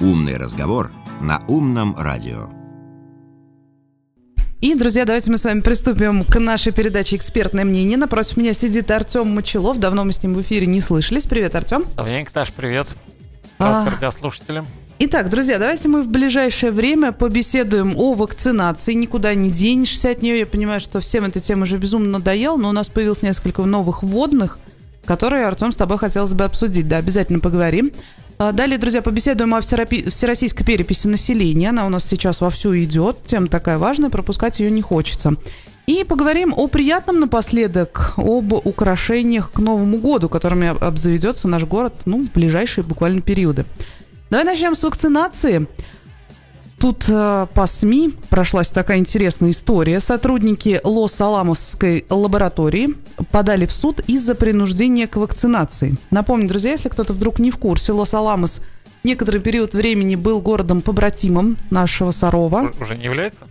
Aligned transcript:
Умный 0.00 0.36
разговор 0.36 0.92
на 1.20 1.42
умном 1.48 1.96
радио. 1.98 2.50
И, 4.60 4.76
друзья, 4.76 5.04
давайте 5.04 5.28
мы 5.28 5.38
с 5.38 5.44
вами 5.44 5.60
приступим 5.60 6.22
к 6.22 6.38
нашей 6.38 6.72
передаче 6.72 7.16
«Экспертное 7.16 7.64
мнение». 7.64 7.98
Напротив 7.98 8.36
меня 8.36 8.52
сидит 8.52 8.92
Артем 8.92 9.34
Мочелов. 9.34 9.80
Давно 9.80 10.04
мы 10.04 10.12
с 10.12 10.22
ним 10.22 10.34
в 10.34 10.40
эфире 10.42 10.68
не 10.68 10.80
слышались. 10.80 11.26
Привет, 11.26 11.56
Артем. 11.56 11.84
Давненько, 11.96 12.32
Таш, 12.32 12.52
привет. 12.52 12.86
А. 13.58 13.72
Здравствуйте, 13.72 13.96
радиослушатели. 13.96 14.64
Итак, 15.00 15.30
друзья, 15.30 15.58
давайте 15.58 15.88
мы 15.88 16.02
в 16.02 16.08
ближайшее 16.08 16.70
время 16.70 17.10
побеседуем 17.10 17.96
о 17.96 18.14
вакцинации. 18.14 18.92
Никуда 18.92 19.34
не 19.34 19.50
денешься 19.50 20.10
от 20.10 20.22
нее. 20.22 20.38
Я 20.38 20.46
понимаю, 20.46 20.78
что 20.78 21.00
всем 21.00 21.24
эта 21.24 21.40
тема 21.40 21.64
уже 21.64 21.76
безумно 21.76 22.18
надоела, 22.18 22.56
но 22.56 22.68
у 22.68 22.72
нас 22.72 22.88
появилось 22.88 23.22
несколько 23.22 23.64
новых 23.64 24.04
вводных, 24.04 24.60
которые, 25.04 25.46
Артем, 25.46 25.72
с 25.72 25.76
тобой 25.76 25.98
хотелось 25.98 26.34
бы 26.34 26.44
обсудить. 26.44 26.86
Да, 26.86 26.98
обязательно 26.98 27.40
поговорим. 27.40 27.90
А, 28.38 28.52
Далее, 28.52 28.78
друзья, 28.78 29.02
побеседуем 29.02 29.52
о 29.54 29.60
всероссийской 29.60 30.64
переписи 30.64 31.08
населения. 31.08 31.70
Она 31.70 31.86
у 31.86 31.88
нас 31.88 32.04
сейчас 32.04 32.40
вовсю 32.40 32.76
идет. 32.76 33.18
Тема 33.26 33.48
такая 33.48 33.78
важная, 33.78 34.10
пропускать 34.10 34.60
ее 34.60 34.70
не 34.70 34.80
хочется. 34.80 35.34
И 35.86 36.04
поговорим 36.04 36.52
о 36.56 36.68
приятном 36.68 37.18
напоследок, 37.18 38.12
об 38.16 38.52
украшениях 38.52 39.50
к 39.50 39.58
Новому 39.58 39.98
году, 39.98 40.28
которыми 40.28 40.68
об- 40.68 40.84
обзаведется 40.84 41.48
наш 41.48 41.64
город 41.64 41.94
ну, 42.04 42.26
в 42.26 42.32
ближайшие 42.32 42.84
буквально 42.84 43.22
периоды. 43.22 43.64
Давай 44.30 44.44
начнем 44.44 44.74
с 44.76 44.84
вакцинации. 44.84 45.66
Тут 46.78 47.06
э, 47.08 47.46
по 47.54 47.66
СМИ 47.66 48.14
прошлась 48.30 48.70
такая 48.70 48.98
интересная 48.98 49.50
история. 49.50 49.98
Сотрудники 49.98 50.80
Лос-Аламосской 50.84 52.06
лаборатории 52.08 52.90
подали 53.32 53.66
в 53.66 53.72
суд 53.72 54.00
из-за 54.06 54.36
принуждения 54.36 55.08
к 55.08 55.16
вакцинации. 55.16 55.96
Напомню, 56.10 56.46
друзья, 56.46 56.72
если 56.72 56.88
кто-то 56.88 57.14
вдруг 57.14 57.40
не 57.40 57.50
в 57.50 57.56
курсе, 57.56 57.92
Лос-Аламос 57.92 58.62
некоторый 59.02 59.40
период 59.40 59.74
времени 59.74 60.14
был 60.14 60.40
городом-побратимом 60.40 61.56
нашего 61.70 62.12
Сарова. 62.12 62.70
Уже 62.80 62.96
не 62.96 63.04
является? 63.04 63.46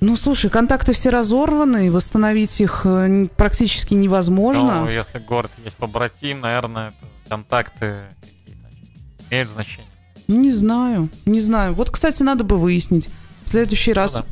Ну, 0.00 0.16
слушай, 0.16 0.50
контакты 0.50 0.92
все 0.92 1.10
разорваны, 1.10 1.90
восстановить 1.90 2.60
их 2.60 2.82
э, 2.84 3.26
практически 3.36 3.94
невозможно. 3.94 4.84
Ну, 4.84 4.90
если 4.90 5.18
город 5.18 5.50
есть 5.64 5.76
побратим, 5.76 6.40
наверное, 6.40 6.92
контакты 7.28 8.00
имеют 9.30 9.48
значение. 9.50 9.91
Не 10.32 10.52
знаю, 10.52 11.10
не 11.26 11.40
знаю. 11.40 11.74
Вот, 11.74 11.90
кстати, 11.90 12.22
надо 12.22 12.44
бы 12.44 12.56
выяснить. 12.56 13.08
В 13.44 13.48
следующий 13.48 13.92
раз 13.92 14.22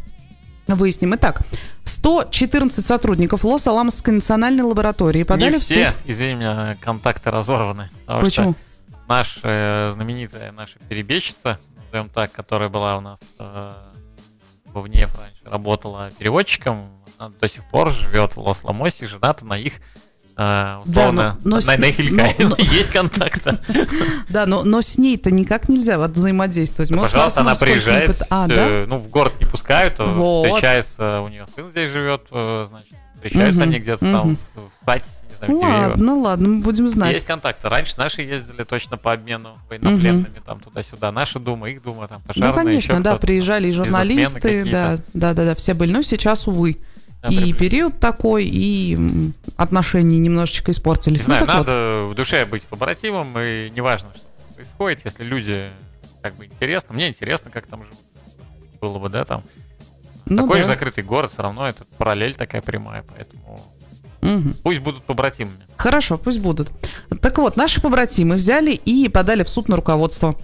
Ну 0.67 0.77
выясним. 0.77 1.15
Итак, 1.17 1.43
114 1.85 2.87
сотрудников 2.87 3.45
Лос-Аламосской 3.45 4.15
национальной 4.15 4.63
лаборатории 4.63 5.25
подали 5.25 5.53
не 5.53 5.59
в 5.59 5.63
все, 5.63 5.91
суд. 5.91 5.97
извини 6.07 6.35
меня, 6.35 6.77
контакты 6.81 7.31
разорваны. 7.31 7.91
Почему? 8.07 8.53
что 8.53 9.01
наша 9.09 9.41
э, 9.43 9.91
знаменитая 9.95 10.53
наша 10.53 10.79
перебежчица, 10.89 11.59
назовем 11.85 12.09
так, 12.09 12.33
которая 12.33 12.69
была 12.69 12.97
у 12.97 13.01
нас 13.01 13.19
э, 13.39 13.73
во 14.67 14.81
ВНЕФ 14.81 15.19
раньше, 15.19 15.45
работала 15.45 16.11
переводчиком, 16.19 16.87
она 17.19 17.31
до 17.41 17.49
сих 17.49 17.69
пор 17.69 17.93
живет 17.93 18.37
в 18.37 18.41
Лос-Ламосе, 18.41 19.07
жената 19.07 19.45
на 19.45 19.59
их 19.59 19.75
э, 20.41 20.77
условно, 20.87 21.37
но- 21.45 21.57
но 21.57 21.61
с- 21.61 21.67
на, 21.67 21.77
но- 21.77 22.49
но- 22.49 22.57
Есть 22.59 22.91
контакты. 22.91 23.59
Да, 24.29 24.47
но, 24.47 24.63
но 24.63 24.81
с 24.81 24.97
ней-то 24.97 25.31
никак 25.31 25.69
нельзя 25.69 25.99
вот 25.99 26.13
взаимодействовать. 26.13 26.91
Может, 26.91 27.13
Пожалуйста, 27.13 27.41
она 27.43 27.55
приезжает, 27.55 28.23
А, 28.31 28.47
да? 28.47 28.55
э, 28.55 28.85
ну, 28.87 28.99
в 28.99 29.09
город 29.09 29.35
не 29.41 29.47
пускают, 29.47 29.95
а 29.99 30.05
Вот. 30.05 30.47
встречается, 30.49 31.21
у 31.21 31.29
нее 31.29 31.47
сын 31.55 31.71
здесь 31.71 31.91
живет, 31.91 32.23
э, 32.31 32.67
значит, 32.69 32.89
встречаются 33.15 33.61
Мгм, 33.61 33.69
они 33.71 33.79
где-то 33.79 33.99
там 34.01 34.29
мгм. 34.31 34.39
в 34.55 34.61
не 35.31 35.37
знаю, 35.37 35.53
в 35.53 35.61
Дивеево. 35.61 35.89
Ладно, 35.91 36.15
ладно, 36.21 36.49
мы 36.49 36.61
будем 36.61 36.89
знать. 36.89 37.15
Есть 37.15 37.27
контакты. 37.27 37.69
Раньше 37.69 37.95
наши 37.99 38.23
ездили 38.23 38.65
точно 38.65 38.97
по 38.97 39.13
обмену 39.13 39.51
военнопленными, 39.69 40.41
там 40.45 40.61
туда-сюда. 40.61 41.13
Наша 41.13 41.39
дума, 41.39 41.71
их 41.71 41.83
дума, 41.83 42.09
там 42.09 42.23
пожарные. 42.23 42.51
Ну, 42.51 42.57
конечно, 42.57 43.03
да, 43.03 43.17
приезжали 43.17 43.69
и 43.69 43.73
журналисты, 43.73 44.65
да, 44.71 44.99
да, 45.13 45.35
да, 45.35 45.45
да, 45.45 45.55
все 45.55 45.75
были. 45.75 45.93
Но 45.93 46.03
сейчас, 46.03 46.47
увы, 46.47 46.79
Да, 47.23 47.29
и 47.29 47.53
период 47.53 48.01
такой, 48.01 48.47
и 48.47 48.99
отношения 49.57 50.19
немножечко 50.19 50.71
испортились. 50.73 51.21
Не 51.21 51.25
знаю, 51.25 51.47
ну, 51.47 51.53
вот. 51.53 51.59
надо 51.59 52.07
в 52.11 52.15
душе 52.15 52.47
быть 52.47 52.63
побратимом, 52.65 53.39
и 53.39 53.69
неважно, 53.71 54.09
что 54.15 54.55
происходит, 54.55 55.01
если 55.05 55.25
люди 55.25 55.71
как 56.23 56.37
бы 56.37 56.47
интересно. 56.47 56.95
Мне 56.95 57.09
интересно, 57.09 57.51
как 57.51 57.67
там 57.67 57.83
живут. 57.85 57.99
Было 58.81 58.99
бы, 58.99 59.09
да, 59.11 59.25
там. 59.25 59.43
Ну 60.27 60.43
Такой 60.43 60.59
да. 60.59 60.63
же 60.63 60.69
закрытый 60.69 61.05
город, 61.05 61.33
все 61.33 61.43
равно 61.43 61.67
это 61.67 61.85
параллель 61.99 62.35
такая 62.35 62.63
прямая, 62.63 63.05
поэтому 63.15 63.61
Мгм. 64.23 64.55
пусть 64.63 64.81
будут 64.81 65.05
побратимами. 65.05 65.57
Хорошо, 65.77 66.19
пусть 66.19 66.41
будут. 66.41 66.71
Так 67.21 67.39
вот, 67.39 67.57
наши 67.57 67.81
побратимы 67.81 68.37
взяли 68.37 68.73
и 68.73 69.09
подали 69.09 69.43
в 69.43 69.49
суд 69.49 69.69
на 69.69 69.77
руководство. 69.77 70.37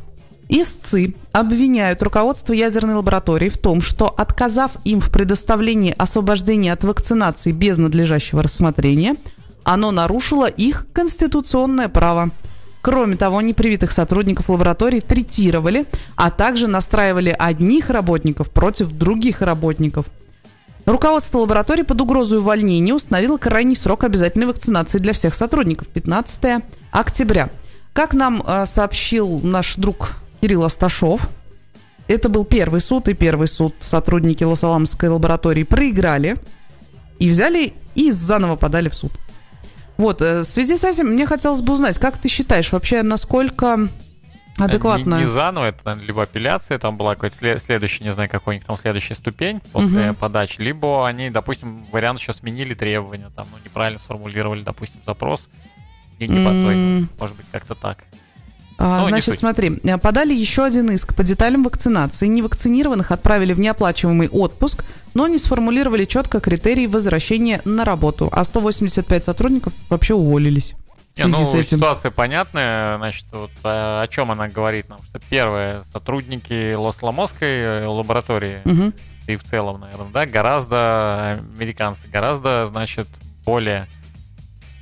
Истцы 0.48 1.14
обвиняют 1.32 2.02
руководство 2.02 2.52
ядерной 2.52 2.94
лаборатории 2.94 3.48
в 3.48 3.58
том, 3.58 3.80
что, 3.82 4.06
отказав 4.06 4.72
им 4.84 5.00
в 5.00 5.10
предоставлении 5.10 5.94
освобождения 5.96 6.72
от 6.72 6.84
вакцинации 6.84 7.50
без 7.50 7.78
надлежащего 7.78 8.42
рассмотрения, 8.42 9.16
оно 9.64 9.90
нарушило 9.90 10.46
их 10.46 10.86
конституционное 10.92 11.88
право. 11.88 12.30
Кроме 12.80 13.16
того, 13.16 13.40
непривитых 13.40 13.90
сотрудников 13.90 14.48
лаборатории 14.48 15.00
третировали, 15.00 15.86
а 16.14 16.30
также 16.30 16.68
настраивали 16.68 17.34
одних 17.36 17.90
работников 17.90 18.50
против 18.50 18.92
других 18.92 19.42
работников. 19.42 20.06
Руководство 20.84 21.38
лаборатории 21.38 21.82
под 21.82 22.00
угрозой 22.00 22.38
увольнения 22.38 22.94
установило 22.94 23.38
крайний 23.38 23.74
срок 23.74 24.04
обязательной 24.04 24.46
вакцинации 24.46 24.98
для 24.98 25.12
всех 25.12 25.34
сотрудников– 25.34 25.88
15 25.92 26.62
октября. 26.92 27.50
Как 27.92 28.14
нам 28.14 28.40
э, 28.46 28.66
сообщил 28.66 29.40
наш 29.42 29.74
друг 29.74 30.10
Кирилл 30.40 30.64
Асташов, 30.64 31.28
это 32.08 32.28
был 32.28 32.44
первый 32.44 32.80
суд, 32.80 33.08
и 33.08 33.14
первый 33.14 33.48
суд 33.48 33.74
сотрудники 33.80 34.44
Лос-Аламской 34.44 35.08
лаборатории 35.08 35.64
проиграли 35.64 36.36
и 37.18 37.28
взяли 37.30 37.72
и 37.94 38.10
заново 38.12 38.56
подали 38.56 38.88
в 38.88 38.94
суд. 38.94 39.12
Вот, 39.96 40.20
э, 40.20 40.40
в 40.40 40.44
связи 40.44 40.76
с 40.76 40.84
этим 40.84 41.08
мне 41.08 41.26
хотелось 41.26 41.62
бы 41.62 41.72
узнать, 41.72 41.98
как 41.98 42.18
ты 42.18 42.28
считаешь 42.28 42.70
вообще, 42.70 43.02
насколько 43.02 43.88
адекватно? 44.58 45.14
Не, 45.16 45.20
не 45.22 45.28
заново, 45.28 45.64
это 45.66 45.80
наверное, 45.84 46.06
либо 46.06 46.22
апелляция, 46.22 46.78
там 46.78 46.96
была 46.98 47.14
какой-то 47.14 47.36
след- 47.36 47.62
следующий, 47.62 48.04
не 48.04 48.12
знаю, 48.12 48.28
какой 48.30 48.54
у 48.54 48.58
них 48.58 48.66
там 48.66 48.76
следующая 48.76 49.14
ступень 49.14 49.60
после 49.72 50.08
Мгм. 50.08 50.14
подачи, 50.16 50.60
либо 50.60 51.08
они, 51.08 51.30
допустим, 51.30 51.84
вариант 51.90 52.20
еще 52.20 52.34
сменили 52.34 52.74
требования, 52.74 53.30
там, 53.34 53.46
ну, 53.50 53.56
неправильно 53.64 53.98
сформулировали, 53.98 54.60
допустим, 54.60 55.00
запрос, 55.06 55.48
и 56.18 56.28
не 56.28 56.44
по 56.44 56.50
той, 56.50 57.08
может 57.18 57.36
быть, 57.36 57.46
как-то 57.50 57.74
так. 57.74 58.04
А, 58.78 59.02
не 59.04 59.08
значит, 59.08 59.38
смотри, 59.38 59.80
э, 59.82 59.98
подали 59.98 60.34
еще 60.34 60.64
один 60.64 60.90
иск 60.90 61.14
по 61.14 61.22
деталям 61.22 61.64
вакцинации. 61.64 62.26
Невакцинированных 62.26 63.10
отправили 63.10 63.52
в 63.54 63.58
неоплачиваемый 63.60 64.28
отпуск, 64.28 64.84
но 65.14 65.26
не 65.28 65.38
сформулировали 65.38 66.04
четко 66.04 66.40
критерии 66.40 66.86
возвращения 66.86 67.62
на 67.64 67.84
работу. 67.84 68.28
А 68.32 68.44
185 68.44 69.24
сотрудников 69.24 69.72
вообще 69.88 70.12
уволились 70.14 70.74
Не, 71.16 71.24
ну, 71.24 71.42
с 71.42 71.54
этим. 71.54 71.78
ситуация 71.78 72.10
понятная, 72.10 72.98
значит, 72.98 73.24
вот 73.32 73.50
а, 73.64 74.02
о 74.02 74.08
чем 74.08 74.30
она 74.30 74.48
говорит 74.48 74.90
нам, 74.90 74.98
что 75.08 75.18
первое, 75.30 75.82
сотрудники 75.92 76.74
Лос-Ламосской 76.74 77.48
э, 77.82 77.86
лаборатории, 77.86 78.58
Мгм. 78.66 78.92
и 79.26 79.36
в 79.36 79.44
целом, 79.44 79.80
наверное, 79.80 80.08
да, 80.12 80.26
гораздо, 80.26 81.40
американцы 81.56 82.02
гораздо, 82.12 82.66
значит, 82.66 83.08
более 83.46 83.86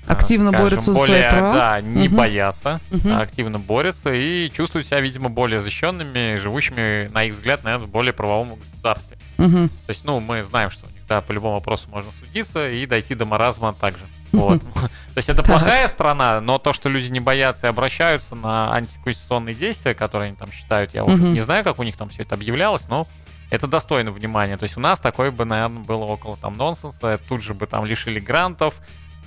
Активно 0.06 0.50
скажем, 0.50 0.64
борются 0.64 0.92
за 0.92 0.98
более, 0.98 1.28
свои 1.28 1.30
права. 1.40 1.54
Да, 1.54 1.80
не 1.80 2.08
Мгм. 2.08 2.16
боятся, 2.16 2.80
Мгм. 2.90 3.12
а 3.12 3.20
активно 3.20 3.58
борются 3.58 4.12
и 4.12 4.50
чувствуют 4.50 4.86
себя, 4.86 5.00
видимо, 5.00 5.28
более 5.28 5.60
защищенными, 5.60 6.36
живущими, 6.36 7.08
на 7.12 7.24
их 7.24 7.34
взгляд, 7.34 7.64
наверное, 7.64 7.86
в 7.86 7.90
более 7.90 8.12
правовом 8.12 8.56
государстве. 8.56 9.16
Мгм. 9.38 9.68
То 9.68 9.90
есть, 9.90 10.04
ну, 10.04 10.20
мы 10.20 10.42
знаем, 10.44 10.70
что 10.70 10.86
у 10.86 10.90
них, 10.90 11.00
да, 11.08 11.20
по 11.20 11.32
любому 11.32 11.54
вопросу 11.54 11.88
можно 11.90 12.10
судиться 12.20 12.68
и 12.68 12.86
дойти 12.86 13.14
до 13.14 13.24
маразма 13.24 13.72
также. 13.72 14.04
Вот. 14.32 14.60
То 15.14 15.18
есть 15.18 15.28
это 15.28 15.42
плохая 15.42 15.88
страна, 15.88 16.40
но 16.40 16.58
то, 16.58 16.72
что 16.72 16.88
люди 16.88 17.10
не 17.10 17.20
боятся 17.20 17.66
и 17.66 17.70
обращаются 17.70 18.34
на 18.34 18.74
антиконституционные 18.74 19.54
действия, 19.54 19.94
которые 19.94 20.28
они 20.28 20.36
там 20.36 20.50
считают, 20.50 20.92
я 20.92 21.04
уже 21.04 21.22
не 21.22 21.40
знаю, 21.40 21.64
как 21.64 21.78
у 21.78 21.82
них 21.82 21.96
там 21.96 22.08
все 22.08 22.22
это 22.22 22.34
объявлялось, 22.34 22.88
но 22.88 23.06
это 23.50 23.66
достойно 23.68 24.10
внимания. 24.10 24.56
То 24.56 24.64
есть 24.64 24.76
у 24.76 24.80
нас 24.80 24.98
такое 24.98 25.30
бы, 25.30 25.44
наверное, 25.44 25.82
было 25.84 26.04
около 26.04 26.36
там 26.36 26.56
нонсенса, 26.56 27.18
тут 27.28 27.42
же 27.42 27.54
бы 27.54 27.66
там 27.66 27.84
лишили 27.84 28.18
грантов, 28.18 28.74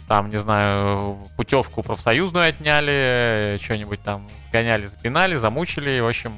там, 0.07 0.29
не 0.29 0.37
знаю, 0.37 1.17
путевку 1.35 1.83
профсоюзную 1.83 2.47
отняли, 2.49 3.59
что-нибудь 3.61 4.01
там 4.01 4.25
гоняли, 4.51 4.87
запинали, 4.87 5.35
замучили, 5.35 5.99
в 5.99 6.07
общем... 6.07 6.33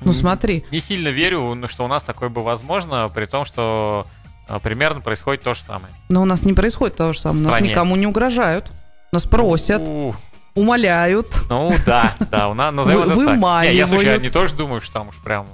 Ну 0.00 0.12
смотри, 0.12 0.64
не 0.70 0.78
сильно 0.78 1.08
верю, 1.08 1.54
ну, 1.54 1.66
что 1.66 1.84
у 1.84 1.88
нас 1.88 2.04
такое 2.04 2.28
бы 2.28 2.44
возможно, 2.44 3.08
при 3.12 3.26
том, 3.26 3.44
что 3.44 4.06
а, 4.46 4.60
примерно 4.60 5.00
происходит 5.00 5.42
то 5.42 5.54
же 5.54 5.60
самое. 5.62 5.92
но 6.08 6.22
у 6.22 6.24
нас 6.24 6.44
не 6.44 6.52
происходит 6.52 6.94
того 6.96 7.12
же 7.12 7.18
самого. 7.20 7.42
Нас 7.50 7.60
никому 7.60 7.96
не 7.96 8.06
угрожают. 8.06 8.70
Нас 9.10 9.26
просят, 9.26 9.82
У, 9.82 10.14
умоляют. 10.54 11.26
Ну 11.50 11.74
да, 11.84 12.14
да, 12.30 12.48
у 12.48 12.54
нас 12.54 12.72
назовем 12.72 13.00
Вы- 13.10 13.24
это 13.24 13.40
так. 13.40 13.64
Не, 13.64 13.74
я, 13.74 13.86
слушай, 13.88 14.20
не 14.20 14.30
тоже 14.30 14.54
думаю, 14.54 14.80
что 14.80 14.92
там 14.92 15.08
уж 15.08 15.16
прям... 15.24 15.48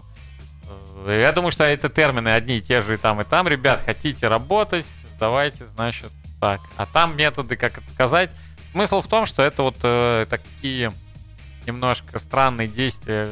э, 1.06 1.20
Я 1.22 1.32
думаю, 1.32 1.50
что 1.50 1.64
это 1.64 1.88
термины 1.88 2.28
одни 2.28 2.58
и 2.58 2.60
те 2.60 2.82
же 2.82 2.94
и 2.94 2.96
там, 2.98 3.22
и 3.22 3.24
там. 3.24 3.48
Ребят, 3.48 3.80
хотите 3.86 4.28
работать, 4.28 4.86
давайте, 5.18 5.64
значит, 5.74 6.10
так. 6.44 6.60
А 6.76 6.84
там 6.84 7.16
методы, 7.16 7.56
как 7.56 7.78
это 7.78 7.88
сказать. 7.90 8.30
Смысл 8.72 9.00
в 9.00 9.08
том, 9.08 9.24
что 9.24 9.42
это 9.42 9.62
вот 9.62 9.76
э, 9.82 10.26
такие 10.28 10.92
немножко 11.66 12.18
странные 12.18 12.68
действия 12.68 13.26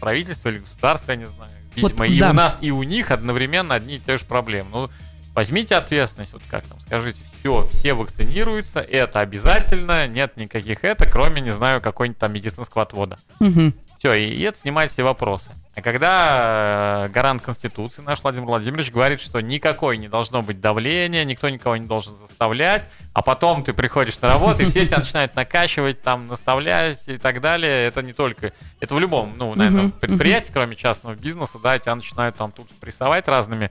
правительство 0.00 0.48
или 0.48 0.58
государство, 0.58 1.12
я 1.12 1.18
не 1.18 1.26
знаю. 1.26 1.52
Видимо, 1.76 1.98
Вот, 1.98 2.10
и 2.10 2.18
да. 2.18 2.30
у 2.30 2.32
нас, 2.32 2.56
и 2.60 2.72
у 2.72 2.82
них 2.82 3.12
одновременно 3.12 3.76
одни 3.76 3.94
и 3.94 3.98
те 4.00 4.16
же 4.16 4.24
проблемы. 4.24 4.70
Ну, 4.72 4.90
возьмите 5.36 5.76
ответственность, 5.76 6.32
вот 6.32 6.42
как 6.50 6.66
там, 6.66 6.80
скажите, 6.80 7.22
все, 7.38 7.68
все 7.68 7.92
вакцинируются, 7.94 8.80
это 8.80 9.20
обязательно, 9.20 10.08
нет 10.08 10.36
никаких 10.36 10.82
это, 10.82 11.08
кроме, 11.08 11.40
не 11.40 11.52
знаю, 11.52 11.80
какой-нибудь 11.80 12.18
там 12.18 12.32
медицинского 12.32 12.82
отвода. 12.82 13.20
Мгм. 13.38 13.72
Все, 14.00 14.14
и, 14.14 14.40
это 14.44 14.58
снимает 14.58 14.90
все 14.90 15.02
вопросы. 15.02 15.50
А 15.74 15.82
когда 15.82 17.04
э, 17.04 17.08
гарант 17.10 17.42
Конституции 17.42 18.00
наш 18.00 18.22
Владимир 18.22 18.46
Владимирович 18.46 18.90
говорит, 18.90 19.20
что 19.20 19.40
никакой 19.40 19.98
не 19.98 20.08
должно 20.08 20.40
быть 20.40 20.58
давления, 20.58 21.22
никто 21.24 21.50
никого 21.50 21.76
не 21.76 21.86
должен 21.86 22.16
заставлять, 22.16 22.88
а 23.12 23.20
потом 23.20 23.62
ты 23.62 23.74
приходишь 23.74 24.18
на 24.22 24.28
работу, 24.28 24.62
и 24.62 24.70
все 24.70 24.86
тебя 24.86 25.00
начинают 25.00 25.36
накачивать, 25.36 26.00
там, 26.00 26.28
наставлять 26.28 27.06
и 27.08 27.18
так 27.18 27.42
далее, 27.42 27.88
это 27.88 28.00
не 28.00 28.14
только... 28.14 28.52
Это 28.80 28.94
в 28.94 28.98
любом, 28.98 29.34
ну, 29.36 29.54
наверное, 29.54 29.82
Мгм, 29.88 29.92
предприятии, 29.92 30.50
кроме 30.50 30.76
частного 30.76 31.14
бизнеса, 31.14 31.58
да, 31.62 31.78
тебя 31.78 31.94
начинают 31.94 32.36
там 32.36 32.52
тут 32.52 32.70
прессовать 32.80 33.28
разными 33.28 33.70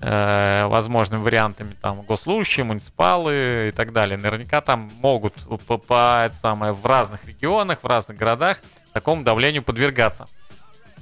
э, 0.00 0.64
возможными 0.68 1.20
вариантами, 1.20 1.76
там, 1.82 2.00
госслужащие, 2.00 2.64
муниципалы 2.64 3.68
и 3.68 3.72
так 3.72 3.92
далее. 3.92 4.16
Наверняка 4.16 4.62
там 4.62 4.90
могут 5.00 5.34
по, 5.66 5.76
по- 5.76 6.24
это 6.24 6.34
самое, 6.36 6.72
в 6.72 6.84
разных 6.86 7.26
регионах, 7.26 7.80
в 7.82 7.86
разных 7.86 8.16
городах 8.16 8.62
такому 8.96 9.22
давлению 9.22 9.62
подвергаться. 9.62 10.26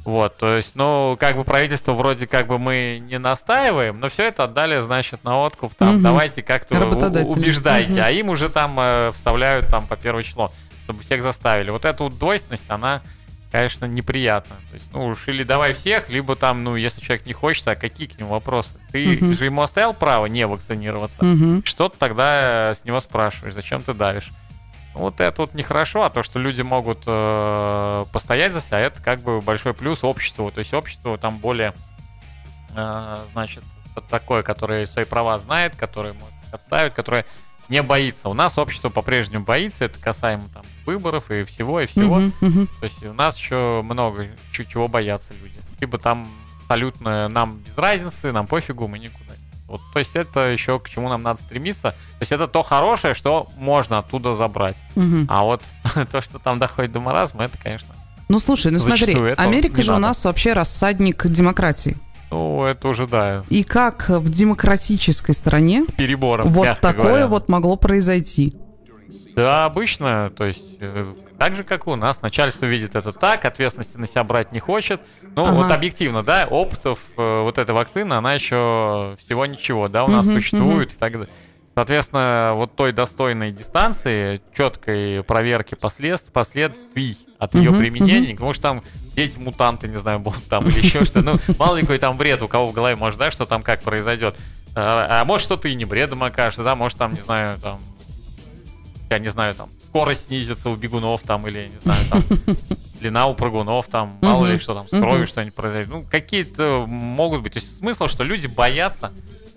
Вот, 0.05 0.37
то 0.37 0.57
есть, 0.57 0.75
ну, 0.75 1.17
как 1.19 1.37
бы 1.37 1.45
правительство 1.45 1.93
вроде 1.93 2.27
как 2.27 2.49
бы 2.49 2.59
мы 2.59 2.99
не 3.01 3.19
настаиваем, 3.21 4.01
но 4.01 4.09
все 4.09 4.25
это 4.25 4.45
отдали, 4.45 4.81
значит, 4.83 5.23
на 5.23 5.39
откуп, 5.39 5.75
там, 5.77 5.95
Мгм. 5.95 6.03
давайте 6.03 6.43
как-то 6.43 6.75
убеждайте, 7.25 7.93
Мгм. 7.93 8.03
а 8.05 8.11
им 8.11 8.29
уже 8.31 8.49
там 8.51 8.75
э, 8.79 9.13
вставляют 9.15 9.69
там 9.69 9.87
по 9.87 9.97
первое 9.97 10.25
число, 10.25 10.53
чтобы 10.83 11.03
всех 11.03 11.23
заставили. 11.23 11.71
Вот 11.71 11.85
эта 11.87 12.03
вот 12.03 12.19
двойственность, 12.19 12.65
она, 12.69 13.01
конечно, 13.53 13.85
неприятна. 13.87 14.57
То 14.71 14.75
есть, 14.75 14.87
ну, 14.93 15.07
уж 15.07 15.27
или 15.29 15.45
давай 15.45 15.73
всех, 15.73 16.11
либо 16.11 16.35
там, 16.37 16.65
ну, 16.65 16.75
если 16.77 17.01
человек 17.01 17.25
не 17.25 17.33
хочет, 17.33 17.67
а 17.69 17.77
какие 17.77 18.09
к 18.09 18.19
нему 18.19 18.31
вопросы? 18.31 18.75
Ты 18.93 19.19
Мгм. 19.21 19.33
же 19.35 19.45
ему 19.47 19.63
оставил 19.63 19.95
право 19.95 20.27
не 20.27 20.47
вакцинироваться? 20.47 21.25
Мгм. 21.25 21.63
Что 21.65 21.89
ты 21.89 21.97
тогда 21.99 22.73
э, 22.73 22.75
с 22.75 22.85
него 22.85 22.99
спрашиваешь? 23.01 23.55
Зачем 23.55 23.83
ты 23.83 23.95
давишь? 23.95 24.33
Вот 24.95 25.21
это 25.21 25.43
вот 25.43 25.55
нехорошо, 25.55 26.05
а 26.05 26.11
то, 26.11 26.23
что 26.23 26.39
люди 26.39 26.63
могут 26.63 27.03
э, 27.07 28.05
постоять 28.13 28.53
за 28.53 28.61
себя, 28.61 28.79
это 28.81 29.03
как 29.03 29.21
бы 29.21 29.41
большой 29.41 29.75
плюс 29.75 30.05
обществу. 30.05 30.51
То 30.53 30.61
есть 30.61 30.73
общество 30.73 31.19
там 31.19 31.39
более, 31.39 31.75
э, 32.77 33.19
значит, 33.33 33.65
такое, 34.09 34.43
которое 34.43 34.87
свои 34.87 35.05
права 35.05 35.39
знает, 35.39 35.75
которое 35.75 36.13
может 36.13 36.35
отставить, 36.53 36.95
которое 36.95 37.27
не 37.69 37.83
боится. 37.83 38.29
У 38.29 38.35
нас 38.35 38.59
общество 38.59 38.89
по-прежнему 38.89 39.45
боится, 39.45 39.87
это 39.87 39.99
касаемо 39.99 40.49
там 40.53 40.65
выборов 40.87 41.31
и 41.31 41.45
всего, 41.45 41.81
и 41.81 41.87
всего. 41.87 42.17
Мгм. 42.17 42.35
Мгм. 42.41 42.67
То 42.67 42.85
есть 42.85 43.05
у 43.05 43.13
нас 43.13 43.37
еще 43.39 43.83
много 43.83 44.29
чего 44.53 44.87
боятся 44.87 45.33
люди. 45.43 45.59
Либо 45.81 45.99
там 45.99 46.29
абсолютно 46.63 47.29
нам 47.29 47.59
без 47.59 47.77
разницы, 47.77 48.33
нам 48.33 48.47
пофигу, 48.47 48.89
мы 48.89 48.99
никуда. 48.99 49.24
Вот, 49.67 49.81
то 49.93 49.99
есть 49.99 50.15
это 50.15 50.49
еще 50.49 50.79
к 50.79 50.89
чему 50.91 51.09
нам 51.09 51.23
надо 51.23 51.41
стремиться. 51.41 51.91
То 51.93 52.21
есть 52.21 52.33
это 52.33 52.47
то 52.47 52.63
хорошее, 52.63 53.15
что 53.15 53.49
можно 53.57 53.99
оттуда 53.99 54.35
забрать. 54.35 54.77
Мгм. 54.95 55.27
А 55.31 55.43
вот 55.45 55.63
то, 56.13 56.21
что 56.21 56.39
там 56.39 56.59
доходит 56.59 56.93
до 56.93 57.01
маразма, 57.01 57.45
это, 57.45 57.57
конечно, 57.63 57.95
Ну 58.29 58.39
слушай, 58.41 58.71
ну 58.71 58.79
смотри, 58.79 59.15
Америка 59.37 59.83
же 59.83 59.91
у 59.93 59.95
надо. 59.95 60.09
нас 60.09 60.25
вообще 60.25 60.53
рассадник 60.53 61.27
демократии. 61.27 61.97
ну, 62.31 62.65
это 62.65 62.89
уже, 62.89 63.07
да, 63.07 63.43
И 63.49 63.63
как 63.63 64.09
в 64.09 64.29
демократической 64.31 65.33
стране 65.33 65.85
перебором, 65.97 66.49
вот 66.49 66.81
такое 66.81 67.05
говоря. 67.05 67.27
вот 67.29 67.49
могло 67.49 67.77
произойти? 67.77 68.57
Да, 69.37 69.65
обычно, 69.65 70.31
то 70.37 70.45
есть 70.45 70.77
э, 70.79 71.15
так 71.39 71.57
же, 71.57 71.65
как 71.65 71.87
у 71.89 71.97
нас. 71.97 72.23
Начальство 72.23 72.67
видит 72.67 72.95
это 72.95 73.13
так, 73.13 73.45
ответственности 73.45 73.97
на 73.97 74.07
себя 74.07 74.23
брать 74.23 74.53
не 74.53 74.61
хочет. 74.61 75.03
Ну, 75.35 75.47
Ага. 75.47 75.55
вот 75.55 75.71
объективно, 75.73 76.23
да, 76.23 76.47
опытов 76.49 77.01
э, 77.17 77.41
вот 77.43 77.59
этой 77.59 77.75
вакцины, 77.75 78.13
она 78.15 78.35
еще 78.35 79.17
всего 79.19 79.45
ничего, 79.47 79.89
да, 79.89 80.05
у 80.05 80.09
нас 80.09 80.27
Мгм, 80.27 80.35
существует 80.35 80.93
и 80.93 80.97
так 80.97 81.13
далее. 81.15 81.29
Соответственно, 81.77 82.53
вот 82.55 82.77
той 82.77 82.93
достойной 82.93 83.51
дистанции, 83.51 84.41
четкой 84.57 85.25
проверки 85.25 85.75
последств, 85.75 86.31
последствий 86.33 87.19
от 87.37 87.57
ее 87.57 87.71
Мгм, 87.71 87.81
применения, 87.81 88.35
потому 88.35 88.53
что 88.53 88.63
там 88.63 88.83
дети 89.17 89.39
мутанты, 89.41 89.89
не 89.89 89.97
знаю, 89.99 90.21
будут 90.21 90.47
там 90.47 90.69
или 90.69 90.79
еще 90.79 91.05
что-то. 91.05 91.23
Ну, 91.23 91.39
мало 91.59 91.75
ли 91.75 91.83
какой 91.83 91.99
там 91.99 92.17
бред 92.17 92.41
у 92.43 92.49
кого 92.49 92.69
в 92.69 92.73
голове, 92.73 92.95
может, 92.95 93.19
да, 93.19 93.33
что 93.33 93.45
там 93.47 93.65
как 93.65 93.83
произойдет. 93.83 94.37
А, 94.77 95.21
а 95.21 95.25
может, 95.25 95.45
что-то 95.45 95.69
и 95.69 95.75
не 95.75 95.85
бредом 95.85 96.23
окажется, 96.23 96.63
да, 96.63 96.77
может, 96.77 96.97
там, 96.99 97.15
не 97.15 97.21
знаю, 97.21 97.59
там, 97.59 97.94
я 99.15 99.19
не 99.21 99.29
знаю, 99.29 99.55
там, 99.55 99.69
скорость 99.89 100.27
снизится 100.27 100.69
у 100.69 100.77
бегунов 100.77 101.23
там, 101.23 101.47
или, 101.47 101.69
не 101.69 101.81
знаю, 101.83 102.05
там, 102.11 102.23
длина 103.01 103.27
у 103.27 103.35
прыгунов, 103.35 103.87
там, 103.89 104.19
мало 104.23 104.47
ли 104.47 104.59
что 104.59 104.75
там, 104.75 104.87
с 104.87 104.91
кровью 104.91 105.27
что-нибудь 105.27 105.55
произойдет. 105.55 105.93
Ну, 105.93 106.05
какие-то 106.11 106.85
могут 106.87 107.43
быть. 107.43 107.55
То 107.55 107.59
есть 107.61 107.79
смысл, 107.79 108.09
что 108.09 108.25
люди 108.25 108.47
боятся 108.47 109.13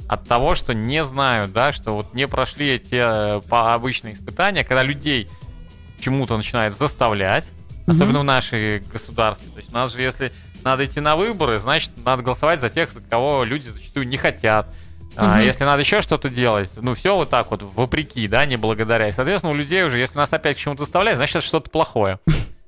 от 0.08 0.28
того, 0.28 0.56
что 0.56 0.74
не 0.74 1.04
знают, 1.04 1.52
да, 1.52 1.72
что 1.72 1.94
вот 1.94 2.14
не 2.14 2.28
прошли 2.28 2.70
эти 2.70 3.42
по 3.48 3.74
обычные 3.74 4.14
испытания, 4.14 4.64
когда 4.64 4.84
людей 4.84 5.30
чему-то 6.00 6.38
начинают 6.38 6.78
заставлять, 6.78 7.46
особенно 7.88 8.20
в 8.20 8.24
нашей 8.24 8.80
государстве. 8.80 9.50
То 9.52 9.58
есть 9.58 9.72
у 9.72 9.74
нас 9.74 9.92
же, 9.92 10.02
если 10.02 10.32
надо 10.64 10.86
идти 10.86 11.00
на 11.00 11.16
выборы, 11.16 11.60
значит, 11.60 11.92
надо 12.06 12.24
голосовать 12.24 12.62
за 12.62 12.70
тех, 12.70 12.92
за 12.92 13.02
кого 13.02 13.44
люди 13.44 13.68
зачастую 13.70 14.08
не 14.08 14.18
хотят. 14.18 14.68
А, 15.20 15.38
Мгм. 15.38 15.42
если 15.46 15.64
надо 15.64 15.82
еще 15.82 16.04
что-то 16.04 16.30
делать, 16.30 16.70
ну 16.76 16.94
все 16.94 17.16
вот 17.16 17.32
так 17.32 17.50
вот, 17.50 17.64
вопреки, 17.64 18.28
да, 18.28 18.46
не 18.46 18.56
благодаря. 18.56 19.08
И, 19.08 19.12
соответственно, 19.12 19.52
у 19.52 19.56
людей 19.56 19.84
уже, 19.84 19.98
если 19.98 20.18
нас 20.18 20.32
опять 20.32 20.58
к 20.58 20.60
чему-то 20.60 20.84
заставляют, 20.84 21.18
значит, 21.18 21.38
это 21.38 21.46
что-то 21.46 21.72
плохое. 21.72 22.20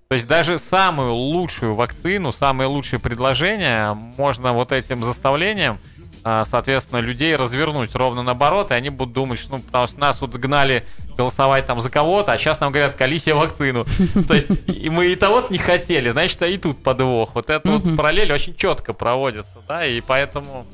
То 0.09 0.15
есть 0.15 0.27
даже 0.27 0.57
самую 0.57 1.13
лучшую 1.13 1.75
вакцину, 1.75 2.31
самые 2.31 2.67
лучшие 2.67 2.99
предложения 2.99 3.93
можно 3.93 4.53
вот 4.53 4.71
этим 4.71 5.03
заставлением, 5.03 5.77
а, 6.23 6.43
соответственно, 6.45 6.99
людей 6.99 7.35
развернуть 7.35 7.93
ровно 7.93 8.23
наоборот, 8.23 8.71
и 8.71 8.73
они 8.73 8.89
будут 8.89 9.13
думать, 9.13 9.37
что, 9.39 9.57
ну, 9.57 9.61
потому 9.61 9.85
что 9.85 9.99
нас 9.99 10.19
вот 10.19 10.31
гнали 10.31 10.83
голосовать 11.15 11.67
там 11.67 11.79
за 11.81 11.91
кого-то, 11.91 12.31
а 12.33 12.37
сейчас 12.39 12.59
нам 12.59 12.71
говорят, 12.71 12.97
себе 12.97 13.35
вакцину. 13.35 13.85
То 14.27 14.33
есть 14.33 14.49
и 14.67 14.89
мы 14.89 15.07
и 15.07 15.15
того-то 15.15 15.53
не 15.53 15.59
хотели, 15.59 16.09
значит, 16.09 16.41
а 16.41 16.47
и 16.47 16.57
тут 16.57 16.81
подвох. 16.81 17.35
Вот 17.35 17.51
это 17.51 17.69
вот 17.77 17.95
параллель 17.95 18.33
очень 18.33 18.55
четко 18.55 18.93
проводится, 18.93 19.59
да, 19.67 19.85
и 19.85 20.01
поэтому 20.01 20.65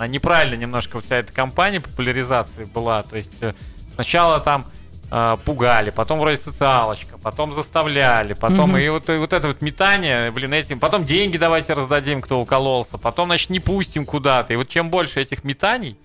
а, 0.00 0.06
неправильно 0.08 0.54
немножко 0.54 0.98
вся 1.02 1.16
эта 1.18 1.30
кампания 1.30 1.78
популяризации 1.78 2.64
была. 2.64 3.02
То 3.02 3.16
есть 3.16 3.34
э, 3.42 3.52
сначала 3.94 4.40
там 4.40 4.64
э, 5.10 5.36
пугали, 5.44 5.90
потом 5.90 6.20
вроде 6.20 6.38
социалочка, 6.38 7.18
потом 7.22 7.52
заставляли, 7.52 8.32
потом 8.32 8.70
Мгм. 8.70 8.78
и 8.78 8.88
вот, 8.88 9.10
и 9.10 9.18
вот 9.18 9.34
это 9.34 9.48
вот 9.48 9.60
метание, 9.60 10.30
блин, 10.30 10.54
этим, 10.54 10.80
потом 10.80 11.04
деньги 11.04 11.36
давайте 11.36 11.74
раздадим, 11.74 12.22
кто 12.22 12.40
укололся, 12.40 12.96
потом, 12.96 13.26
значит, 13.26 13.50
не 13.50 13.60
пустим 13.60 14.06
куда-то. 14.06 14.54
И 14.54 14.56
вот 14.56 14.70
чем 14.70 14.88
больше 14.88 15.20
этих 15.20 15.44
метаний, 15.44 15.98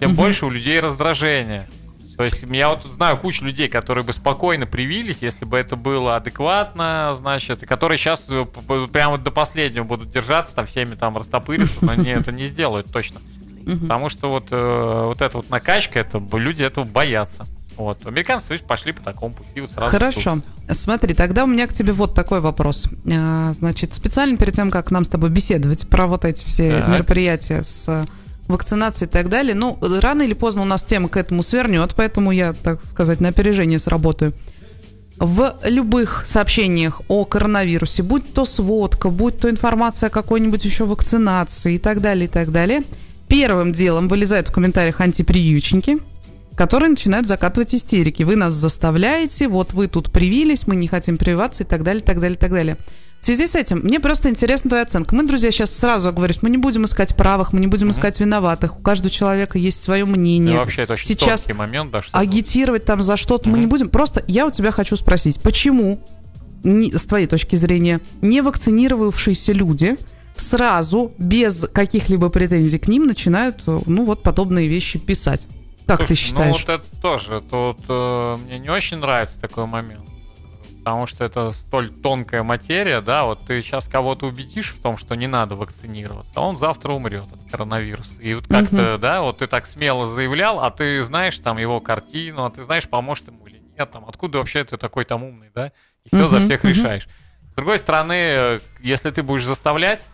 тем 0.00 0.12
Мгм. 0.12 0.16
больше 0.16 0.46
у 0.46 0.48
людей 0.50 0.80
раздражения. 0.80 1.68
То 2.16 2.24
есть 2.24 2.42
я 2.42 2.68
вот 2.68 2.84
знаю 2.84 3.16
кучу 3.16 3.44
людей, 3.44 3.68
которые 3.68 4.04
бы 4.04 4.12
спокойно 4.12 4.66
привились, 4.66 5.18
если 5.20 5.44
бы 5.44 5.56
это 5.56 5.76
было 5.76 6.16
адекватно, 6.16 7.14
значит, 7.18 7.62
и 7.62 7.66
которые 7.66 7.98
сейчас 7.98 8.24
прямо 8.92 9.18
до 9.18 9.30
последнего 9.30 9.84
будут 9.84 10.10
держаться, 10.10 10.54
там 10.54 10.66
всеми 10.66 10.94
там 10.94 11.16
растопыриться, 11.16 11.84
но 11.84 11.94
не, 11.94 12.10
это 12.10 12.32
не 12.32 12.46
сделают 12.46 12.90
точно. 12.92 13.20
Потому 13.64 14.08
что 14.08 14.28
вот, 14.28 14.48
э, 14.50 15.04
вот 15.06 15.22
эта 15.22 15.36
вот 15.36 15.48
накачка, 15.48 16.00
это 16.00 16.20
люди 16.32 16.64
этого 16.64 16.84
боятся. 16.84 17.46
Вот. 17.76 18.06
Американцы, 18.06 18.48
то 18.48 18.52
есть, 18.52 18.66
пошли 18.66 18.92
по 18.92 19.02
такому 19.02 19.34
пути 19.34 19.60
вот 19.60 19.70
сразу. 19.70 19.90
Хорошо. 19.90 20.38
Смотри, 20.70 21.14
тогда 21.14 21.44
у 21.44 21.46
меня 21.46 21.66
к 21.66 21.72
тебе 21.72 21.92
вот 21.92 22.14
такой 22.14 22.40
вопрос. 22.40 22.88
А, 23.10 23.52
Значит, 23.52 23.94
специально 23.94 24.36
перед 24.36 24.54
тем, 24.54 24.70
как 24.70 24.90
нам 24.90 25.04
с 25.04 25.08
тобой 25.08 25.30
беседовать 25.30 25.88
про 25.88 26.06
вот 26.06 26.24
эти 26.24 26.44
все 26.44 26.78
Так. 26.78 26.88
мероприятия 26.88 27.62
с 27.62 28.06
вакцинацией 28.48 29.08
и 29.08 29.12
так 29.12 29.28
далее, 29.28 29.54
ну, 29.54 29.78
рано 29.80 30.22
или 30.22 30.34
поздно 30.34 30.62
у 30.62 30.66
нас 30.66 30.84
тема 30.84 31.08
к 31.08 31.16
этому 31.16 31.42
свернет, 31.42 31.94
поэтому 31.96 32.32
я, 32.32 32.52
так 32.52 32.84
сказать, 32.84 33.20
на 33.20 33.28
опережение 33.28 33.78
сработаю. 33.78 34.32
В 35.18 35.56
любых 35.64 36.24
сообщениях 36.26 37.02
о 37.08 37.24
коронавирусе, 37.24 38.02
будь 38.02 38.32
то 38.32 38.44
сводка, 38.44 39.08
будь 39.08 39.38
то 39.38 39.48
информация 39.48 40.08
о 40.08 40.10
какой-нибудь 40.10 40.64
еще 40.64 40.84
вакцинации 40.84 41.74
и 41.74 41.78
так 41.78 42.00
далее, 42.00 42.24
и 42.24 42.28
так 42.28 42.50
далее, 42.50 42.82
первым 43.28 43.72
делом 43.72 44.08
вылезают 44.08 44.48
в 44.48 44.52
комментариях 44.52 45.00
антипрививочники, 45.00 45.98
которые 46.56 46.90
начинают 46.90 47.26
закатывать 47.26 47.74
истерики. 47.74 48.24
Вы 48.24 48.36
нас 48.36 48.52
заставляете, 48.52 49.48
вот 49.48 49.74
вы 49.74 49.86
тут 49.86 50.10
привились, 50.10 50.66
мы 50.66 50.76
не 50.76 50.88
хотим 50.88 51.18
прививаться 51.18 51.62
и 51.62 51.66
так 51.66 51.82
далее, 51.82 52.02
так 52.02 52.20
далее, 52.20 52.36
так 52.36 52.50
далее. 52.50 52.76
В 53.22 53.24
связи 53.24 53.46
с 53.46 53.54
этим, 53.54 53.78
мне 53.84 54.00
просто 54.00 54.30
интересна 54.30 54.68
твоя 54.68 54.82
оценка. 54.82 55.14
Мы, 55.14 55.24
друзья, 55.24 55.52
сейчас 55.52 55.72
сразу 55.72 56.08
оговорюсь, 56.08 56.42
мы 56.42 56.50
не 56.50 56.58
будем 56.58 56.86
искать 56.86 57.14
правых, 57.14 57.52
мы 57.52 57.60
не 57.60 57.68
будем 57.68 57.92
искать 57.92 58.18
виноватых. 58.18 58.76
У 58.80 58.82
каждого 58.82 59.10
человека 59.10 59.58
есть 59.58 59.80
свое 59.80 60.04
Ну, 60.04 60.10
мнение. 60.16 60.58
вообще, 60.58 60.82
это 60.82 60.94
очень 60.94 61.06
Сейчас 61.06 61.46
момент, 61.54 61.92
да, 61.92 62.02
что 62.02 62.18
Агитировать 62.18 62.84
там 62.84 63.00
за 63.00 63.16
что-то 63.16 63.48
мы 63.48 63.60
не 63.60 63.68
будем. 63.68 63.90
Просто 63.90 64.24
я 64.26 64.44
у 64.44 64.50
тебя 64.50 64.72
хочу 64.72 64.96
спросить, 64.96 65.40
почему, 65.40 66.00
не- 66.64 66.90
с 66.98 67.06
твоей 67.06 67.28
точки 67.28 67.54
зрения, 67.54 68.00
не 68.22 68.40
вакцинировавшиеся 68.40 69.52
люди 69.52 69.98
сразу, 70.34 71.12
без 71.16 71.64
каких-либо 71.72 72.28
претензий 72.28 72.80
к 72.80 72.88
ним, 72.88 73.06
начинают, 73.06 73.62
ну, 73.66 74.04
вот 74.04 74.24
подобные 74.24 74.66
вещи 74.66 74.98
писать? 74.98 75.46
Как 75.86 76.00
ты 76.00 76.06
Слушай, 76.08 76.18
считаешь? 76.20 76.64
Ну, 76.66 76.74
вот 76.74 76.80
это 76.82 77.00
тоже. 77.00 77.40
Тут 77.48 77.78
э, 77.88 78.36
мне 78.46 78.58
не 78.58 78.68
очень 78.68 78.96
нравится 78.96 79.40
такой 79.40 79.66
момент. 79.66 80.02
Потому 80.82 81.06
что 81.06 81.24
это 81.24 81.52
столь 81.52 81.90
тонкая 81.90 82.42
материя, 82.42 83.00
да, 83.00 83.24
вот 83.24 83.46
ты 83.46 83.62
сейчас 83.62 83.86
кого-то 83.86 84.26
убедишь 84.26 84.72
в 84.72 84.82
том, 84.82 84.98
что 84.98 85.14
не 85.14 85.28
надо 85.28 85.54
вакцинироваться, 85.54 86.32
а 86.34 86.40
он 86.40 86.56
завтра 86.56 86.92
умрет 86.92 87.24
от 87.32 87.50
коронавируса. 87.50 88.20
И 88.20 88.34
вот 88.34 88.48
как-то, 88.48 88.76
uh-huh. 88.76 88.98
да, 88.98 89.22
вот 89.22 89.38
ты 89.38 89.46
так 89.46 89.66
смело 89.66 90.06
заявлял, 90.06 90.60
а 90.60 90.70
ты 90.72 91.00
знаешь 91.02 91.38
там 91.38 91.58
его 91.58 91.80
картину, 91.80 92.44
а 92.44 92.50
ты 92.50 92.64
знаешь, 92.64 92.88
поможет 92.88 93.28
ему 93.28 93.46
или 93.46 93.62
нет, 93.78 93.92
там, 93.92 94.04
откуда 94.08 94.38
вообще 94.38 94.64
ты 94.64 94.76
такой 94.76 95.04
там 95.04 95.22
умный, 95.22 95.50
да, 95.54 95.68
и 96.04 96.08
все 96.08 96.24
uh-huh, 96.24 96.28
за 96.28 96.40
всех 96.40 96.64
uh-huh. 96.64 96.68
решаешь. 96.68 97.08
С 97.52 97.54
другой 97.54 97.78
стороны, 97.78 98.60
если 98.80 99.10
ты 99.10 99.22
будешь 99.22 99.44
заставлять, 99.44 100.04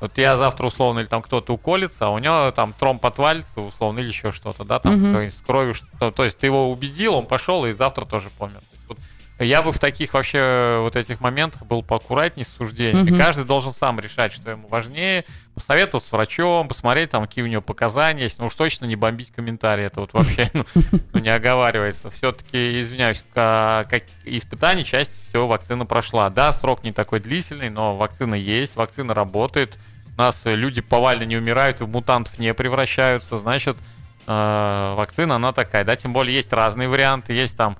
вот 0.00 0.18
я 0.18 0.36
завтра 0.36 0.66
условно 0.66 1.00
или 1.00 1.06
там 1.06 1.22
кто-то 1.22 1.54
уколется, 1.54 2.06
а 2.06 2.10
у 2.10 2.18
него 2.18 2.50
там 2.50 2.74
тромб 2.74 3.04
отвалится 3.06 3.62
условно 3.62 4.00
или 4.00 4.08
еще 4.08 4.32
что-то, 4.32 4.64
да, 4.64 4.80
там 4.80 4.94
uh-huh. 4.96 5.30
с 5.30 5.40
кровью, 5.40 5.72
что, 5.72 6.10
то 6.10 6.24
есть 6.24 6.38
ты 6.38 6.46
его 6.46 6.70
убедил, 6.70 7.14
он 7.14 7.24
пошел 7.24 7.64
и 7.64 7.72
завтра 7.72 8.04
тоже 8.04 8.28
помер. 8.36 8.60
Я 9.44 9.62
бы 9.62 9.72
в 9.72 9.78
таких 9.78 10.14
вообще 10.14 10.80
вот 10.82 10.96
этих 10.96 11.20
моментах 11.20 11.64
был 11.64 11.82
поаккуратнее 11.82 12.44
с 12.44 12.48
суждением. 12.48 13.06
Угу. 13.06 13.16
каждый 13.18 13.44
должен 13.44 13.72
сам 13.72 13.98
решать, 13.98 14.32
что 14.32 14.50
ему 14.50 14.68
важнее, 14.68 15.24
посоветовать 15.54 16.04
с 16.04 16.12
врачом, 16.12 16.68
посмотреть 16.68 17.10
там, 17.10 17.26
какие 17.26 17.44
у 17.44 17.46
него 17.46 17.62
показания 17.62 18.24
есть. 18.24 18.38
Ну 18.38 18.46
уж 18.46 18.54
точно 18.54 18.84
не 18.84 18.96
бомбить 18.96 19.32
комментарии, 19.32 19.84
это 19.84 20.00
вот 20.00 20.12
вообще 20.12 20.50
ну, 20.52 20.64
ну, 21.12 21.20
не 21.20 21.30
оговаривается. 21.30 22.10
Все-таки, 22.10 22.80
извиняюсь, 22.80 23.24
как 23.32 24.02
испытаний 24.24 24.84
часть 24.84 25.22
все, 25.28 25.46
вакцина 25.46 25.86
прошла. 25.86 26.28
Да, 26.30 26.52
срок 26.52 26.84
не 26.84 26.92
такой 26.92 27.20
длительный, 27.20 27.70
но 27.70 27.96
вакцина 27.96 28.34
есть, 28.34 28.76
вакцина 28.76 29.14
работает. 29.14 29.78
У 30.16 30.20
нас 30.20 30.42
люди 30.44 30.82
повально 30.82 31.22
не 31.24 31.36
умирают, 31.36 31.80
в 31.80 31.88
мутантов 31.88 32.38
не 32.38 32.52
превращаются, 32.52 33.38
значит, 33.38 33.78
э, 34.26 34.94
вакцина, 34.96 35.36
она 35.36 35.52
такая, 35.52 35.84
да, 35.84 35.96
тем 35.96 36.12
более 36.12 36.36
есть 36.36 36.52
разные 36.52 36.88
варианты, 36.88 37.32
есть 37.32 37.56
там 37.56 37.78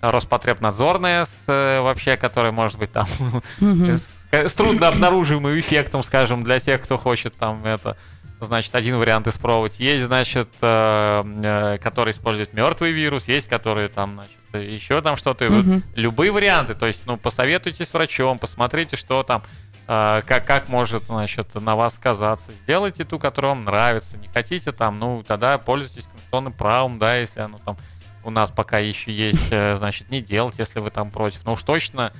Роспотребнадзорная, 0.00 1.26
с, 1.26 1.42
э, 1.46 1.80
вообще, 1.80 2.16
которая 2.16 2.52
может 2.52 2.78
быть 2.78 2.90
там 2.90 3.06
с, 3.60 4.10
с 4.32 4.52
трудно 4.54 4.88
обнаружимым 4.88 5.58
эффектом, 5.58 6.02
скажем, 6.02 6.42
для 6.42 6.58
тех, 6.58 6.80
кто 6.80 6.96
хочет 6.96 7.34
там 7.36 7.64
это, 7.66 7.98
значит, 8.40 8.74
один 8.74 8.96
вариант 8.96 9.26
испробовать. 9.28 9.78
Есть, 9.78 10.04
значит, 10.04 10.48
э, 10.62 11.24
э, 11.44 11.78
который 11.78 12.12
использует 12.12 12.54
мертвый 12.54 12.92
вирус, 12.92 13.28
есть, 13.28 13.48
которые 13.48 13.88
там, 13.88 14.14
значит, 14.14 14.72
еще 14.72 15.02
там 15.02 15.18
что-то. 15.18 15.48
Угу. 15.48 15.82
Любые 15.96 16.32
варианты, 16.32 16.74
то 16.74 16.86
есть, 16.86 17.02
ну, 17.04 17.18
посоветуйтесь 17.18 17.88
с 17.88 17.92
врачом, 17.92 18.38
посмотрите, 18.38 18.96
что 18.96 19.22
там, 19.22 19.42
как, 19.86 20.46
как 20.46 20.68
может, 20.68 21.06
значит, 21.06 21.52
на 21.56 21.74
вас 21.74 21.96
сказаться. 21.96 22.52
Сделайте 22.62 23.04
ту, 23.04 23.18
которая 23.18 23.54
вам 23.54 23.64
нравится. 23.64 24.16
Не 24.18 24.28
хотите 24.28 24.70
там, 24.70 25.00
ну, 25.00 25.24
тогда 25.26 25.58
пользуйтесь 25.58 26.04
конституционным 26.04 26.52
правом, 26.52 27.00
да, 27.00 27.16
если 27.16 27.40
оно 27.40 27.58
там 27.58 27.76
у 28.24 28.30
нас 28.30 28.50
пока 28.50 28.78
еще 28.78 29.12
есть, 29.12 29.48
э, 29.50 29.74
значит, 29.76 30.10
не 30.10 30.20
делать, 30.20 30.58
если 30.58 30.80
вы 30.80 30.90
там 30.90 31.10
против. 31.10 31.44
Но 31.44 31.52
уж 31.52 31.62
точно 31.62 32.12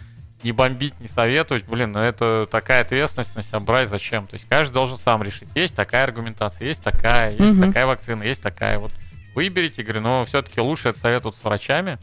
не 0.43 0.53
бомбить, 0.53 0.99
не 1.01 1.09
советовать, 1.09 1.65
блин, 1.67 1.93
ну 1.93 2.01
это 2.01 2.49
такая 2.51 2.81
ответственность 2.81 3.35
на 3.35 3.43
себя 3.43 3.61
брать, 3.61 3.91
зачем? 3.91 4.27
То 4.27 4.35
есть 4.35 4.47
каждый 4.49 4.73
должен 4.73 4.97
сам 4.97 5.23
решить. 5.23 5.49
Есть 5.55 5.77
такая 5.77 6.05
аргументация, 6.05 6.69
есть 6.69 6.83
такая, 6.83 7.33
есть 7.33 7.53
угу. 7.53 7.67
такая 7.67 7.87
вакцина, 7.87 8.23
есть 8.23 8.43
такая. 8.43 8.79
Вот 8.79 8.93
выберите, 9.35 9.83
говорю, 9.83 10.01
но 10.01 10.25
все-таки 10.25 10.61
лучше 10.61 10.89
это 10.89 10.99
советовать 10.99 11.37
с 11.37 11.45
врачами, 11.45 11.99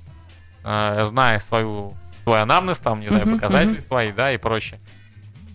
э, 0.63 1.05
зная 1.05 1.39
свою, 1.39 1.95
свой 2.23 2.41
анамнез, 2.41 2.77
там, 2.77 2.99
не 2.99 3.07
знаю, 3.07 3.25
угу, 3.25 3.35
показатели 3.35 3.77
угу. 3.77 3.81
свои, 3.81 4.11
да, 4.11 4.31
и 4.31 4.37
прочее. 4.37 4.79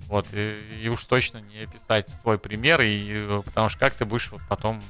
Вот, 0.09 0.27
и, 0.33 0.59
и 0.83 0.89
уж 0.89 1.05
точно 1.05 1.39
не 1.39 1.67
писать 1.67 2.09
свой 2.21 2.39
пример, 2.39 2.81
и, 2.81 3.09
э, 3.13 3.43
потому 3.45 3.69
что 3.69 3.79
как 3.79 3.95
ты 3.95 4.05
будешь 4.05 4.31
вот 4.33 4.43
потом 4.49 4.83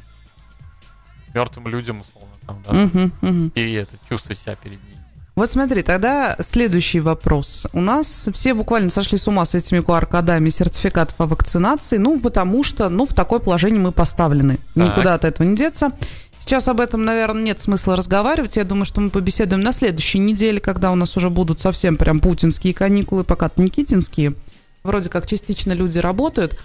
мертвым 1.35 1.68
людям, 1.68 2.00
условно, 2.00 2.32
там, 2.47 2.63
да, 2.65 2.85
угу, 2.85 3.11
угу. 3.23 3.51
и 3.55 3.73
это, 3.73 3.93
чувствовать 4.09 4.39
себя 4.39 4.57
перед 4.57 4.83
ними. 4.85 4.93
Вот 5.35 5.49
смотри, 5.49 5.83
тогда 5.83 6.37
следующий 6.41 7.01
вопрос. 7.01 7.67
У 7.73 7.81
нас 7.81 8.29
все 8.35 8.53
буквально 8.53 8.91
сошли 8.91 9.17
с 9.17 9.27
ума 9.27 9.47
с 9.47 9.55
этими 9.55 9.79
QR-кодами 9.79 10.51
сертификатов 10.51 11.19
о 11.19 11.27
вакцинации, 11.27 11.97
ну, 11.97 12.21
потому 12.21 12.63
что, 12.63 12.91
ну, 12.91 13.07
в 13.07 13.15
такое 13.15 13.39
положение 13.39 13.81
мы 13.81 13.93
поставлены. 13.93 14.59
Так. 14.75 14.89
Никуда 14.89 15.15
от 15.15 15.25
этого 15.25 15.47
не 15.47 15.57
деться. 15.57 15.93
Сейчас 16.37 16.69
об 16.69 16.81
этом, 16.81 17.05
наверное, 17.05 17.43
нет 17.43 17.61
смысла 17.61 17.97
разговаривать. 17.97 18.57
Я 18.57 18.65
думаю, 18.65 18.85
что 18.85 19.01
мы 19.01 19.09
побеседуем 19.09 19.63
на 19.63 19.73
следующей 19.73 20.19
неделе, 20.19 20.61
когда 20.61 20.93
у 20.93 20.97
нас 20.97 21.17
уже 21.17 21.31
будут 21.31 21.61
совсем 21.61 21.97
прям 21.97 22.21
путинские 22.21 22.75
каникулы, 22.75 23.25
пока-то 23.25 23.63
никитинские. 23.63 24.35
Вроде 24.83 25.09
как 25.09 25.27
частично 25.27 25.73
люди 25.73 25.99
работают. 25.99 26.59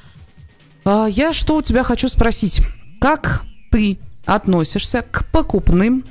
А, 0.84 1.06
я 1.06 1.32
что 1.32 1.56
у 1.56 1.62
тебя 1.62 1.84
хочу 1.84 2.10
спросить? 2.10 2.62
Как 3.00 3.44
ты 3.72 4.00
относишься 4.28 5.04
к 5.10 5.26
покупным 5.32 6.04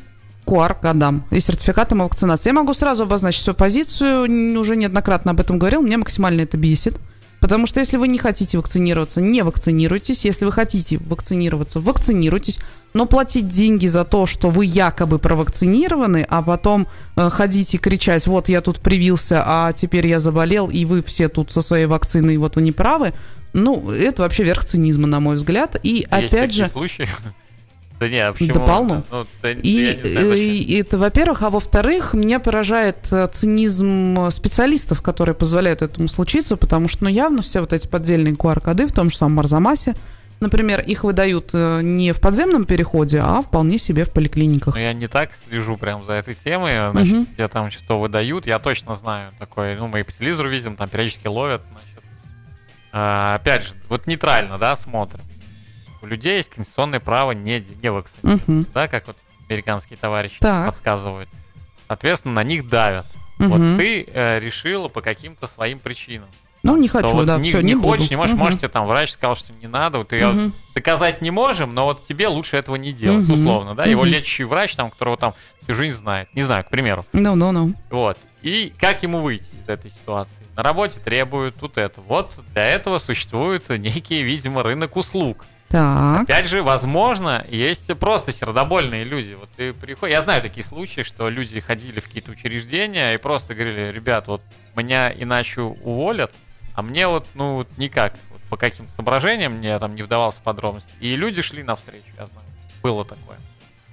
QR-кодам 0.47 1.25
и 1.31 1.39
сертификатам 1.39 2.03
о 2.03 2.05
вакцинации. 2.05 2.51
Я 2.51 2.55
могу 2.55 2.73
сразу 2.73 3.05
обозначить 3.05 3.43
свою 3.43 3.57
позицию, 3.57 4.59
уже 4.59 4.77
неоднократно 4.77 5.33
об 5.33 5.41
этом 5.41 5.59
говорил, 5.59 5.83
меня 5.83 5.99
максимально 5.99 6.41
это 6.43 6.57
бесит. 6.57 6.99
Потому 7.39 7.67
что 7.67 7.81
если 7.81 7.99
вы 7.99 8.09
не 8.09 8.17
хотите 8.17 8.57
вакцинироваться, 8.57 9.21
не 9.21 9.43
вакцинируйтесь. 9.43 10.25
Если 10.25 10.47
вы 10.47 10.53
хотите 10.53 10.97
вакцинироваться, 10.97 11.81
вакцинируйтесь. 11.81 12.59
Но 12.95 13.05
платить 13.05 13.49
деньги 13.49 13.87
за 13.87 14.05
то, 14.05 14.25
что 14.25 14.49
вы 14.49 14.65
якобы 14.65 15.19
провакцинированы, 15.19 16.25
а 16.29 16.43
потом 16.43 16.89
э, 17.15 17.29
ходите 17.29 17.77
кричать, 17.77 18.27
вот 18.27 18.49
я 18.49 18.63
тут 18.63 18.81
привился, 18.81 19.43
а 19.45 19.73
теперь 19.75 20.07
я 20.07 20.19
заболел, 20.19 20.69
и 20.69 20.87
вы 20.87 21.03
все 21.03 21.29
тут 21.29 21.53
со 21.53 21.61
своей 21.61 21.85
вакциной, 21.85 22.39
вот 22.39 22.57
вы 22.57 22.63
не 22.63 22.73
правы, 22.73 23.13
ну, 23.53 23.91
это 23.91 24.23
вообще 24.23 24.43
верх 24.43 24.65
цинизма, 24.65 25.07
на 25.07 25.21
мой 25.21 25.37
взгляд. 25.37 25.79
И 25.83 25.97
Есть 25.97 26.09
опять 26.11 26.55
же... 26.55 26.69
Случаи? 26.69 27.09
Да 27.99 28.09
не, 28.09 28.19
а 28.19 28.33
почему? 28.33 28.55
Да 28.55 28.61
полно. 28.61 29.05
Ну, 29.11 29.26
да, 29.43 29.50
и, 29.53 29.99
знаю, 29.99 30.35
и 30.35 30.81
это, 30.81 30.99
во-первых, 30.99 31.43
а 31.43 31.50
во-вторых, 31.50 32.12
меня 32.12 32.41
поражает 32.41 33.11
э, 33.11 33.26
цинизм 33.33 34.31
специалистов, 34.31 35.00
которые 35.00 35.35
позволяют 35.35 35.81
этому 35.81 36.09
случиться, 36.09 36.57
потому 36.57 36.88
что, 36.88 37.05
ну, 37.05 37.11
явно 37.11 37.43
все 37.43 37.61
вот 37.61 37.73
эти 37.73 37.87
поддельные 37.87 38.35
QR-коды 38.35 38.87
в 38.87 38.93
том 38.93 39.09
же 39.09 39.17
самом 39.17 39.37
Марзамасе, 39.37 39.95
например, 40.41 40.81
их 40.81 41.05
выдают 41.05 41.50
э, 41.55 41.81
не 41.83 42.12
в 42.12 42.21
подземном 42.21 42.67
переходе, 42.67 43.21
а 43.21 43.41
вполне 43.41 43.79
себе 43.79 44.05
в 44.05 44.12
поликлиниках. 44.12 44.75
Ну, 44.75 44.81
я 44.81 44.93
не 44.93 45.09
так 45.09 45.31
слежу 45.49 45.79
прям 45.79 46.05
за 46.05 46.12
этой 46.12 46.35
темой, 46.35 46.91
значит, 46.91 47.17
угу. 47.17 47.26
где 47.33 47.49
там 47.49 47.71
что 47.71 47.99
выдают, 47.99 48.47
я 48.47 48.59
точно 48.59 48.95
знаю 48.97 49.33
такое, 49.38 49.79
ну, 49.79 49.88
мы 49.88 50.00
и 50.00 50.03
по 50.03 50.12
телевизору 50.12 50.50
видим, 50.50 50.76
там 50.76 50.91
периодически 50.91 51.29
ловят, 51.29 51.62
значит. 51.71 52.05
А, 52.93 53.37
опять 53.37 53.65
же, 53.65 53.71
вот 53.88 54.07
нейтрально, 54.07 54.59
да, 54.59 54.76
смотрим 54.76 55.23
у 56.07 56.09
людей 56.09 56.37
есть 56.37 56.51
конституционное 56.51 57.01
право 57.01 57.33
не, 57.33 57.59
вакцинироваться, 57.59 58.15
угу. 58.23 58.65
да, 58.73 58.89
как 58.89 59.09
вот 59.09 59.17
американские 59.49 59.97
товарищи 59.97 60.37
так. 60.41 60.67
подсказывают. 60.67 61.29
Соответственно, 61.89 62.35
на 62.35 62.45
них 62.45 62.69
давят. 62.69 63.07
Угу. 63.39 63.49
Вот 63.49 63.77
ты 63.77 64.07
э, 64.07 64.41
решила 64.41 64.89
по 64.89 65.03
каким-то 65.03 65.47
своим 65.47 65.79
причинам. 65.79 66.29
Ну, 66.63 66.77
не 66.77 66.89
хочу, 66.89 67.09
вот 67.09 67.27
да, 67.27 67.39
не, 67.39 67.51
все, 67.51 67.61
не, 67.61 67.75
не 67.75 67.81
хочешь, 67.81 68.11
не 68.11 68.17
можешь, 68.17 68.35
угу. 68.35 68.43
можете 68.43 68.69
там 68.69 68.87
врач 68.87 69.13
сказал, 69.13 69.37
что 69.37 69.53
не 69.53 69.69
надо, 69.69 69.99
вот 69.99 70.13
ее 70.13 70.29
угу. 70.29 70.53
доказать 70.75 71.23
не 71.23 71.31
можем, 71.31 71.75
но 71.75 71.85
вот 71.85 72.07
тебе 72.07 72.27
лучше 72.27 72.57
этого 72.57 72.75
не 72.75 72.93
делать, 72.93 73.29
угу. 73.29 73.35
условно, 73.35 73.75
да, 73.77 73.83
угу. 73.83 73.91
его 73.91 74.05
лечащий 74.05 74.43
врач, 74.45 74.75
там, 74.75 74.91
которого 74.91 75.17
там 75.17 75.35
всю 75.63 75.75
жизнь 75.75 75.97
знает, 75.97 76.29
не 76.35 76.43
знаю, 76.43 76.65
к 76.65 76.71
примеру. 76.71 77.05
Ну, 77.13 77.37
ну, 77.37 77.53
ну. 77.53 77.75
Вот. 77.91 78.19
И 78.43 78.73
как 78.79 79.03
ему 79.03 79.21
выйти 79.21 79.55
из 79.63 79.69
этой 79.69 79.91
ситуации? 79.91 80.37
На 80.57 80.63
работе 80.63 80.99
требуют 80.99 81.57
тут 81.57 81.79
это. 81.79 82.01
Вот 82.01 82.33
для 82.53 82.69
этого 82.69 82.99
существует 82.99 83.69
некий, 83.69 84.23
видимо, 84.23 84.63
рынок 84.63 84.97
услуг. 84.97 85.45
Так. 85.69 86.23
Опять 86.23 86.47
же, 86.47 86.63
возможно, 86.63 87.45
есть 87.49 87.93
просто 87.99 88.33
сердобольные 88.33 89.05
люди. 89.05 89.35
Вот 89.35 89.49
ты 89.57 89.73
приходишь, 89.73 90.15
я 90.15 90.23
знаю 90.23 90.41
такие 90.41 90.65
случаи, 90.65 91.03
что 91.03 91.29
люди 91.29 91.59
ходили 91.61 92.01
в 92.01 92.05
какие-то 92.05 92.31
учреждения 92.31 93.15
и 93.15 93.17
просто 93.19 93.55
говорили, 93.55 93.91
ребят, 93.91 94.29
вот 94.29 94.43
меня 94.77 95.13
иначе 95.13 95.63
уволят, 95.63 96.33
а 96.75 96.83
мне 96.83 97.09
вот, 97.09 97.27
ну, 97.35 97.57
вот 97.57 97.69
никак, 97.79 98.15
вот 98.31 98.41
по 98.43 98.57
каким 98.57 98.89
соображениям, 98.91 99.55
мне 99.55 99.79
там 99.79 99.95
не 99.95 100.03
вдавался 100.03 100.41
в 100.41 100.43
подробности. 100.43 100.91
И 101.01 101.17
люди 101.17 101.43
шли 101.43 101.63
навстречу, 101.63 102.07
я 102.17 102.27
знаю. 102.27 102.47
Было 102.83 103.05
такое. 103.05 103.39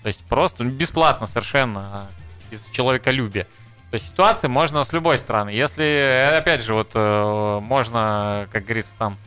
То 0.03 0.07
есть 0.07 0.23
просто 0.25 0.63
ну, 0.63 0.69
бесплатно 0.69 1.25
совершенно 1.25 1.79
а, 1.79 2.07
из 2.51 2.61
человеколюбия. 2.71 3.45
То 3.89 3.95
есть 3.95 4.07
ситуации 4.07 4.47
можно 4.47 4.83
с 4.83 4.91
любой 4.91 5.17
стороны. 5.17 5.49
Если, 5.49 6.33
опять 6.35 6.63
же, 6.63 6.73
вот 6.73 6.91
э, 6.93 7.59
можно, 7.61 8.47
как 8.51 8.63
говорится, 8.63 8.95
там 8.97 9.17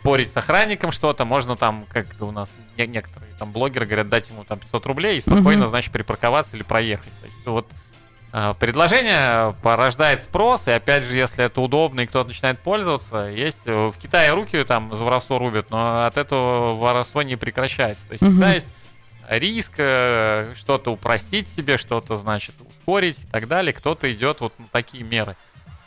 спорить 0.00 0.32
с 0.32 0.36
охранником 0.36 0.92
что-то, 0.92 1.24
можно 1.24 1.56
там, 1.56 1.84
как 1.90 2.06
у 2.20 2.30
нас 2.30 2.50
некоторые 2.76 3.30
там 3.38 3.52
блогеры 3.52 3.84
говорят, 3.86 4.08
дать 4.08 4.28
ему 4.30 4.44
там 4.44 4.58
500 4.58 4.86
рублей 4.86 5.18
и 5.18 5.20
спокойно, 5.20 5.64
uh-huh. 5.64 5.68
значит, 5.68 5.92
припарковаться 5.92 6.56
или 6.56 6.62
проехать. 6.62 7.12
То 7.20 7.26
есть 7.26 7.46
вот 7.46 7.66
э, 8.32 8.54
предложение 8.58 9.54
порождает 9.62 10.22
спрос, 10.22 10.66
и 10.66 10.70
опять 10.70 11.04
же, 11.04 11.16
если 11.16 11.44
это 11.44 11.60
удобно 11.60 12.00
и 12.00 12.06
кто-то 12.06 12.28
начинает 12.28 12.58
пользоваться, 12.60 13.26
есть 13.26 13.60
э, 13.66 13.88
в 13.88 13.94
Китае 13.98 14.32
руки 14.32 14.62
там 14.64 14.94
за 14.94 15.04
воровство 15.04 15.38
рубят, 15.38 15.70
но 15.70 16.06
от 16.06 16.16
этого 16.16 16.76
воровство 16.76 17.22
не 17.22 17.36
прекращается. 17.36 18.06
То 18.08 18.12
есть 18.12 18.22
uh-huh. 18.22 18.30
всегда 18.30 18.50
есть 18.52 18.68
риск 19.28 19.72
э, 19.76 20.54
что-то 20.58 20.92
упростить 20.92 21.46
себе, 21.46 21.76
что-то, 21.76 22.16
значит, 22.16 22.54
ускорить 22.60 23.22
и 23.22 23.26
так 23.26 23.48
далее. 23.48 23.74
Кто-то 23.74 24.10
идет 24.10 24.40
вот 24.40 24.58
на 24.58 24.66
такие 24.72 25.04
меры. 25.04 25.36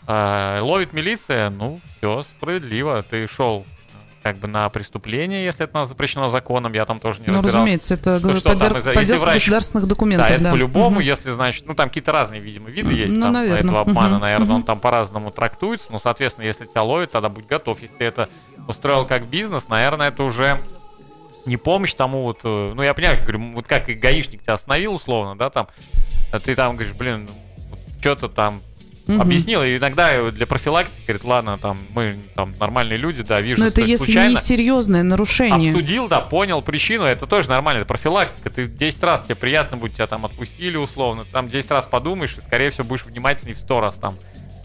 Ловит 0.06 0.92
милиция, 0.92 1.50
ну, 1.50 1.80
все, 1.98 2.24
справедливо. 2.24 3.04
Ты 3.04 3.26
шел 3.26 3.66
как 4.24 4.38
бы 4.38 4.48
на 4.48 4.70
преступление, 4.70 5.44
если 5.44 5.66
это 5.66 5.78
у 5.78 5.82
нас 5.82 5.90
запрещено 5.90 6.30
законом, 6.30 6.72
я 6.74 6.86
там 6.86 7.02
тоже 7.02 7.20
не 7.20 7.28
Ну, 7.28 7.34
разбирался. 7.34 7.58
разумеется, 7.58 7.94
это 7.96 8.20
Что- 8.20 8.30
подер- 8.30 8.94
подделка 8.96 9.26
врач- 9.26 9.34
государственных 9.44 9.88
документов. 9.88 10.30
Да, 10.30 10.34
это 10.36 10.50
по-любому, 10.50 10.92
Мгм. 10.96 11.00
если, 11.02 11.32
значит, 11.32 11.66
ну 11.68 11.74
там 11.74 11.90
какие-то 11.90 12.14
разные, 12.14 12.40
видимо, 12.40 12.70
виды 12.70 12.94
есть 12.94 13.14
Ну, 13.14 13.34
там, 13.34 13.36
этого 13.36 13.82
обмана, 13.82 14.14
Мгм. 14.16 14.22
наверное, 14.22 14.48
он 14.48 14.54
Мгм. 14.60 14.64
там 14.64 14.80
по-разному 14.80 15.30
трактуется, 15.32 15.88
но, 15.92 16.00
соответственно, 16.00 16.46
если 16.46 16.66
тебя 16.66 16.84
ловят, 16.84 17.12
тогда 17.12 17.28
будь 17.28 17.46
готов. 17.48 17.82
Если 17.82 17.96
ты 17.98 18.06
это 18.06 18.30
устроил 18.66 19.06
как 19.06 19.26
бизнес, 19.28 19.68
наверное, 19.68 20.08
это 20.08 20.24
уже 20.24 20.62
не 21.46 21.58
помощь 21.58 21.94
тому 21.94 22.24
вот, 22.24 22.40
э, 22.46 22.72
ну 22.74 22.82
я 22.82 22.94
понимаю, 22.94 23.20
говорю, 23.22 23.52
вот 23.52 23.68
как 23.68 23.90
и 23.90 23.94
гаишник 23.94 24.44
тебя 24.44 24.54
остановил 24.54 24.94
условно, 24.94 25.38
да, 25.38 25.50
там, 25.50 25.68
а 26.32 26.40
ты 26.40 26.56
там 26.56 26.78
говоришь, 26.78 26.94
блин, 26.96 27.28
что-то 28.00 28.30
там 28.30 28.62
Мгм. 29.06 29.22
объяснил, 29.22 29.64
и 29.64 29.78
иногда 29.78 30.32
для 30.32 30.48
профилактики 30.48 31.02
говорит, 31.06 31.26
ладно, 31.26 31.58
там, 31.58 31.78
мы 31.94 32.16
там 32.36 32.54
нормальные 32.58 32.98
люди, 32.98 33.22
да, 33.22 33.42
вижу, 33.42 33.60
Но 33.60 33.68
это 33.68 33.82
если 33.82 34.06
случайно. 34.06 34.36
не 34.36 34.42
серьезное 34.42 35.04
нарушение. 35.04 35.72
Обсудил, 35.72 36.08
да, 36.08 36.22
понял 36.22 36.62
причину, 36.62 37.04
это 37.04 37.28
тоже 37.28 37.50
нормально, 37.50 37.80
это 37.80 37.88
профилактика. 37.88 38.50
Ты 38.50 38.66
10 38.66 39.04
раз 39.04 39.24
тебе 39.24 39.36
приятно 39.36 39.76
будет, 39.76 39.96
тебя 39.96 40.08
там 40.08 40.26
отпустили 40.26 40.78
условно, 40.78 41.26
ты 41.26 41.32
там 41.32 41.50
10 41.50 41.70
раз 41.72 41.86
подумаешь, 41.86 42.38
и, 42.38 42.42
скорее 42.42 42.70
всего, 42.70 42.86
будешь 42.86 43.04
внимательней 43.04 43.56
в 43.56 43.60
100 43.60 43.80
раз 43.82 43.96
там. 43.96 44.16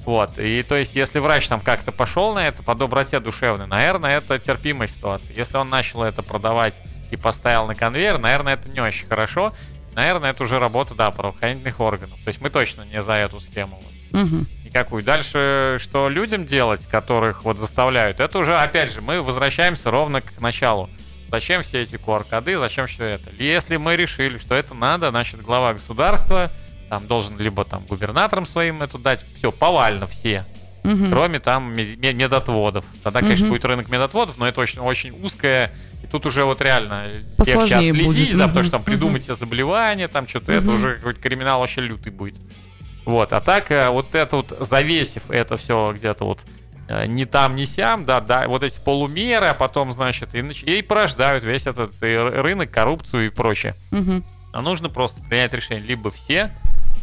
Вот, 0.05 0.39
и 0.39 0.63
то 0.63 0.77
есть, 0.77 0.95
если 0.95 1.19
врач 1.19 1.49
там 1.49 1.61
как-то 1.61 1.91
пошел 1.93 2.33
на 2.33 2.47
это 2.47 2.63
по 2.63 2.75
доброте 2.75 3.19
душевной, 3.21 3.67
наверное, 3.67 4.17
это 4.19 4.39
терпимая 4.39 4.89
ситуация. 4.89 5.35
Если 5.35 5.57
он 5.57 5.69
начал 5.69 6.03
это 6.03 6.23
продавать 6.23 6.81
и 7.11 7.17
поставил 7.17 7.67
на 7.67 7.75
конвейер, 7.75 8.19
наверное, 8.19 8.55
это 8.55 8.71
не 8.71 8.81
очень 8.81 9.07
хорошо. 9.07 9.53
Наверное, 9.95 10.31
это 10.31 10.45
уже 10.45 10.61
работа, 10.61 10.95
да, 10.95 11.11
правоохранительных 11.11 11.81
органов. 11.81 12.19
То 12.23 12.29
есть 12.29 12.41
мы 12.41 12.51
точно 12.51 12.83
не 12.83 13.03
за 13.03 13.15
эту 13.15 13.41
схему. 13.41 13.81
вот 13.83 13.98
Мгм. 14.13 14.47
никакую. 14.65 15.03
Дальше, 15.03 15.79
что 15.83 16.09
людям 16.09 16.45
делать, 16.45 16.87
которых 16.87 17.45
вот 17.45 17.59
заставляют, 17.59 18.21
это 18.21 18.39
уже, 18.39 18.57
опять 18.57 18.93
же, 18.93 19.01
мы 19.01 19.23
возвращаемся 19.23 19.91
ровно 19.91 20.21
к 20.21 20.41
началу. 20.41 20.89
Зачем 21.31 21.63
все 21.63 21.83
эти 21.83 21.97
QR-коды, 21.97 22.57
зачем 22.59 22.87
все 22.87 23.05
это? 23.05 23.31
Если 23.39 23.77
мы 23.77 23.97
решили, 23.97 24.39
что 24.39 24.55
это 24.55 24.75
надо, 24.75 25.11
значит, 25.11 25.41
глава 25.43 25.75
государства 25.75 26.51
там 26.89 27.07
должен 27.07 27.37
либо 27.39 27.65
там 27.67 27.85
губернаторам 27.85 28.47
своим 28.47 28.83
это 28.83 28.97
дать, 28.97 29.23
все, 29.37 29.53
повально 29.53 30.07
все, 30.07 30.47
Мгм. 30.85 31.11
кроме 31.11 31.39
там 31.39 31.75
ме- 31.77 31.97
ме- 31.97 32.15
медотводов. 32.15 32.87
Тогда, 33.03 33.21
конечно, 33.21 33.45
Мгм. 33.45 33.53
будет 33.53 33.65
рынок 33.67 33.91
медотводов, 33.91 34.39
но 34.39 34.49
это 34.49 34.63
очень, 34.63 34.81
очень 34.81 35.23
узкое, 35.23 35.71
и 36.03 36.07
тут 36.07 36.25
уже 36.25 36.45
вот 36.47 36.63
реально 36.63 37.05
легче 37.09 37.27
Посложнее 37.37 37.91
отследить, 37.91 38.07
будет. 38.07 38.31
да, 38.39 38.45
Мгм. 38.45 38.49
потому 38.49 38.63
что 38.65 38.73
там 38.73 38.83
придумать 38.85 39.25
себе 39.25 39.35
заболевание, 39.35 40.09
там 40.09 40.27
что-то, 40.27 40.53
это 40.53 40.63
Мгм. 40.65 40.75
уже 40.77 40.95
какой-то 40.97 41.21
криминал 41.21 41.61
вообще 41.61 41.83
лютый 41.83 42.11
будет. 42.11 42.37
Вот, 43.09 43.33
а 43.33 43.41
так 43.41 43.71
э, 43.73 43.89
вот 43.89 44.15
это 44.15 44.37
вот, 44.37 44.55
завесив 44.61 45.31
это 45.31 45.57
все 45.57 45.95
где-то 45.95 46.27
вот 46.27 46.41
э, 46.89 47.07
не 47.07 47.25
там, 47.25 47.55
не 47.55 47.65
сям, 47.65 48.05
да, 48.05 48.21
да, 48.21 48.47
вот 48.47 48.63
эти 48.63 48.79
полумеры, 48.79 49.47
а 49.47 49.55
потом, 49.55 49.95
значит, 49.95 50.35
и, 50.35 50.41
нач- 50.41 50.63
и 50.63 50.83
порождают 50.83 51.43
весь 51.43 51.67
этот 51.67 51.95
рынок, 52.03 52.71
коррупцию 52.71 53.29
и 53.29 53.31
прочее. 53.31 53.75
Мгм. 53.93 54.23
А 54.53 54.61
нужно 54.61 54.91
просто 54.91 55.23
принять 55.23 55.55
решение 55.55 55.83
либо 55.83 56.11
все, 56.11 56.53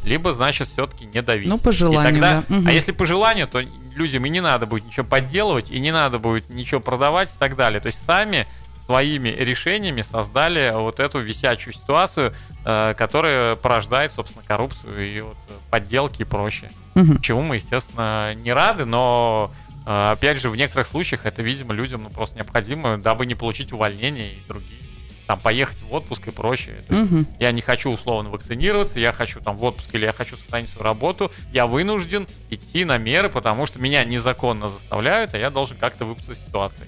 либо, 0.04 0.32
значит, 0.32 0.68
все-таки 0.68 1.08
не 1.08 1.24
давить. 1.24 1.50
Ну, 1.50 1.58
по 1.58 1.70
И 1.70 1.74
желанию, 1.74 2.14
тогда, 2.14 2.44
да. 2.48 2.56
Мгм. 2.56 2.68
А 2.68 2.72
если 2.72 2.92
по 2.92 3.08
желанию, 3.08 3.48
то 3.48 3.64
людям 3.96 4.26
и 4.26 4.30
не 4.30 4.42
надо 4.42 4.68
будет 4.68 4.86
ничего 4.86 5.08
подделывать, 5.08 5.72
и 5.72 5.80
не 5.80 5.92
надо 5.92 6.20
будет 6.20 6.52
ничего 6.52 6.82
продавать 6.82 7.30
и 7.30 7.40
так 7.40 7.56
далее. 7.56 7.80
То 7.80 7.88
есть 7.88 8.06
сами 8.06 8.46
своими 8.86 9.30
решениями 9.30 10.02
создали 10.02 10.72
вот 10.74 11.00
эту 11.00 11.20
висячую 11.20 11.74
ситуацию, 11.74 12.34
э, 12.64 12.94
которая 12.98 13.56
порождает, 13.56 14.12
собственно, 14.12 14.44
коррупцию 14.46 15.16
и 15.16 15.22
вот 15.22 15.38
подделки 15.70 16.22
и 16.22 16.26
прочее. 16.26 16.72
Мгм. 16.94 17.20
Чему 17.22 17.42
мы, 17.42 17.56
естественно, 17.56 18.34
не 18.36 18.54
рады, 18.54 18.86
но 18.86 19.52
э, 19.86 20.10
опять 20.12 20.40
же, 20.40 20.50
в 20.50 20.56
некоторых 20.56 20.88
случаях 20.88 21.26
это, 21.26 21.42
видимо, 21.42 21.74
людям 21.74 22.04
ну, 22.04 22.10
просто 22.10 22.38
необходимо, 22.38 22.98
дабы 22.98 23.26
не 23.26 23.36
получить 23.36 23.74
увольнение 23.74 24.34
и 24.36 24.42
другие. 24.48 24.82
Там 25.28 25.40
поехать 25.40 25.82
в 25.82 25.92
отпуск 25.92 26.28
и 26.28 26.32
прочее. 26.32 26.76
То 26.88 26.94
есть 26.94 27.12
Мгм. 27.12 27.28
я 27.40 27.52
не 27.52 27.62
хочу 27.62 27.90
условно 27.90 28.30
вакцинироваться, 28.30 29.00
я 29.00 29.12
хочу 29.12 29.42
там 29.42 29.58
в 29.58 29.64
отпуск 29.64 29.90
или 29.94 30.06
я 30.06 30.14
хочу 30.14 30.38
сохранить 30.38 30.70
свою 30.70 30.84
работу, 30.84 31.32
я 31.52 31.66
вынужден 31.66 32.28
идти 32.52 32.86
на 32.86 33.00
меры, 33.00 33.30
потому 33.30 33.66
что 33.66 33.80
меня 33.80 34.06
незаконно 34.06 34.68
заставляют, 34.68 35.34
а 35.34 35.40
я 35.40 35.50
должен 35.50 35.78
как-то 35.78 36.06
выпутаться 36.06 36.34
из 36.34 36.46
ситуации. 36.46 36.88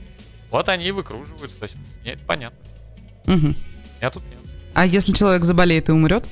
Вот 0.52 0.70
они 0.70 0.86
и 0.88 0.92
выкруживаются, 0.92 1.60
то 1.60 1.64
есть 1.64 1.76
мне 2.02 2.14
это 2.14 2.24
понятно. 2.26 2.60
Мгм. 3.26 3.56
Я 4.02 4.10
тут 4.10 4.24
нет. 4.30 4.40
А 4.74 4.86
если 4.86 5.12
человек 5.12 5.44
заболеет 5.44 5.90
и 5.90 5.92
умрет? 5.92 6.26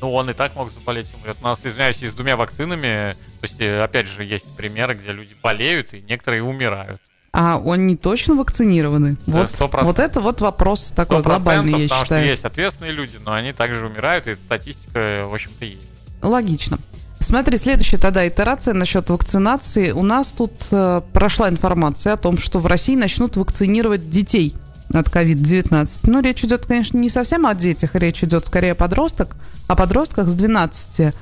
Ну, 0.00 0.12
он 0.12 0.28
и 0.30 0.34
так 0.34 0.54
мог 0.56 0.70
заболеть 0.72 1.08
и 1.12 1.16
умрет. 1.16 1.36
У 1.40 1.44
нас, 1.44 1.60
извиняюсь, 1.64 2.02
и 2.02 2.06
с 2.06 2.14
двумя 2.14 2.36
вакцинами, 2.36 3.12
то 3.12 3.42
есть, 3.42 3.60
э, 3.60 3.80
опять 3.80 4.06
же, 4.06 4.24
есть 4.24 4.46
примеры, 4.56 4.94
где 4.94 5.12
люди 5.12 5.34
болеют, 5.42 5.94
и 5.94 6.02
некоторые 6.02 6.42
умирают. 6.42 7.00
А 7.32 7.58
они 7.58 7.96
точно 7.96 8.34
вакцинированы? 8.34 9.18
Вот, 9.26 9.50
вот 9.58 9.98
это 9.98 10.20
вот 10.20 10.40
вопрос 10.40 10.92
такой 10.96 11.18
100%, 11.18 11.22
глобальный, 11.22 11.82
я 11.82 11.88
потому 11.88 12.04
считаю. 12.04 12.22
что 12.22 12.30
есть 12.30 12.44
ответственные 12.44 12.92
люди, 12.92 13.18
но 13.22 13.34
они 13.34 13.52
также 13.52 13.86
умирают, 13.86 14.26
и 14.26 14.34
статистика, 14.34 15.26
в 15.28 15.34
общем-то, 15.34 15.64
есть. 15.66 15.86
Логично. 16.22 16.78
Смотри, 17.18 17.58
следующая 17.58 17.98
тогда 17.98 18.26
итерация 18.28 18.74
насчет 18.74 19.08
вакцинации. 19.10 19.90
У 19.90 20.02
нас 20.02 20.28
тут 20.28 20.52
э, 20.70 21.00
прошла 21.12 21.48
информация 21.48 22.12
о 22.12 22.16
том, 22.16 22.38
что 22.38 22.58
в 22.58 22.66
России 22.66 22.94
начнут 22.94 23.36
вакцинировать 23.36 24.10
детей 24.10 24.54
от 24.92 25.08
COVID-19. 25.08 26.00
Ну, 26.04 26.20
речь 26.20 26.44
идет, 26.44 26.66
конечно, 26.66 26.98
не 26.98 27.08
совсем 27.10 27.46
о 27.46 27.54
детях, 27.54 27.94
речь 27.94 28.22
идет 28.22 28.46
скорее 28.46 28.72
о 28.72 28.74
подростках, 28.74 29.28
о 29.66 29.74
подростках 29.74 30.28
с 30.28 30.34
12, 30.34 31.00
э, 31.00 31.12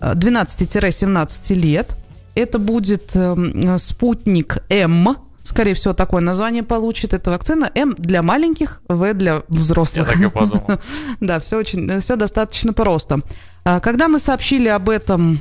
12-17 0.00 1.54
лет. 1.54 1.96
Это 2.34 2.58
будет 2.58 3.14
эм, 3.14 3.78
спутник 3.78 4.58
М, 4.68 5.16
скорее 5.42 5.74
всего, 5.74 5.94
такое 5.94 6.20
название 6.20 6.64
получит. 6.64 7.14
Это 7.14 7.30
вакцина 7.30 7.70
М 7.74 7.94
для 7.96 8.22
маленьких, 8.22 8.82
В 8.88 9.14
для 9.14 9.32
Я 9.34 9.42
взрослых. 9.48 10.08
так 10.08 10.20
и 10.20 10.28
подумал. 10.28 10.66
Да, 11.20 11.38
все 11.38 11.56
очень, 11.56 12.00
все 12.00 12.16
достаточно 12.16 12.72
просто. 12.72 13.20
А, 13.64 13.80
Когда 13.80 14.08
мы 14.08 14.18
сообщили 14.18 14.68
об 14.68 14.88
этом 14.88 15.40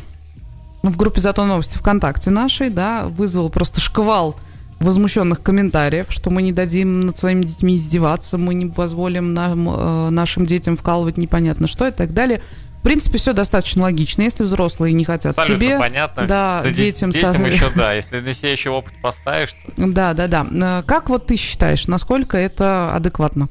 в 0.81 0.95
группе 0.97 1.21
«Зато 1.21 1.45
новости» 1.45 1.77
ВКонтакте 1.77 2.29
нашей, 2.29 2.69
да, 2.69 3.05
вызвал 3.05 3.49
просто 3.49 3.79
шквал 3.81 4.35
возмущенных 4.79 5.41
комментариев, 5.41 6.07
что 6.09 6.29
мы 6.29 6.41
не 6.41 6.51
дадим 6.51 7.01
над 7.01 7.17
своими 7.17 7.43
детьми 7.43 7.75
издеваться, 7.75 8.37
мы 8.37 8.53
не 8.53 8.65
позволим 8.65 9.33
нам, 9.33 9.69
э, 9.69 10.09
нашим 10.09 10.45
детям 10.45 10.75
вкалывать 10.75 11.15
непонятно 11.17 11.67
что 11.67 11.87
и 11.87 11.91
так 11.91 12.13
далее. 12.13 12.41
В 12.79 12.83
принципе, 12.83 13.17
все 13.17 13.31
достаточно 13.31 13.83
логично. 13.83 14.23
Если 14.23 14.43
взрослые 14.43 14.91
не 14.91 15.05
хотят 15.05 15.37
Абсолютно 15.37 15.67
себе, 15.67 15.79
понятно. 15.79 16.27
да, 16.27 16.63
де- 16.65 16.71
детям 16.71 17.11
детям 17.11 17.35
со- 17.35 17.41
еще, 17.43 17.69
да, 17.75 17.93
если 17.93 18.19
на 18.19 18.33
себе 18.33 18.51
еще 18.51 18.71
опыт 18.71 18.93
поставишь, 19.01 19.51
то 19.53 19.71
да, 19.87 20.13
да, 20.13 20.27
да. 20.27 20.45
Э, 20.79 20.83
Как 20.85 21.09
вот 21.09 21.27
ты 21.27 21.37
считаешь, 21.37 21.87
насколько 21.87 22.37
это 22.37 22.93
адекватно? 22.93 23.47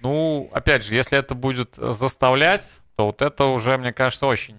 Ну, 0.00 0.48
опять 0.52 0.84
же, 0.84 0.94
если 0.94 1.18
это 1.18 1.34
будет 1.34 1.74
заставлять, 1.76 2.62
то 2.96 3.06
вот 3.06 3.22
это 3.22 3.44
уже, 3.44 3.76
мне 3.76 3.92
кажется, 3.92 4.26
очень 4.26 4.56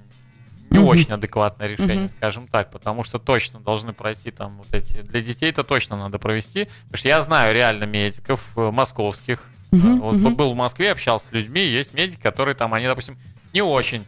не 0.70 0.80
очень 0.80 1.12
адекватное 1.12 1.68
решение, 1.68 2.10
скажем 2.10 2.48
так, 2.48 2.72
потому 2.72 3.04
что 3.04 3.20
точно 3.20 3.60
должны 3.60 3.94
пройти 3.94 4.32
там 4.32 4.58
вот 4.58 4.68
эти... 4.74 5.02
Для 5.02 5.22
детей 5.22 5.50
это 5.50 5.64
точно 5.64 5.98
надо 5.98 6.20
провести, 6.20 6.66
потому 6.84 6.98
что 6.98 7.08
я 7.08 7.22
знаю 7.22 7.56
реально 7.56 7.86
медиков 7.86 8.46
э, 8.56 8.70
московских, 8.70 9.44
э, 9.72 9.78
вот 9.78 10.18
был 10.36 10.52
в 10.52 10.56
Москве, 10.56 10.92
общался 10.92 11.28
с 11.28 11.32
людьми, 11.32 11.66
есть 11.66 11.94
медики, 11.94 12.20
которые 12.22 12.54
там, 12.54 12.74
они, 12.74 12.86
допустим, 12.86 13.18
не 13.54 13.62
очень 13.62 14.06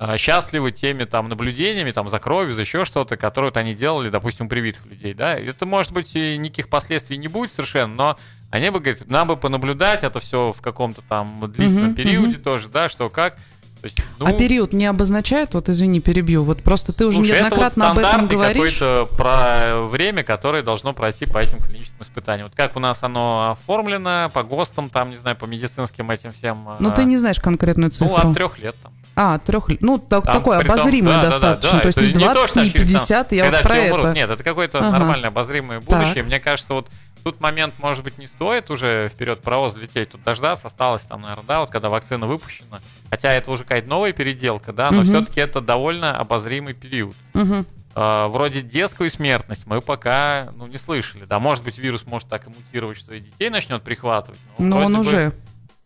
э, 0.00 0.16
счастливы 0.16 0.72
теми 0.72 1.04
там 1.04 1.28
наблюдениями, 1.28 1.90
там 1.90 2.08
за 2.08 2.18
кровью, 2.18 2.54
за 2.54 2.62
еще 2.62 2.86
что-то, 2.86 3.18
которые 3.18 3.50
вот 3.50 3.58
они 3.58 3.74
делали, 3.74 4.08
допустим, 4.08 4.46
у 4.46 4.48
привитых 4.48 4.86
людей, 4.86 5.12
да, 5.12 5.34
это 5.34 5.66
может 5.66 5.92
быть 5.92 6.16
и 6.16 6.38
никаких 6.38 6.70
последствий 6.70 7.18
не 7.18 7.28
будет 7.28 7.52
совершенно, 7.52 7.94
но 7.94 8.18
они 8.50 8.70
бы 8.70 8.80
говорят, 8.80 9.06
нам 9.08 9.28
бы 9.28 9.36
понаблюдать 9.36 10.02
это 10.04 10.20
все 10.20 10.52
в 10.52 10.62
каком-то 10.62 11.02
там 11.02 11.52
длительном 11.52 11.94
периоде 11.94 12.38
тоже, 12.38 12.68
да, 12.68 12.88
что 12.88 13.10
как. 13.10 13.36
То 13.80 13.84
есть, 13.86 13.98
ну, 14.18 14.26
а 14.26 14.32
период 14.32 14.72
не 14.72 14.86
обозначает, 14.86 15.54
вот 15.54 15.68
извини, 15.68 16.00
перебью, 16.00 16.42
вот 16.42 16.62
просто 16.62 16.92
ты 16.92 17.06
уже 17.06 17.18
слушай, 17.18 17.30
неоднократно 17.40 17.82
это 17.84 17.90
об 17.90 17.96
вот 17.96 18.00
этом 18.04 18.10
стандартный 18.26 18.36
говоришь. 18.54 18.78
какое-то 18.78 19.16
про 19.16 19.80
время, 19.86 20.22
которое 20.24 20.62
должно 20.62 20.92
пройти 20.92 21.26
по 21.26 21.38
этим 21.38 21.58
клиническим 21.58 21.94
испытаниям. 22.02 22.48
Вот 22.48 22.56
как 22.56 22.76
у 22.76 22.80
нас 22.80 22.98
оно 23.02 23.52
оформлено 23.52 24.30
по 24.32 24.42
ГОСТам, 24.42 24.90
там, 24.90 25.10
не 25.10 25.16
знаю, 25.18 25.36
по 25.36 25.44
медицинским 25.44 26.10
этим 26.10 26.32
всем. 26.32 26.68
Ну, 26.80 26.88
а, 26.90 26.92
ты 26.92 27.04
не 27.04 27.18
знаешь 27.18 27.38
конкретную 27.38 27.90
цифру. 27.90 28.08
Ну, 28.08 28.30
от 28.30 28.34
трех 28.34 28.58
лет 28.58 28.74
там. 28.82 28.92
А, 29.14 29.34
от 29.34 29.44
трех 29.44 29.68
лет. 29.68 29.80
Ну, 29.80 29.98
так- 29.98 30.24
Там, 30.24 30.36
такой 30.38 30.58
при 30.60 30.66
том- 30.68 30.74
обозримый 30.78 31.12
да, 31.12 31.16
да, 31.16 31.22
да, 31.22 31.30
достаточно. 31.30 31.72
да, 31.72 31.80
то 31.80 31.86
есть 31.88 32.00
не 32.00 32.12
то, 32.12 32.20
20, 32.34 32.48
что 32.50 32.60
не 32.64 32.70
там, 32.70 32.82
50, 32.82 33.32
я 33.32 33.50
вот 33.50 33.62
про 33.62 33.76
это. 33.76 33.94
умрут. 33.94 34.14
Нет, 34.14 34.30
это 34.30 34.44
какое-то 34.44 34.78
Ага. 34.78 34.90
нормальное 34.90 35.28
обозримое 35.28 35.80
будущее. 35.80 36.14
Так. 36.14 36.24
Мне 36.26 36.38
кажется, 36.40 36.74
вот 36.74 36.88
тут 37.22 37.40
момент, 37.40 37.74
может 37.78 38.04
быть, 38.04 38.18
не 38.18 38.26
стоит 38.26 38.70
уже 38.70 39.08
вперед 39.08 39.40
паровоз 39.40 39.76
лететь, 39.76 40.10
тут 40.10 40.22
дождаться, 40.22 40.66
осталось 40.66 41.02
там, 41.02 41.22
наверное, 41.22 41.44
да, 41.44 41.60
вот 41.60 41.70
когда 41.70 41.88
вакцина 41.88 42.26
выпущена. 42.26 42.80
Хотя 43.10 43.32
это 43.32 43.50
уже 43.50 43.64
какая-то 43.64 43.88
новая 43.88 44.12
переделка, 44.12 44.72
да, 44.72 44.90
но 44.90 45.02
Мгм. 45.02 45.08
все-таки 45.10 45.40
это 45.40 45.60
довольно 45.60 46.18
обозримый 46.18 46.74
период. 46.74 47.16
Мгм. 47.34 47.66
А, 47.94 48.28
вроде 48.28 48.62
детскую 48.62 49.10
смертность 49.10 49.66
мы 49.66 49.80
пока 49.80 50.50
ну, 50.56 50.66
не 50.66 50.78
слышали. 50.78 51.24
Да, 51.24 51.40
может 51.40 51.64
быть, 51.64 51.78
вирус 51.78 52.04
может 52.06 52.28
так 52.28 52.46
и 52.46 52.50
мутировать, 52.50 52.98
что 52.98 53.14
и 53.14 53.20
детей 53.20 53.50
начнет 53.50 53.82
прихватывать. 53.82 54.38
Но 54.58 54.76
вроде 54.76 54.86
он 54.86 54.94
бы 54.94 55.00
уже. 55.00 55.32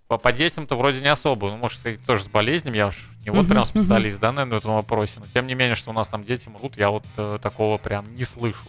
По, 0.08 0.18
по 0.18 0.30
детям-то 0.30 0.76
вроде 0.76 1.00
не 1.00 1.08
особо. 1.08 1.50
Ну, 1.50 1.56
может, 1.56 1.80
тоже 2.06 2.24
с 2.24 2.26
болезнью, 2.26 2.74
я 2.74 2.88
уж 2.88 3.08
не 3.24 3.30
вот 3.30 3.46
прям 3.48 3.64
специалист, 3.64 4.18
да, 4.20 4.32
наверное, 4.32 4.56
в 4.58 4.60
этом 4.60 4.74
вопросе. 4.74 5.14
Но 5.20 5.26
тем 5.32 5.46
не 5.46 5.54
менее, 5.54 5.74
что 5.76 5.90
у 5.90 5.92
нас 5.92 6.08
там 6.08 6.24
дети 6.24 6.48
мрут, 6.48 6.76
я 6.76 6.90
вот 6.90 7.04
э, 7.16 7.38
такого 7.42 7.78
прям 7.78 8.14
не 8.14 8.24
слышу 8.24 8.64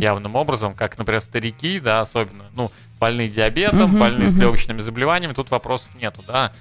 явным 0.00 0.34
образом, 0.36 0.74
как, 0.74 0.96
например, 0.98 1.20
старики, 1.20 1.78
да, 1.80 2.00
особенно, 2.00 2.44
ну, 2.54 2.72
больные 2.98 3.28
диабетом, 3.28 3.92
больные 4.00 4.28
с 4.28 4.32
легочными 4.40 4.80
заболеваниями, 4.80 5.32
тут 5.34 5.50
вопросов 5.50 5.88
нету, 6.00 6.22
да. 6.26 6.52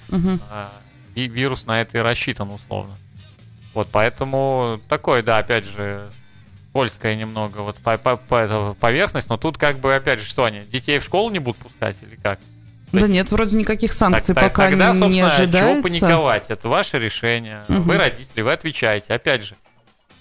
А, 0.50 0.72
ви- 1.16 1.28
вирус 1.28 1.66
на 1.66 1.82
это 1.82 1.98
и 1.98 2.02
рассчитан, 2.02 2.52
условно. 2.52 2.98
Вот, 3.74 3.88
поэтому 3.92 4.78
такой, 4.90 5.22
да, 5.24 5.38
опять 5.38 5.64
же, 5.66 6.10
скользкая 6.70 7.16
немного 7.16 7.62
вот 7.62 7.78
по- 7.78 7.98
по- 7.98 8.18
по- 8.18 8.76
поверхность, 8.80 9.30
но 9.30 9.38
тут 9.38 9.58
как 9.58 9.80
бы, 9.80 9.96
опять 9.96 10.20
же, 10.20 10.26
что 10.26 10.44
они, 10.44 10.62
детей 10.62 11.00
в 11.00 11.04
школу 11.04 11.30
не 11.32 11.40
будут 11.40 11.58
пускать 11.58 11.98
или 12.04 12.16
как? 12.16 12.40
Да 12.92 13.08
нет, 13.08 13.30
вроде 13.32 13.56
никаких 13.58 13.94
санкций 13.94 14.34
Так- 14.36 14.46
пока 14.52 14.70
тогда, 14.70 14.88
не, 14.94 15.00
собственно, 15.00 15.30
чего 15.30 15.44
ожидается. 15.44 15.84
паниковать? 15.84 16.46
Это 16.50 16.70
ваше 16.70 17.00
решение. 17.00 17.64
Мгм. 17.68 17.84
Вы 17.84 17.98
родители, 17.98 18.42
вы 18.42 18.52
отвечаете. 18.52 19.14
Опять 19.14 19.44
же, 19.44 19.56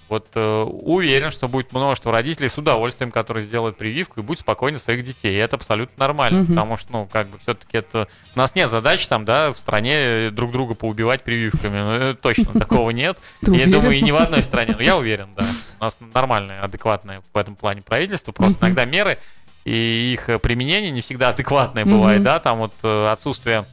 вот 0.08 0.26
э, 0.36 0.62
уверен, 0.62 1.30
что 1.30 1.48
будет 1.48 1.70
множество 1.72 2.10
родителей 2.12 2.48
с 2.48 2.56
удовольствием, 2.56 3.10
которые 3.10 3.44
сделают 3.44 3.76
прививку 3.76 4.20
и 4.20 4.22
будут 4.22 4.40
спокойны 4.40 4.78
своих 4.78 5.04
детей. 5.04 5.34
И 5.34 5.38
это 5.38 5.56
абсолютно 5.56 5.94
нормально, 5.98 6.38
Мгм. 6.40 6.46
потому 6.48 6.76
что, 6.78 6.92
ну, 6.92 7.06
как 7.12 7.28
бы 7.28 7.38
все-таки 7.38 7.76
это... 7.76 8.08
У 8.34 8.38
нас 8.38 8.54
нет 8.54 8.70
задачи 8.70 9.06
там, 9.06 9.26
да, 9.26 9.52
в 9.52 9.58
стране 9.58 10.30
друг 10.30 10.50
друга 10.52 10.74
поубивать 10.74 11.22
прививками. 11.24 11.76
Ну, 11.78 11.92
это 11.92 12.14
точно 12.22 12.44
такого 12.58 12.88
нет. 12.90 13.18
Я 13.42 13.66
думаю, 13.66 13.92
и 13.92 14.00
ни 14.00 14.10
в 14.10 14.16
одной 14.16 14.42
стране. 14.42 14.74
Но 14.78 14.82
я 14.82 14.96
уверен, 14.96 15.28
да. 15.36 15.44
У 15.78 15.84
нас 15.84 15.98
нормальное, 16.14 16.60
адекватное 16.62 17.22
в 17.32 17.36
этом 17.36 17.54
плане 17.54 17.82
правительство. 17.82 18.32
Просто 18.32 18.64
иногда 18.66 18.86
меры 18.86 19.18
и 19.64 20.12
их 20.12 20.28
э, 20.28 20.38
применение 20.38 20.90
не 20.90 21.00
всегда 21.00 21.30
адекватное 21.30 21.84
бывает, 21.84 22.22
да, 22.22 22.40
там 22.40 22.58
вот 22.58 22.72
э, 22.82 23.08
отсутствие 23.08 23.64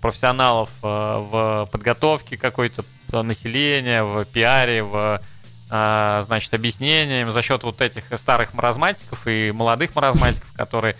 профессионалов 0.00 0.68
э, 0.82 0.86
в 0.86 1.68
подготовке 1.72 2.36
какой-то 2.36 2.84
населения, 3.10 4.02
в 4.02 4.24
пиаре, 4.26 4.82
в 4.82 5.22
э, 5.70 6.22
значит, 6.24 6.52
объяснениям 6.52 7.32
за 7.32 7.42
счет 7.42 7.62
вот 7.62 7.80
этих 7.80 8.04
старых 8.16 8.52
маразматиков 8.52 9.26
и 9.26 9.52
молодых 9.52 9.94
маразматиков, 9.94 10.52
которые 10.56 10.96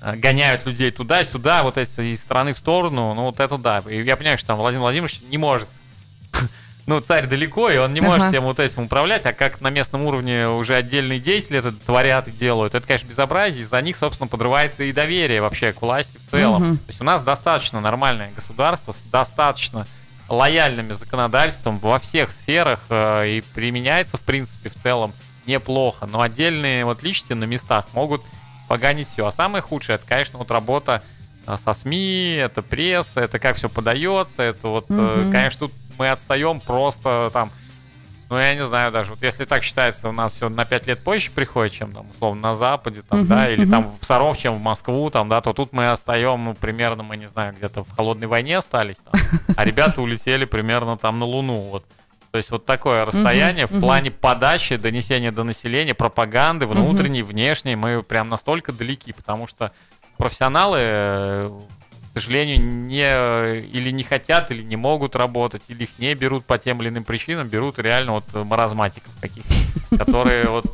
гоняют 0.00 0.64
людей 0.64 0.92
туда-сюда, 0.92 1.64
вот 1.64 1.76
эти 1.76 2.12
из 2.12 2.20
стороны 2.20 2.52
в 2.52 2.58
сторону, 2.58 3.14
ну 3.14 3.22
вот 3.22 3.40
это 3.40 3.58
да. 3.58 3.82
И 3.88 4.00
я 4.02 4.16
понимаю, 4.16 4.38
что 4.38 4.48
там 4.48 4.58
Владимир 4.58 4.82
Владимирович 4.82 5.20
не 5.22 5.38
может 5.38 5.68
ну, 6.88 7.00
царь 7.00 7.26
далеко, 7.26 7.68
и 7.68 7.76
он 7.76 7.92
не 7.92 8.00
может 8.00 8.22
Ага. 8.22 8.28
всем 8.30 8.44
вот 8.44 8.58
этим 8.58 8.84
управлять, 8.84 9.26
а 9.26 9.34
как 9.34 9.60
на 9.60 9.68
местном 9.68 10.06
уровне 10.06 10.48
уже 10.48 10.74
отдельные 10.74 11.18
деятели 11.18 11.58
это 11.58 11.70
творят 11.72 12.28
и 12.28 12.30
делают, 12.30 12.74
это, 12.74 12.86
конечно, 12.86 13.06
безобразие, 13.06 13.64
из-за 13.64 13.82
них, 13.82 13.94
собственно, 13.94 14.26
подрывается 14.26 14.84
и 14.84 14.92
доверие 14.92 15.42
вообще 15.42 15.74
к 15.74 15.82
власти 15.82 16.16
в 16.16 16.30
целом. 16.30 16.62
Мгм. 16.62 16.76
То 16.78 16.84
есть 16.88 17.00
у 17.02 17.04
нас 17.04 17.22
достаточно 17.22 17.80
нормальное 17.80 18.30
государство 18.34 18.92
с 18.92 19.02
достаточно 19.12 19.86
лояльным 20.30 20.94
законодательством 20.94 21.78
во 21.78 21.98
всех 21.98 22.30
сферах 22.30 22.80
э, 22.88 23.28
и 23.28 23.40
применяется, 23.54 24.16
в 24.16 24.22
принципе, 24.22 24.70
в 24.70 24.74
целом 24.74 25.12
неплохо, 25.44 26.06
но 26.06 26.22
отдельные 26.22 26.86
вот 26.86 27.02
личности 27.02 27.34
на 27.34 27.44
местах 27.44 27.84
могут 27.92 28.22
поганить 28.66 29.08
все. 29.08 29.26
А 29.26 29.32
самое 29.32 29.60
худшее, 29.60 29.96
это, 29.96 30.06
конечно, 30.06 30.38
вот 30.38 30.50
работа 30.50 31.02
со 31.56 31.72
СМИ, 31.72 32.34
это 32.34 32.62
пресса, 32.62 33.20
это 33.20 33.38
как 33.38 33.56
все 33.56 33.68
подается, 33.68 34.42
это 34.42 34.68
вот, 34.68 34.88
Мгм. 34.90 35.30
конечно, 35.30 35.68
тут 35.68 35.72
мы 35.98 36.08
отстаем 36.10 36.60
просто 36.60 37.30
там, 37.32 37.50
ну, 38.30 38.38
я 38.38 38.54
не 38.54 38.66
знаю 38.66 38.92
даже, 38.92 39.10
вот 39.10 39.22
если 39.22 39.46
так 39.46 39.62
считается, 39.62 40.08
у 40.08 40.12
нас 40.12 40.34
все 40.34 40.50
на 40.50 40.66
5 40.66 40.86
лет 40.86 41.02
позже 41.02 41.30
приходит, 41.30 41.72
чем 41.72 41.92
там, 41.92 42.10
условно, 42.10 42.42
на 42.42 42.54
Западе, 42.54 43.02
там, 43.08 43.20
Мгм, 43.20 43.28
да, 43.28 43.50
или 43.50 43.62
мгм. 43.62 43.70
там 43.70 43.98
в 43.98 44.04
Саров, 44.04 44.36
чем 44.36 44.56
в 44.56 44.62
Москву, 44.62 45.08
там, 45.10 45.28
да, 45.28 45.40
то 45.40 45.52
тут 45.54 45.72
мы 45.72 45.88
отстаем, 45.88 46.44
ну, 46.44 46.54
примерно, 46.54 47.02
мы 47.02 47.16
не 47.16 47.26
знаю, 47.26 47.54
где-то 47.56 47.84
в 47.84 47.96
холодной 47.96 48.26
войне 48.26 48.58
остались, 48.58 48.98
там, 48.98 49.14
а 49.56 49.64
ребята 49.64 50.02
улетели 50.02 50.44
примерно 50.44 50.98
там 50.98 51.18
на 51.18 51.24
Луну, 51.24 51.70
вот. 51.70 51.86
То 52.30 52.36
есть 52.36 52.50
вот 52.50 52.66
такое 52.66 53.06
расстояние 53.06 53.64
мгм. 53.64 53.76
в 53.78 53.80
плане 53.80 54.10
подачи, 54.10 54.76
донесения 54.76 55.32
до 55.32 55.44
населения, 55.44 55.94
пропаганды, 55.94 56.66
внутренней, 56.66 57.22
внешней, 57.22 57.74
мы 57.74 58.02
прям 58.02 58.28
настолько 58.28 58.70
далеки, 58.72 59.14
потому 59.14 59.46
что 59.46 59.72
профессионалы, 60.18 61.52
к 62.12 62.20
сожалению, 62.20 62.60
не 62.60 63.60
или 63.60 63.90
не 63.90 64.02
хотят, 64.02 64.50
или 64.50 64.62
не 64.62 64.76
могут 64.76 65.16
работать, 65.16 65.62
или 65.68 65.84
их 65.84 65.98
не 65.98 66.14
берут 66.14 66.44
по 66.44 66.58
тем 66.58 66.82
или 66.82 66.88
иным 66.88 67.04
причинам, 67.04 67.48
берут 67.48 67.78
реально 67.78 68.12
вот 68.12 68.24
маразматиков 68.34 69.12
каких-то, 69.20 69.96
которые 69.96 70.48
вот 70.48 70.66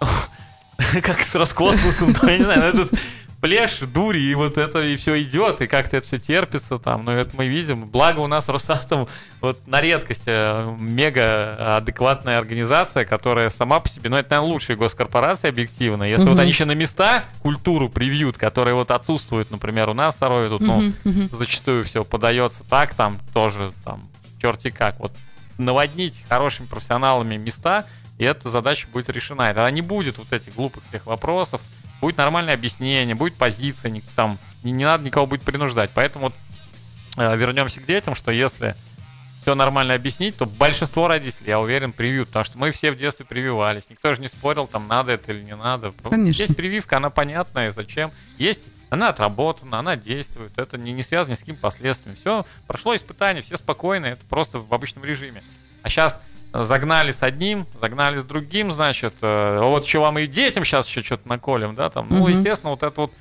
как 1.02 1.20
с 1.20 1.34
Роскосмосом, 1.34 2.12
да, 2.20 2.30
я 2.30 2.38
не 2.38 2.44
знаю, 2.44 2.62
этот 2.74 2.92
плешь, 3.42 3.80
дури, 3.80 4.20
и 4.20 4.34
вот 4.36 4.56
это 4.56 4.80
и 4.80 4.94
все 4.94 5.20
идет, 5.20 5.60
и 5.62 5.66
как-то 5.66 5.96
это 5.96 6.06
все 6.06 6.18
терпится 6.18 6.78
там, 6.78 7.04
но 7.04 7.12
это 7.12 7.36
мы 7.36 7.48
видим. 7.48 7.88
Благо 7.88 8.20
у 8.20 8.28
нас 8.28 8.48
Росатом 8.48 9.08
вот 9.40 9.66
на 9.66 9.80
редкость 9.80 10.22
э, 10.26 10.64
мега 10.78 11.76
адекватная 11.76 12.38
организация, 12.38 13.04
которая 13.04 13.50
сама 13.50 13.80
по 13.80 13.88
себе, 13.88 14.10
ну 14.10 14.16
это, 14.16 14.30
наверное, 14.30 14.52
лучшая 14.52 14.76
госкорпорация 14.76 15.48
объективно. 15.50 16.04
Если 16.04 16.24
вот 16.24 16.34
Мгм. 16.34 16.40
они 16.40 16.50
еще 16.52 16.66
на 16.66 16.76
места 16.76 17.24
культуру 17.40 17.88
привьют, 17.88 18.38
которая 18.38 18.76
вот 18.76 18.92
отсутствует, 18.92 19.50
например, 19.50 19.88
у 19.88 19.94
нас 19.94 20.16
Сарове 20.16 20.48
тут, 20.48 20.60
ну, 20.62 20.92
мгм. 21.02 21.28
зачастую 21.32 21.84
все 21.84 22.04
подается 22.04 22.62
так, 22.70 22.94
там 22.94 23.18
тоже 23.34 23.72
там 23.84 24.08
черти 24.40 24.70
как. 24.70 25.00
Вот 25.00 25.12
наводнить 25.58 26.22
хорошими 26.28 26.66
профессионалами 26.66 27.38
места, 27.38 27.86
и 28.18 28.24
эта 28.24 28.50
задача 28.50 28.86
будет 28.92 29.10
решена. 29.10 29.46
И 29.50 29.54
Тогда 29.54 29.68
не 29.72 29.82
будет 29.82 30.18
вот 30.18 30.32
этих 30.32 30.54
глупых 30.54 30.84
всех 30.88 31.06
вопросов, 31.06 31.60
будет 32.02 32.18
нормальное 32.18 32.54
объяснение, 32.54 33.14
будет 33.14 33.36
позиция, 33.36 33.90
ни- 33.90 34.02
там 34.16 34.38
не, 34.64 34.72
не 34.72 34.84
надо 34.84 35.04
никого 35.04 35.26
будет 35.26 35.42
принуждать. 35.42 35.90
Поэтому 35.94 36.26
вот 36.26 36.34
э, 37.16 37.36
вернемся 37.36 37.80
к 37.80 37.86
детям, 37.86 38.16
что 38.16 38.32
если 38.32 38.74
все 39.40 39.54
нормально 39.54 39.94
объяснить, 39.94 40.36
то 40.36 40.44
большинство 40.44 41.08
родителей, 41.08 41.48
я 41.48 41.60
уверен, 41.60 41.92
привьют, 41.92 42.28
потому 42.28 42.44
что 42.44 42.58
мы 42.58 42.72
все 42.72 42.90
в 42.90 42.96
детстве 42.96 43.24
прививались. 43.24 43.84
Никто 43.88 44.12
же 44.14 44.20
не 44.20 44.28
спорил, 44.28 44.66
там 44.66 44.88
надо 44.88 45.12
это 45.12 45.32
или 45.32 45.42
не 45.42 45.54
надо. 45.56 45.92
Конечно. 46.02 46.42
Есть 46.42 46.56
прививка, 46.56 46.96
она 46.96 47.10
понятная, 47.10 47.70
зачем. 47.70 48.10
Есть, 48.36 48.62
она 48.90 49.08
отработана, 49.08 49.78
она 49.78 49.96
действует, 49.96 50.58
это 50.58 50.78
не, 50.78 50.92
не 50.92 51.04
связано 51.04 51.32
ни 51.32 51.36
с 51.36 51.40
какими 51.40 51.56
последствиями. 51.56 52.16
Все, 52.20 52.44
прошло 52.66 52.96
испытание, 52.96 53.42
все 53.42 53.56
спокойно, 53.56 54.06
это 54.06 54.24
просто 54.28 54.58
в 54.58 54.74
обычном 54.74 55.04
режиме. 55.04 55.42
А 55.82 55.88
сейчас 55.88 56.20
загнали 56.52 57.12
с 57.12 57.22
одним, 57.22 57.66
загнали 57.80 58.18
с 58.18 58.24
другим, 58.24 58.72
значит, 58.72 59.14
э, 59.22 59.60
вот 59.62 59.84
еще 59.84 60.00
вам 60.00 60.18
и 60.18 60.26
детям 60.26 60.64
сейчас 60.64 60.86
еще 60.86 61.02
что-то 61.02 61.28
наколем, 61.28 61.74
да, 61.74 61.88
там, 61.90 62.08
ну, 62.10 62.28
естественно, 62.28 62.70
вот 62.70 62.82
это 62.82 63.00
вот 63.00 63.12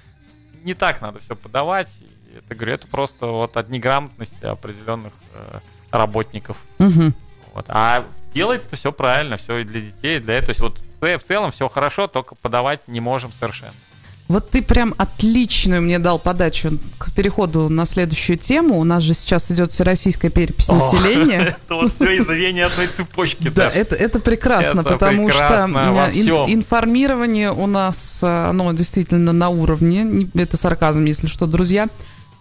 не 0.64 0.74
так 0.74 1.02
надо 1.02 1.20
все 1.20 1.36
подавать. 1.36 1.90
Это, 2.36 2.56
говорю, 2.56 2.74
это 2.74 2.88
просто 2.88 3.26
вот 3.26 3.58
от 3.58 3.70
неграмотности 3.70 4.46
определенных 4.46 5.14
э, 5.34 5.60
работников. 5.92 6.58
Мгм. 6.78 7.14
Вот. 7.54 7.66
А 7.68 8.06
делается 8.34 8.76
все 8.76 8.92
правильно, 8.92 9.38
все 9.38 9.58
и 9.58 9.64
для 9.64 9.82
детей, 9.82 10.18
и 10.18 10.20
для 10.20 10.36
этого. 10.36 10.46
То 10.46 10.52
есть 10.52 10.62
вот 10.62 11.20
в 11.20 11.28
целом 11.28 11.52
все 11.52 11.68
хорошо, 11.68 12.08
только 12.08 12.36
подавать 12.36 12.88
не 12.88 13.02
можем 13.02 13.34
совершенно. 13.34 13.74
Вот 14.32 14.50
ты 14.50 14.62
прям 14.62 14.96
отличную 14.98 15.82
мне 15.82 16.00
дал 16.00 16.18
подачу 16.20 16.80
к 16.98 17.12
переходу 17.12 17.70
на 17.70 17.86
следующую 17.86 18.38
тему. 18.38 18.80
У 18.80 18.84
нас 18.84 19.04
же 19.04 19.14
сейчас 19.14 19.52
идет 19.52 19.72
всероссийская 19.74 20.32
перепись 20.32 20.70
населения. 20.92 21.56
Это 21.64 21.76
вот 21.76 21.94
все 21.94 22.16
из 22.18 22.30
одной 22.66 22.88
цепочки. 22.96 23.50
Да, 23.50 23.70
это, 23.70 23.96
это 23.96 24.20
прекрасно, 24.20 24.84
потому 24.84 25.30
что 25.30 25.40
информирование 26.50 27.52
у 27.52 27.68
нас, 27.68 28.20
э, 28.24 28.28
оно 28.28 28.72
действительно 28.74 29.34
на 29.34 29.50
уровне. 29.50 30.04
Не- 30.04 30.30
Это 30.42 30.58
сарказм, 30.58 31.06
если 31.06 31.28
что, 31.28 31.46
друзья. 31.46 31.88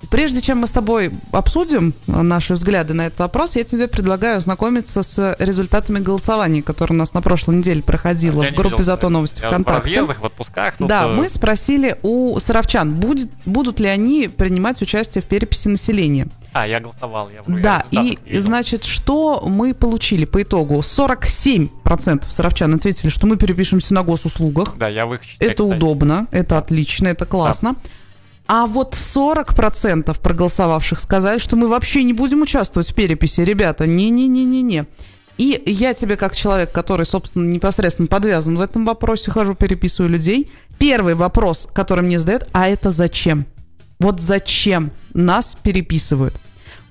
Прежде 0.09 0.41
чем 0.41 0.59
мы 0.59 0.67
с 0.67 0.73
тобой 0.73 1.11
обсудим 1.31 1.93
э, 2.07 2.23
наши 2.23 2.55
взгляды 2.55 2.95
на 2.95 3.07
этот 3.07 3.19
вопрос, 3.19 3.55
я 3.57 3.65
тебе 3.65 3.87
предлагаю 3.87 4.39
ознакомиться 4.39 5.03
с 5.03 5.37
результатами 5.39 5.99
голосования, 5.99 6.63
которое 6.63 6.95
у 6.95 6.97
нас 6.97 7.13
на 7.13 7.21
прошлой 7.21 7.57
неделе 7.57 7.83
проходило 7.83 8.43
Я 8.43 8.51
в 8.51 8.55
группе 8.55 8.77
видел, 8.77 8.85
«Зато 8.85 9.09
новости» 9.11 9.43
Я 9.43 9.49
В 9.49 9.53
ВКонтакте. 9.53 9.89
разъездах, 9.91 10.21
в 10.21 10.25
отпусках. 10.27 10.77
тут, 10.79 10.89
Да, 10.89 11.05
э, 11.05 11.15
мы 11.15 11.29
спросили 11.29 11.99
у 12.03 12.39
саровчан, 12.41 12.95
будет, 12.95 13.31
будут 13.45 13.79
ли 13.79 13.89
они 13.89 14.29
принимать 14.29 14.81
участие 14.81 15.21
в 15.21 15.27
переписи 15.27 15.69
населения. 15.69 16.29
А, 16.53 16.67
я 16.67 16.81
голосовал. 16.81 17.29
Я, 17.29 17.43
я 17.47 17.63
Да, 17.63 17.85
и 17.91 17.97
результаты 17.97 18.25
видел. 18.27 18.43
значит, 18.43 18.85
что 18.85 19.45
мы 19.47 19.75
получили 19.75 20.25
по 20.25 20.43
итогу? 20.43 20.81
47% 20.81 22.25
саровчан 22.29 22.75
ответили, 22.75 23.11
что 23.11 23.27
мы 23.27 23.37
перепишемся 23.37 23.93
на 23.95 24.03
госуслугах. 24.03 24.77
Да, 24.79 24.89
я 24.89 25.07
в 25.07 25.15
их 25.15 25.25
числе, 25.27 25.47
Это 25.49 25.63
кстати. 25.63 25.77
удобно, 25.77 26.27
это 26.31 26.59
отлично, 26.59 27.09
это 27.09 27.27
классно. 27.27 27.77
А 28.47 28.67
вот 28.67 28.95
40% 28.95 30.19
проголосовавших 30.21 31.01
сказали, 31.01 31.39
что 31.39 31.57
мы 31.57 31.69
вообще 31.69 32.03
не 32.03 32.13
будем 32.13 32.43
участвовать 32.43 32.91
в 32.91 32.95
переписи, 32.95 33.43
ребята. 33.43 33.87
Не-не-не-не-не. 33.87 34.87
И 35.39 35.63
я 35.67 35.95
тебе, 35.95 36.17
как 36.17 36.37
человек, 36.37 36.71
который, 36.71 37.07
собственно, 37.07 37.51
непосредственно 37.51 38.09
подвязан 38.09 38.59
в 38.59 38.61
этом 38.61 38.85
вопросе, 38.85 39.31
хожу, 39.31 39.55
переписываю 39.55 40.11
людей. 40.11 40.53
Первый 40.79 41.15
вопрос, 41.15 41.67
который 41.73 42.05
мне 42.05 42.19
задают, 42.19 42.49
а 42.53 42.69
это 42.69 42.91
зачем? 42.91 43.47
Вот 43.99 44.21
зачем 44.21 44.91
нас 45.15 45.57
переписывают? 45.63 46.35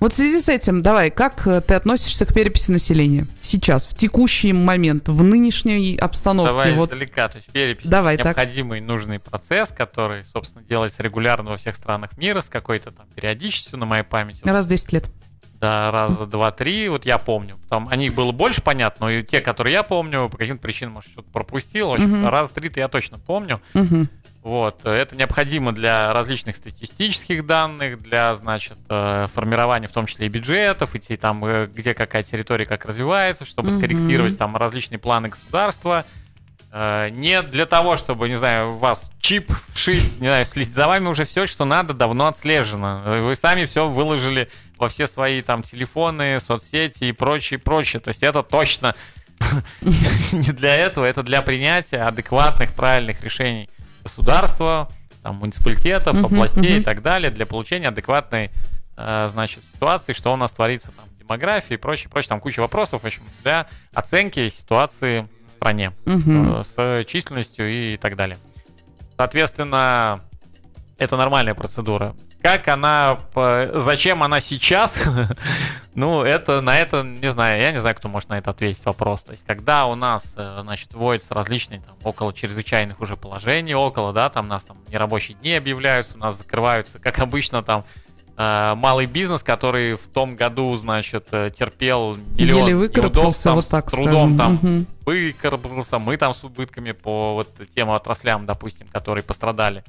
Вот 0.00 0.14
в 0.14 0.16
связи 0.16 0.40
с 0.40 0.48
этим, 0.48 0.80
давай, 0.80 1.10
как 1.10 1.46
э, 1.46 1.60
ты 1.60 1.74
относишься 1.74 2.24
к 2.24 2.32
переписи 2.32 2.70
населения 2.70 3.26
сейчас, 3.42 3.84
в 3.84 3.94
текущий 3.94 4.54
момент, 4.54 5.10
в 5.10 5.22
нынешней 5.22 5.98
обстановке? 5.98 6.50
Давай 6.50 6.72
вот 6.72 6.88
издалека. 6.90 7.28
То 7.28 7.36
есть 7.36 7.52
перепись 7.52 7.88
Давай 7.88 8.16
так. 8.16 8.24
необходимый 8.24 8.80
нужный 8.80 9.18
процесс, 9.18 9.68
который, 9.68 10.24
собственно, 10.24 10.64
делается 10.64 11.02
регулярно 11.02 11.50
во 11.50 11.58
всех 11.58 11.76
странах 11.76 12.16
мира 12.16 12.40
с 12.40 12.48
какой-то 12.48 12.92
там 12.92 13.08
периодичностью 13.14 13.78
на 13.78 13.84
моей 13.84 14.02
памяти. 14.02 14.40
раз 14.42 14.64
в 14.64 14.70
10 14.70 14.92
лет. 14.94 15.10
Да, 15.60 15.90
раза 15.90 16.24
два-три, 16.24 16.88
вот 16.88 17.04
я 17.04 17.18
помню. 17.18 17.58
Там 17.68 17.86
о 17.90 17.96
них 17.96 18.14
было 18.14 18.32
больше 18.32 18.62
понятно, 18.62 19.06
но 19.06 19.10
и 19.10 19.22
те, 19.22 19.42
которые 19.42 19.74
я 19.74 19.82
помню, 19.82 20.30
по 20.30 20.38
каким-то 20.38 20.62
причинам, 20.62 20.94
может, 20.94 21.10
что-то 21.10 21.30
пропустил. 21.30 21.90
В 21.90 21.92
общем, 21.92 22.26
раз 22.26 22.48
три-то 22.48 22.80
я 22.80 22.88
точно 22.88 23.18
помню. 23.18 23.60
Мгм. 23.74 24.08
Вот, 24.42 24.86
это 24.86 25.14
необходимо 25.16 25.72
для 25.72 26.14
различных 26.14 26.56
статистических 26.56 27.44
данных, 27.44 28.00
для, 28.00 28.34
значит, 28.34 28.78
э, 28.88 29.26
формирования 29.34 29.86
в 29.86 29.92
том 29.92 30.06
числе 30.06 30.26
и 30.26 30.28
бюджетов, 30.30 30.94
и 30.94 31.16
там, 31.16 31.44
э, 31.44 31.66
где 31.66 31.92
какая 31.92 32.22
территория 32.22 32.64
как 32.64 32.86
развивается, 32.86 33.44
чтобы 33.44 33.68
Мгм. 33.68 33.76
скорректировать 33.78 34.38
там 34.38 34.56
различные 34.56 34.98
планы 34.98 35.28
государства. 35.28 36.06
Э, 36.72 37.10
Не 37.10 37.42
для 37.42 37.66
того, 37.66 37.98
чтобы, 37.98 38.30
не 38.30 38.36
знаю, 38.36 38.70
вас 38.78 39.10
чип 39.20 39.52
вшить, 39.74 40.20
не 40.20 40.28
знаю, 40.28 40.44
следить 40.46 40.72
за 40.72 40.86
вами 40.86 41.08
уже 41.08 41.24
все, 41.26 41.46
что 41.46 41.66
надо, 41.66 41.92
давно 41.92 42.28
отслежено. 42.28 43.02
Э, 43.04 43.20
Вы 43.20 43.34
сами 43.36 43.66
все 43.66 43.88
выложили 43.88 44.48
во 44.78 44.88
все 44.88 45.06
свои 45.06 45.42
там 45.42 45.62
телефоны, 45.62 46.40
соцсети 46.40 47.04
и 47.04 47.12
прочее, 47.12 47.58
прочее. 47.58 48.00
То 48.00 48.08
есть 48.08 48.22
это 48.22 48.42
точно 48.42 48.94
не 50.32 50.52
для 50.52 50.74
этого, 50.76 51.04
это 51.04 51.22
для 51.22 51.42
принятия 51.42 52.02
адекватных, 52.04 52.72
правильных 52.74 53.22
решений 53.22 53.68
государства, 54.02 54.88
там, 55.22 55.36
муниципалитетов, 55.36 56.14
Мгм, 56.16 56.24
областей 56.26 56.72
и 56.72 56.76
мгм. 56.76 56.84
так 56.84 57.02
далее, 57.02 57.30
для 57.30 57.46
получения 57.46 57.88
адекватной, 57.88 58.50
э, 58.96 59.28
значит, 59.30 59.62
ситуации, 59.74 60.12
что 60.12 60.32
у 60.32 60.36
нас 60.36 60.50
творится 60.52 60.90
там, 60.92 61.04
демографии 61.18 61.74
и 61.74 61.76
прочее, 61.76 62.08
прочее, 62.10 62.30
там 62.30 62.40
куча 62.40 62.60
вопросов, 62.60 63.02
в 63.02 63.06
общем, 63.06 63.22
для 63.42 63.66
оценки 63.94 64.48
ситуации 64.48 65.28
в 65.50 65.52
стране 65.56 65.92
э, 66.06 66.62
с 66.64 67.04
численностью 67.06 67.70
и 67.70 67.96
так 67.96 68.16
далее. 68.16 68.38
Соответственно, 69.16 70.20
это 70.98 71.16
нормальная 71.16 71.54
процедура. 71.54 72.16
Как 72.42 72.66
она, 72.68 73.18
по- 73.34 73.70
зачем 73.74 74.22
она 74.22 74.40
сейчас? 74.40 75.04
ну, 75.94 76.22
это 76.22 76.60
на 76.60 76.78
это, 76.78 77.02
не 77.02 77.30
знаю, 77.32 77.60
я 77.60 77.72
не 77.72 77.78
знаю, 77.78 77.96
кто 77.96 78.08
может 78.08 78.28
на 78.28 78.38
это 78.38 78.50
ответить 78.50 78.84
вопрос. 78.84 79.22
То 79.24 79.32
есть, 79.32 79.44
когда 79.44 79.86
у 79.86 79.96
нас, 79.96 80.34
э, 80.36 80.60
значит, 80.62 80.94
вводятся 80.94 81.34
различные 81.34 81.80
там 81.80 81.96
около 82.04 82.32
чрезвычайных 82.32 83.00
уже 83.00 83.16
положений, 83.16 83.74
около, 83.74 84.12
да, 84.12 84.28
там 84.28 84.46
нас 84.46 84.62
там 84.62 84.78
нерабочие 84.88 85.36
дни 85.38 85.52
объявляются, 85.54 86.16
у 86.16 86.18
нас 86.18 86.38
закрываются, 86.38 86.98
как 87.00 87.18
обычно, 87.18 87.62
там 87.62 87.84
э, 88.36 88.74
малый 88.76 89.06
бизнес, 89.06 89.42
который 89.42 89.96
в 89.96 90.06
том 90.12 90.36
году, 90.36 90.74
значит, 90.76 91.26
э, 91.32 91.50
терпел 91.50 92.16
миллион 92.36 92.68
Еле 92.68 92.88
неудобств, 92.88 93.42
там, 93.42 93.56
вот 93.56 93.64
с 93.64 93.68
так 93.68 93.90
трудом 93.90 94.36
скажем. 94.36 94.38
там 94.38 94.52
Мгм. 94.62 94.86
выкарабкался, 95.04 95.98
мы 95.98 96.16
там 96.16 96.32
с 96.32 96.44
убытками 96.44 96.92
по 96.92 97.34
вот 97.34 97.48
тем 97.74 97.90
отраслям, 97.90 98.46
допустим, 98.46 98.86
которые 98.86 99.24
пострадали. 99.24 99.84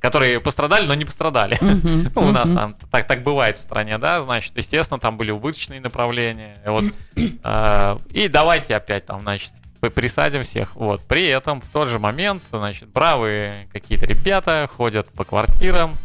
Которые 0.00 0.40
пострадали, 0.40 0.86
но 0.86 0.94
не 0.94 1.04
пострадали. 1.04 1.58
Ну, 2.14 2.22
у 2.22 2.32
нас 2.32 2.48
там 2.48 2.76
так, 2.90 3.06
так 3.06 3.22
бывает 3.22 3.58
в 3.58 3.60
стране, 3.60 3.98
да, 3.98 4.20
значит, 4.22 4.56
естественно, 4.56 5.00
там 5.00 5.16
были 5.16 5.30
убыточные 5.30 5.80
направления. 5.80 6.58
Вот, 6.64 6.84
э, 7.16 7.96
и 8.10 8.28
давайте 8.28 8.76
опять 8.76 9.06
там, 9.06 9.22
значит, 9.22 9.52
присадим 9.80 10.42
всех. 10.42 10.74
Вот. 10.76 11.02
При 11.02 11.26
этом 11.26 11.60
в 11.60 11.68
тот 11.68 11.88
же 11.88 11.98
момент, 11.98 12.42
значит, 12.50 12.88
бравые 12.88 13.68
какие-то 13.72 14.06
ребята 14.06 14.68
ходят 14.72 15.08
по 15.12 15.24
квартирам, 15.24 15.96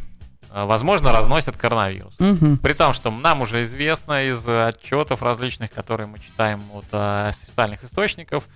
э, 0.51 0.65
возможно, 0.65 1.11
разносят 1.11 1.57
коронавирус. 1.57 2.15
При 2.61 2.73
том, 2.73 2.93
что 2.93 3.11
нам 3.11 3.41
уже 3.41 3.63
известно 3.63 4.27
из 4.27 4.47
отчетов 4.47 5.21
различных, 5.21 5.71
которые 5.71 6.07
мы 6.07 6.19
читаем 6.19 6.61
от 6.73 6.85
с 6.91 7.43
официальных 7.43 7.83
источников, 7.83 8.47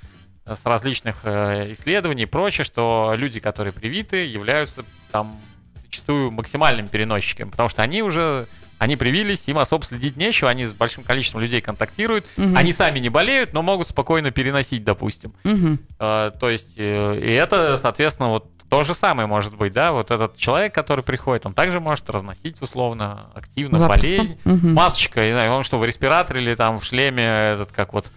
с 0.46 0.66
различных 0.66 1.18
э, 1.24 1.72
исследований 1.72 2.24
и 2.24 2.26
прочее, 2.28 2.66
что 2.66 3.14
люди, 3.16 3.40
которые 3.40 3.74
привиты, 3.74 4.26
являются 4.26 4.84
там 5.12 5.40
зачастую 5.86 6.32
максимальными 6.32 6.88
переносчиками, 6.88 7.50
потому 7.50 7.70
что 7.70 7.82
они 7.82 8.02
уже 8.02 8.48
они 8.80 8.98
привились, 8.98 9.44
им 9.48 9.60
особо 9.60 9.86
следить 9.86 10.18
нечего, 10.18 10.50
они 10.50 10.66
с 10.66 10.74
большим 10.74 11.04
количеством 11.04 11.40
людей 11.40 11.62
контактируют, 11.62 12.26
Мгм. 12.36 12.58
они 12.58 12.74
сами 12.74 13.00
не 13.00 13.08
болеют, 13.08 13.54
но 13.54 13.62
могут 13.62 13.88
спокойно 13.88 14.32
переносить, 14.32 14.84
допустим. 14.84 15.34
Мгм. 15.46 15.80
Э, 16.00 16.32
То 16.38 16.50
есть, 16.50 16.74
э, 16.78 17.18
и 17.18 17.32
это, 17.32 17.78
соответственно, 17.78 18.30
вот 18.30 18.50
то 18.70 18.84
же 18.84 18.94
самое 18.94 19.26
может 19.28 19.56
быть, 19.56 19.72
да, 19.72 19.94
вот 19.94 20.12
этот 20.12 20.36
человек, 20.36 20.74
который 20.76 21.04
приходит, 21.04 21.46
он 21.46 21.54
также 21.54 21.80
может 21.80 22.10
разносить 22.10 22.62
условно 22.62 23.28
активно 23.36 23.78
Запросто. 23.78 24.02
болезнь. 24.02 24.38
Мгм. 24.44 24.74
Масочка, 24.74 25.24
не 25.26 25.32
знаю, 25.32 25.54
он 25.54 25.64
что, 25.64 25.78
в 25.78 25.86
респираторе 25.86 26.42
или 26.42 26.56
там 26.56 26.80
в 26.80 26.84
шлеме, 26.84 27.24
этот, 27.24 27.72
как 27.72 27.94
вот, 27.94 28.08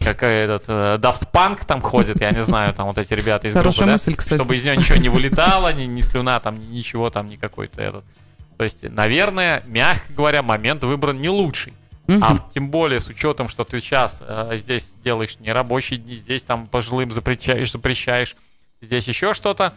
как 0.00 0.22
этот, 0.22 0.64
э, 0.68 0.98
Daft 1.00 1.30
Punk 1.32 1.64
там 1.66 1.80
ходит, 1.80 2.20
я 2.20 2.30
не 2.30 2.42
знаю, 2.42 2.74
там 2.74 2.86
вот 2.86 2.98
эти 2.98 3.14
ребята 3.14 3.48
из 3.48 3.52
Хорошая 3.52 3.72
группы, 3.72 3.86
да, 3.86 3.92
мысль, 3.92 4.14
кстати. 4.14 4.40
чтобы 4.40 4.54
из 4.54 4.64
нее 4.64 4.76
ничего 4.76 4.98
не 4.98 5.08
вылетало, 5.08 5.72
ни, 5.72 5.84
ни 5.84 6.00
слюна 6.00 6.38
там, 6.40 6.58
ни 6.58 6.76
ничего 6.76 7.10
там, 7.10 7.28
ни 7.28 7.36
какой-то 7.36 7.82
этот. 7.82 8.04
То 8.56 8.64
есть, 8.64 8.82
наверное, 8.82 9.62
мягко 9.66 10.12
говоря, 10.12 10.42
момент 10.42 10.84
выбран 10.84 11.20
не 11.20 11.28
лучший. 11.28 11.72
Мгм. 12.06 12.22
А 12.22 12.38
тем 12.54 12.70
более 12.70 13.00
с 13.00 13.08
учетом, 13.08 13.48
что 13.48 13.64
ты 13.64 13.80
сейчас 13.80 14.18
э, 14.20 14.52
здесь 14.56 14.92
делаешь 15.02 15.38
нерабочие 15.40 15.98
дни, 15.98 16.14
здесь 16.14 16.42
там 16.42 16.68
пожилым 16.68 17.10
запрещаешь, 17.10 17.72
запрещаешь, 17.72 18.36
здесь 18.80 19.08
еще 19.08 19.34
что-то, 19.34 19.74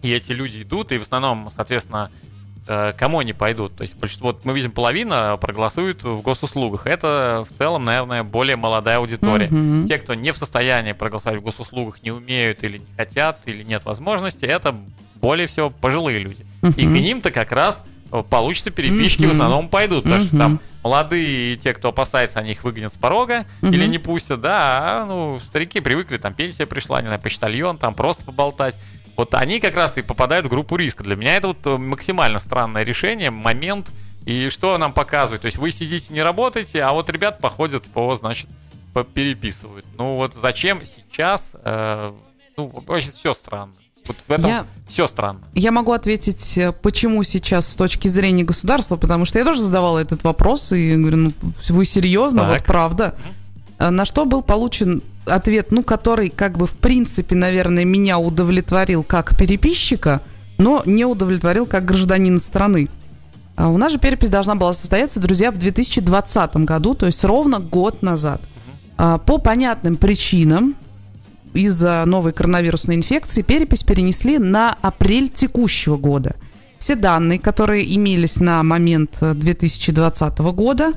и 0.00 0.10
эти 0.10 0.32
люди 0.32 0.62
идут, 0.62 0.92
и 0.92 0.98
в 0.98 1.02
основном, 1.02 1.50
соответственно, 1.54 2.10
кому 2.66 3.18
они 3.18 3.32
пойдут? 3.32 3.76
То 3.76 3.82
есть 3.82 3.94
вот 4.20 4.44
мы 4.44 4.52
видим, 4.54 4.70
половина 4.72 5.36
проголосует 5.36 6.04
в 6.04 6.20
госуслугах. 6.22 6.86
Это 6.86 7.44
в 7.48 7.58
целом, 7.58 7.84
наверное, 7.84 8.22
более 8.22 8.56
молодая 8.56 8.98
аудитория. 8.98 9.48
Мгм. 9.50 9.86
Те, 9.86 9.98
кто 9.98 10.14
не 10.14 10.32
в 10.32 10.36
состоянии 10.36 10.92
проголосовать 10.92 11.40
в 11.40 11.42
госуслугах, 11.42 12.02
не 12.02 12.10
умеют 12.10 12.62
или 12.62 12.78
не 12.78 12.86
хотят, 12.96 13.40
или 13.46 13.62
нет 13.62 13.84
возможности, 13.84 14.44
это 14.44 14.76
более 15.14 15.46
всего 15.46 15.70
пожилые 15.70 16.18
люди. 16.18 16.46
И 16.76 16.84
к 16.86 16.90
ним-то 16.90 17.30
как 17.30 17.52
раз 17.52 17.84
э, 18.12 18.22
получится 18.28 18.70
переписчики 18.70 19.22
в 19.22 19.24
Мгм. 19.24 19.30
основном 19.32 19.68
пойдут, 19.68 20.04
потому 20.04 20.20
что 20.22 20.34
Мгм. 20.34 20.38
там 20.38 20.60
молодые 20.84 21.54
и 21.54 21.56
те, 21.56 21.72
кто 21.72 21.88
опасается, 21.88 22.40
они 22.40 22.50
их 22.50 22.62
выгонят 22.62 22.92
с 22.92 22.96
порога 22.96 23.46
Мгм. 23.62 23.72
или 23.72 23.86
не 23.86 23.98
пустят, 23.98 24.40
да, 24.40 25.02
а, 25.02 25.06
ну, 25.06 25.40
старики 25.40 25.80
привыкли, 25.80 26.18
там 26.18 26.34
пенсия 26.34 26.66
пришла, 26.66 27.00
не 27.00 27.06
знаю, 27.06 27.20
почтальон, 27.22 27.78
там 27.78 27.94
просто 27.94 28.24
поболтать. 28.24 28.78
Вот 29.16 29.34
они 29.34 29.60
как 29.60 29.74
раз 29.74 29.98
и 29.98 30.02
попадают 30.02 30.46
в 30.46 30.48
группу 30.48 30.76
риска. 30.76 31.04
Для 31.04 31.16
меня 31.16 31.36
это 31.36 31.48
вот 31.48 31.58
э, 31.66 31.76
максимально 31.76 32.38
странное 32.38 32.82
решение, 32.82 33.30
момент, 33.30 33.90
и 34.24 34.48
что 34.48 34.78
нам 34.78 34.92
показывает? 34.92 35.42
То 35.42 35.46
есть 35.46 35.58
вы 35.58 35.70
сидите, 35.72 36.12
не 36.12 36.22
работаете, 36.22 36.82
а 36.82 36.92
вот 36.92 37.10
ребят 37.10 37.38
походят 37.40 37.84
по, 37.84 38.14
значит, 38.14 38.48
переписывают. 39.14 39.84
Ну 39.98 40.16
вот 40.16 40.34
зачем 40.34 40.82
сейчас? 40.84 41.52
э, 41.54 42.12
ну, 42.56 42.68
вообще 42.86 43.10
все 43.10 43.32
странно. 43.32 43.72
Вот 44.06 44.16
в 44.26 44.30
этом 44.32 44.50
Я- 44.50 44.66
все 44.88 45.06
странно. 45.06 45.40
Я 45.54 45.70
могу 45.70 45.92
ответить, 45.92 46.58
э, 46.58 46.72
почему 46.72 47.22
сейчас 47.22 47.68
с 47.68 47.76
точки 47.76 48.08
зрения 48.08 48.42
государства, 48.44 48.96
потому 48.96 49.24
что 49.24 49.38
я 49.38 49.44
тоже 49.44 49.60
задавала 49.60 49.98
этот 49.98 50.24
вопрос 50.24 50.72
и 50.72 50.96
говорю, 50.96 51.16
ну 51.18 51.32
вы 51.70 51.84
серьезно, 51.84 52.40
Так. 52.42 52.48
вот 52.50 52.64
правда. 52.64 53.16
А 53.16 53.41
На 53.78 54.04
что 54.04 54.24
был 54.24 54.42
получен 54.42 55.02
ответ, 55.26 55.70
ну, 55.70 55.82
который 55.82 56.28
как 56.28 56.56
бы 56.56 56.66
в 56.66 56.72
принципе, 56.72 57.34
наверное, 57.34 57.84
меня 57.84 58.18
удовлетворил 58.18 59.02
как 59.02 59.36
переписчика, 59.36 60.20
но 60.58 60.82
не 60.86 61.04
удовлетворил 61.04 61.66
как 61.66 61.84
гражданина 61.84 62.38
страны. 62.38 62.88
А 63.56 63.68
у 63.68 63.76
нас 63.76 63.92
же 63.92 63.98
перепись 63.98 64.30
должна 64.30 64.54
была 64.54 64.72
состояться, 64.72 65.20
друзья, 65.20 65.50
в 65.50 65.58
2020 65.58 66.56
году, 66.58 66.94
то 66.94 67.06
есть 67.06 67.22
ровно 67.24 67.60
год 67.60 68.02
назад. 68.02 68.42
А, 68.96 69.18
По 69.18 69.38
понятным 69.38 69.96
причинам 69.96 70.76
из-за 71.52 72.02
новой 72.06 72.32
коронавирусной 72.32 72.96
инфекции 72.96 73.42
перепись 73.42 73.82
перенесли 73.82 74.38
на 74.38 74.76
апрель 74.80 75.28
текущего 75.28 75.96
года. 75.96 76.36
Все 76.78 76.96
данные, 76.96 77.38
которые 77.38 77.94
имелись 77.94 78.36
на 78.36 78.62
момент 78.62 79.18
э, 79.20 79.34
2020 79.34 80.38
года, 80.38 80.94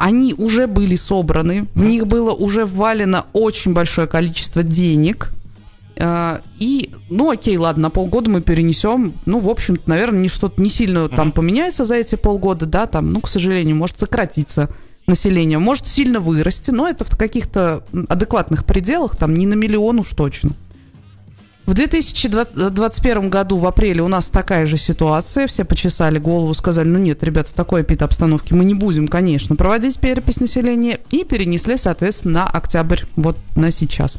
они 0.00 0.32
уже 0.32 0.66
были 0.66 0.96
собраны, 0.96 1.66
в 1.74 1.82
них 1.82 2.06
было 2.06 2.30
уже 2.30 2.64
ввалено 2.64 3.26
очень 3.34 3.74
большое 3.74 4.06
количество 4.06 4.62
денег. 4.62 5.30
Э, 5.96 6.38
И, 6.58 6.90
ну 7.10 7.30
окей, 7.30 7.58
ладно, 7.58 7.82
на 7.82 7.90
полгода 7.90 8.30
мы 8.30 8.40
перенесем. 8.40 9.12
Ну, 9.26 9.38
в 9.38 9.50
общем-то, 9.50 9.82
наверное, 9.90 10.20
не 10.20 10.28
что-то 10.28 10.62
не 10.62 10.70
сильно 10.70 11.10
там 11.10 11.32
поменяется 11.32 11.84
за 11.84 11.96
эти 11.96 12.14
полгода, 12.14 12.64
да, 12.64 12.86
там, 12.86 13.12
ну, 13.12 13.20
к 13.20 13.28
сожалению, 13.28 13.76
может 13.76 13.98
сократиться 13.98 14.70
население, 15.06 15.58
может 15.58 15.86
сильно 15.86 16.18
вырасти, 16.18 16.70
но 16.70 16.88
это 16.88 17.04
в 17.04 17.14
каких-то 17.18 17.84
адекватных 18.08 18.64
пределах, 18.64 19.16
там, 19.16 19.34
не 19.34 19.46
на 19.46 19.54
миллион 19.54 19.98
уж 19.98 20.08
точно. 20.16 20.52
В 21.70 21.74
2021 21.74 23.30
году 23.30 23.56
в 23.56 23.64
апреле 23.64 24.02
у 24.02 24.08
нас 24.08 24.28
такая 24.28 24.66
же 24.66 24.76
ситуация. 24.76 25.46
Все 25.46 25.64
почесали 25.64 26.18
голову, 26.18 26.52
сказали, 26.52 26.88
ну 26.88 26.98
нет, 26.98 27.22
ребята, 27.22 27.50
в 27.50 27.52
такой 27.52 27.82
обстановке 27.82 28.56
мы 28.56 28.64
не 28.64 28.74
будем, 28.74 29.06
конечно, 29.06 29.54
проводить 29.54 30.00
перепись 30.00 30.40
населения. 30.40 30.98
И 31.12 31.22
перенесли, 31.22 31.76
соответственно, 31.76 32.40
на 32.40 32.46
октябрь, 32.46 33.02
вот 33.14 33.38
на 33.54 33.70
сейчас. 33.70 34.18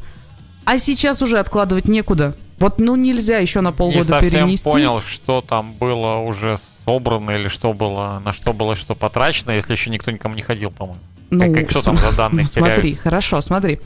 А 0.64 0.78
сейчас 0.78 1.22
уже 1.22 1.40
откладывать 1.40 1.90
некуда. 1.90 2.38
Вот, 2.58 2.80
ну, 2.80 2.96
нельзя 2.96 3.40
еще 3.40 3.60
на 3.60 3.72
Не 3.72 3.76
полгода 3.76 4.06
совсем 4.06 4.32
перенести. 4.32 4.64
понял, 4.64 5.02
что 5.02 5.42
там 5.42 5.74
было 5.74 6.20
уже 6.20 6.58
собрано 6.86 7.32
или 7.32 7.50
что 7.50 7.74
было, 7.74 8.22
на 8.24 8.32
что 8.32 8.54
было 8.54 8.78
что 8.78 8.96
потрачено, 8.96 9.52
если 9.52 9.74
еще 9.74 9.90
никто 9.90 10.10
никому 10.10 10.36
не 10.36 10.42
ходил, 10.42 10.72
по-моему. 10.72 11.02
Ну, 11.32 11.54
Как- 11.54 11.70
что 11.70 11.82
там 11.82 11.98
за 11.98 12.14
данные 12.16 12.46
смотри, 12.46 12.76
теряются? 12.78 13.04
хорошо, 13.04 13.42
смотри. 13.42 13.82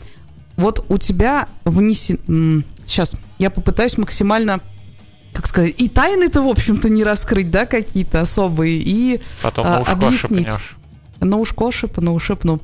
Вот 0.56 0.86
у 0.88 1.00
тебя 1.00 1.48
внесен... 1.66 2.64
Сейчас, 2.88 3.14
я 3.40 3.50
попытаюсь 3.50 3.98
максимально, 3.98 4.62
как 5.34 5.48
сказать, 5.48 5.74
и 5.78 5.90
тайны-то, 5.90 6.42
в 6.42 6.48
общем-то, 6.48 6.90
не 6.90 7.04
раскрыть, 7.04 7.50
да, 7.52 7.66
какие-то 7.66 8.22
особые, 8.22 8.78
и 8.78 9.22
Потом 9.42 9.68
а, 9.68 9.78
объяснить. 9.80 10.48
шепнешь. 10.50 10.78
На 11.20 11.38
ушко 11.38 11.72
шепну, 11.72 12.18
шепну. 12.20 12.60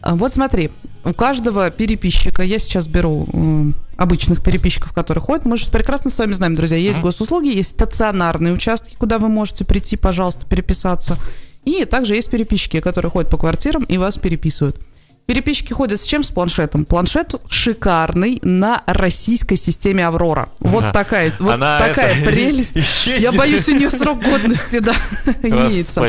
А, 0.00 0.14
Вот 0.14 0.32
смотри, 0.32 0.70
у 1.04 1.12
каждого 1.12 1.70
переписчика, 1.70 2.42
я 2.42 2.58
сейчас 2.58 2.86
беру 2.86 3.26
м, 3.32 3.74
обычных 3.96 4.42
переписчиков, 4.42 4.92
которые 4.92 5.22
ходят, 5.22 5.44
мы 5.44 5.56
же 5.56 5.70
прекрасно 5.70 6.10
с 6.10 6.18
вами 6.18 6.32
знаем, 6.32 6.54
друзья, 6.54 6.76
есть 6.78 6.98
Мгм. 6.98 7.02
госуслуги, 7.02 7.48
есть 7.48 7.70
стационарные 7.70 8.52
участки, 8.54 8.94
куда 8.96 9.18
вы 9.18 9.28
можете 9.28 9.64
прийти, 9.64 9.96
пожалуйста, 9.96 10.46
переписаться. 10.46 11.18
И 11.64 11.84
также 11.84 12.14
есть 12.14 12.30
переписчики, 12.30 12.80
которые 12.80 13.10
ходят 13.10 13.30
по 13.30 13.36
квартирам 13.36 13.82
и 13.84 13.98
вас 13.98 14.16
переписывают. 14.16 14.80
Переписчики 15.28 15.74
ходят 15.74 16.00
с 16.00 16.04
чем? 16.04 16.24
С 16.24 16.30
планшетом. 16.30 16.86
Планшет 16.86 17.34
шикарный 17.50 18.38
на 18.42 18.82
российской 18.86 19.56
системе 19.56 20.06
Аврора. 20.06 20.48
Вот 20.58 20.84
Ага. 20.84 20.92
такая, 20.92 21.34
вот 21.38 21.52
Она 21.52 21.78
такая 21.86 22.14
это 22.14 22.24
прелесть. 22.30 22.74
исчезнет. 22.74 23.20
Я 23.20 23.32
боюсь, 23.32 23.68
у 23.68 23.74
нее 23.74 23.90
срок 23.90 24.22
годности, 24.22 24.78
да, 24.78 24.94
имеется. 25.42 26.00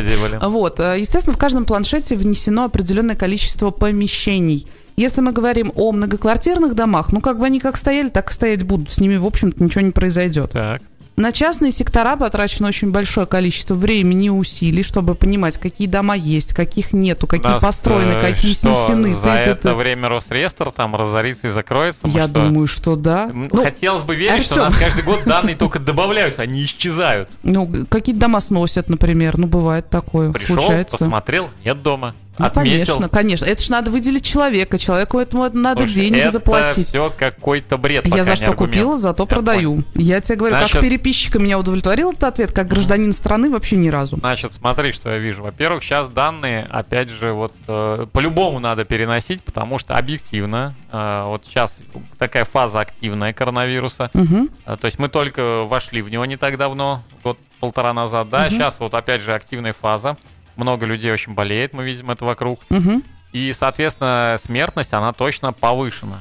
Вот, 0.48 0.80
э, 0.80 0.96
естественно, 1.02 1.36
в 1.36 1.38
каждом 1.38 1.66
планшете 1.66 2.16
внесено 2.16 2.64
определенное 2.64 3.18
количество 3.18 3.72
помещений. 3.72 4.66
Если 4.96 5.20
мы 5.20 5.34
говорим 5.34 5.74
о 5.76 5.92
многоквартирных 5.92 6.74
домах, 6.74 7.12
ну, 7.12 7.20
как 7.20 7.40
бы 7.40 7.46
они 7.46 7.60
как 7.60 7.76
стояли, 7.76 8.08
так 8.08 8.32
и 8.32 8.34
стоять 8.34 8.64
будут. 8.64 8.90
С 8.90 9.02
ними, 9.02 9.18
в 9.18 9.26
общем-то, 9.26 9.62
ничего 9.62 9.82
не 9.82 9.92
произойдет. 9.92 10.52
Так. 10.52 10.82
На 11.20 11.34
частные 11.34 11.74
сектора 11.74 12.16
потрачено 12.16 12.70
очень 12.70 12.92
большое 12.92 13.28
количество 13.28 13.74
времени 13.76 14.28
и 14.28 14.30
усилий, 14.30 14.84
чтобы 14.84 15.16
понимать, 15.16 15.58
какие 15.58 15.86
дома 15.86 16.16
есть, 16.16 16.54
каких 16.54 16.94
нету, 16.94 17.28
какие 17.28 17.52
Нас, 17.52 17.62
построены, 17.62 18.14
э, 18.14 18.22
какие 18.22 18.54
что, 18.54 18.74
снесены. 18.74 19.14
За 19.14 19.24
Ты- 19.24 19.30
это 19.32 19.70
ты. 19.70 19.76
время 19.76 20.08
Росреестр 20.08 20.72
там 20.72 20.96
разорится 20.96 21.48
и 21.48 21.50
закроется? 21.50 22.08
Мы 22.08 22.12
Я 22.18 22.24
что? 22.30 22.36
думаю, 22.36 22.68
что 22.68 22.96
да. 22.96 23.30
Ну, 23.34 23.50
Хотелось 23.54 24.04
бы 24.04 24.16
верить, 24.16 24.46
что 24.46 24.62
у 24.62 24.64
Артём. 24.64 24.70
нас 24.80 24.80
каждый 24.82 25.04
год 25.04 25.26
данные 25.26 25.58
только 25.58 25.80
добавляются, 25.80 26.42
они 26.44 26.64
исчезают. 26.64 27.28
ну, 27.44 27.70
какие-то 27.90 28.22
дома 28.22 28.40
сносят, 28.40 28.88
например. 28.88 29.38
Ну, 29.38 29.48
бывает 29.48 29.90
такое, 29.90 30.32
Пришел, 30.32 30.56
случается. 30.56 31.00
посмотрел, 31.00 31.50
нет 31.66 31.84
дома. 31.84 32.16
Ну, 32.40 32.46
Отметил. 32.46 32.72
конечно, 32.96 33.10
конечно. 33.10 33.46
Это 33.46 33.62
же 33.62 33.72
надо 33.72 33.92
выделить 33.92 34.24
человека. 34.26 34.78
Человеку 34.78 35.20
этому 35.20 35.50
надо 35.54 35.82
Слушай, 35.84 35.96
деньги 35.96 36.20
это 36.20 36.32
заплатить. 36.32 36.88
все 36.88 37.10
какой-то 37.16 37.78
бред. 37.78 38.08
Я 38.08 38.24
за 38.24 38.36
что 38.38 38.52
аргумент. 38.52 38.74
купила, 38.76 38.98
зато 38.98 39.24
Я 39.24 39.28
продаю. 39.28 39.84
Я 39.94 40.22
тебе 40.22 40.38
говорю, 40.38 40.56
Значит- 40.56 40.72
как 40.74 40.82
переписчика 40.82 41.38
меня 41.38 41.60
удовлетворил 41.60 42.12
этот 42.12 42.24
ответ, 42.24 42.52
как 42.54 42.68
гражданин 42.68 43.12
страны 43.14 43.50
вообще 43.50 43.76
ни 43.76 43.90
разу. 43.90 44.18
Значит, 44.18 44.54
смотри, 44.54 44.94
что 44.94 45.10
я 45.10 45.18
вижу. 45.18 45.44
Во-первых, 45.44 45.84
сейчас 45.84 46.08
данные, 46.10 46.66
опять 46.70 47.10
же, 47.10 47.34
вот 47.34 47.54
э, 47.68 48.06
по-любому 48.12 48.60
надо 48.60 48.86
переносить, 48.86 49.44
потому 49.44 49.78
что 49.78 49.96
объективно, 49.96 50.76
э, 50.92 51.24
вот 51.28 51.44
сейчас 51.46 51.76
такая 52.18 52.46
фаза 52.46 52.80
активная 52.80 53.34
коронавируса. 53.34 54.10
Мгм. 54.14 54.50
Э, 54.66 54.78
То 54.78 54.86
есть 54.86 54.98
мы 54.98 55.10
только 55.10 55.66
вошли 55.66 56.02
в 56.02 56.10
него 56.10 56.24
не 56.26 56.38
так 56.38 56.58
давно, 56.58 57.04
год-полтора 57.24 57.92
назад, 57.94 58.30
да, 58.30 58.46
Мгм. 58.46 58.52
сейчас 58.52 58.76
вот 58.80 58.94
опять 58.94 59.22
же 59.22 59.34
активная 59.34 59.74
фаза. 59.74 60.16
Много 60.60 60.86
людей 60.86 61.10
очень 61.12 61.34
болеет, 61.34 61.74
мы 61.74 61.86
видим 61.86 62.12
это 62.12 62.26
вокруг. 62.26 62.60
Мгм. 62.70 63.02
И, 63.32 63.54
соответственно, 63.58 64.38
смертность, 64.44 64.94
она 64.94 65.14
точно 65.14 65.54
повышена. 65.54 66.20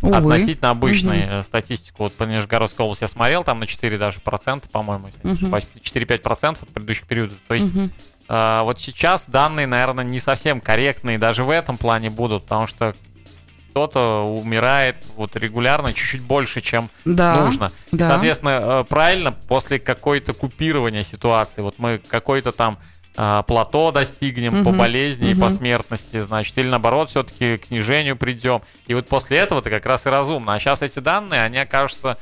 Увы. 0.00 0.16
Относительно 0.16 0.70
обычной 0.70 1.26
Мгм. 1.26 1.34
э, 1.38 1.42
статистику. 1.42 2.04
Вот 2.04 2.14
по 2.14 2.22
Нижегородской 2.22 2.84
области 2.84 3.02
я 3.02 3.08
смотрел, 3.08 3.42
там 3.42 3.58
на 3.58 3.66
4 3.66 3.98
даже 3.98 4.20
процента, 4.20 4.68
по-моему, 4.68 5.08
если 5.08 5.28
ошибаюсь, 5.34 5.66
4-5 5.82 6.22
процентов 6.22 6.62
от 6.62 6.68
предыдущих 6.68 7.06
периодов. 7.08 7.36
То 7.48 7.54
есть 7.54 7.74
Мгм. 7.74 7.90
э, 8.28 8.60
вот 8.62 8.78
сейчас 8.80 9.24
данные, 9.26 9.66
наверное, 9.66 10.04
не 10.04 10.20
совсем 10.20 10.60
корректные 10.60 11.18
даже 11.18 11.42
в 11.42 11.50
этом 11.50 11.76
плане 11.76 12.10
будут, 12.10 12.44
потому 12.44 12.68
что 12.68 12.94
кто-то 13.70 14.22
умирает 14.24 14.96
вот 15.16 15.36
регулярно 15.36 15.92
чуть-чуть 15.92 16.22
больше, 16.22 16.60
чем 16.60 16.90
Да. 17.04 17.44
нужно. 17.44 17.72
И, 17.92 17.96
да. 17.96 18.08
соответственно, 18.08 18.60
э, 18.62 18.84
правильно 18.88 19.32
после 19.32 19.80
какой-то 19.80 20.32
купирования 20.32 21.02
ситуации, 21.02 21.60
вот 21.60 21.74
мы 21.78 21.98
какой-то 21.98 22.52
там 22.52 22.78
плато 23.14 23.92
достигнем 23.92 24.64
по 24.64 24.70
Мгм, 24.70 24.78
болезни 24.78 25.30
и 25.30 25.34
по 25.34 25.50
смертности, 25.50 26.20
значит, 26.20 26.56
или 26.58 26.68
наоборот 26.68 27.10
все-таки 27.10 27.58
к 27.58 27.66
снижению 27.66 28.16
придем. 28.16 28.62
И 28.86 28.94
вот 28.94 29.08
после 29.08 29.38
этого 29.38 29.60
это 29.60 29.70
как 29.70 29.84
раз 29.86 30.06
и 30.06 30.08
разумно. 30.08 30.54
А 30.54 30.58
сейчас 30.58 30.82
эти 30.82 31.00
данные, 31.00 31.42
они 31.42 31.58
окажутся 31.58 32.16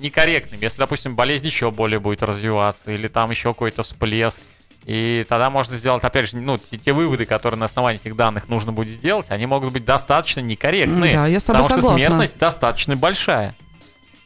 некорректными. 0.00 0.62
Если, 0.62 0.78
допустим, 0.78 1.16
болезнь 1.16 1.46
еще 1.46 1.70
более 1.70 1.98
будет 1.98 2.22
развиваться, 2.22 2.92
или 2.92 3.08
там 3.08 3.30
еще 3.30 3.50
какой-то 3.54 3.82
всплеск, 3.82 4.40
и 4.84 5.26
тогда 5.28 5.50
можно 5.50 5.76
сделать, 5.76 6.04
опять 6.04 6.30
же, 6.30 6.36
ну, 6.36 6.56
те, 6.56 6.78
те 6.78 6.92
выводы, 6.92 7.26
которые 7.26 7.58
на 7.58 7.66
основании 7.66 8.00
этих 8.00 8.16
данных 8.16 8.48
нужно 8.48 8.72
будет 8.72 8.90
сделать, 8.90 9.26
они 9.30 9.44
могут 9.46 9.72
быть 9.72 9.84
достаточно 9.84 10.40
некорректные. 10.40 11.14
Да, 11.14 11.26
я 11.26 11.40
с 11.40 11.44
тобой 11.44 11.62
потому 11.62 11.80
согласна. 11.80 11.98
что 11.98 12.06
смертность 12.06 12.38
достаточно 12.38 12.96
большая. 12.96 13.54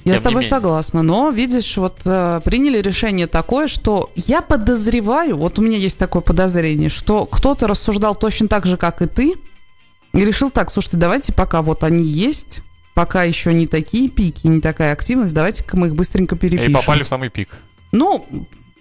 Я 0.04 0.14
тем 0.14 0.20
с 0.20 0.22
тобой 0.22 0.42
согласна, 0.44 1.02
но 1.02 1.30
видишь, 1.30 1.76
вот 1.76 2.00
э, 2.04 2.40
приняли 2.44 2.78
решение 2.80 3.26
такое, 3.26 3.68
что 3.68 4.10
я 4.16 4.42
подозреваю, 4.42 5.36
вот 5.36 5.58
у 5.58 5.62
меня 5.62 5.76
есть 5.78 5.98
такое 5.98 6.22
подозрение, 6.22 6.88
что 6.88 7.24
кто-то 7.24 7.68
рассуждал 7.68 8.14
точно 8.14 8.48
так 8.48 8.66
же, 8.66 8.76
как 8.76 9.00
и 9.02 9.06
ты, 9.06 9.34
и 10.12 10.20
решил 10.24 10.50
так, 10.50 10.70
слушайте, 10.70 10.96
давайте 10.96 11.32
пока 11.32 11.62
вот 11.62 11.84
они 11.84 12.02
есть, 12.04 12.62
пока 12.94 13.22
еще 13.22 13.52
не 13.52 13.66
такие 13.66 14.08
пики, 14.08 14.46
не 14.46 14.60
такая 14.60 14.92
активность, 14.92 15.34
давайте-ка 15.34 15.76
мы 15.76 15.86
их 15.86 15.94
быстренько 15.94 16.34
И 16.34 16.38
перепишем. 16.38 16.74
попали 16.74 17.02
в 17.02 17.08
самый 17.08 17.30
пик. 17.30 17.56
Ну, 17.92 18.26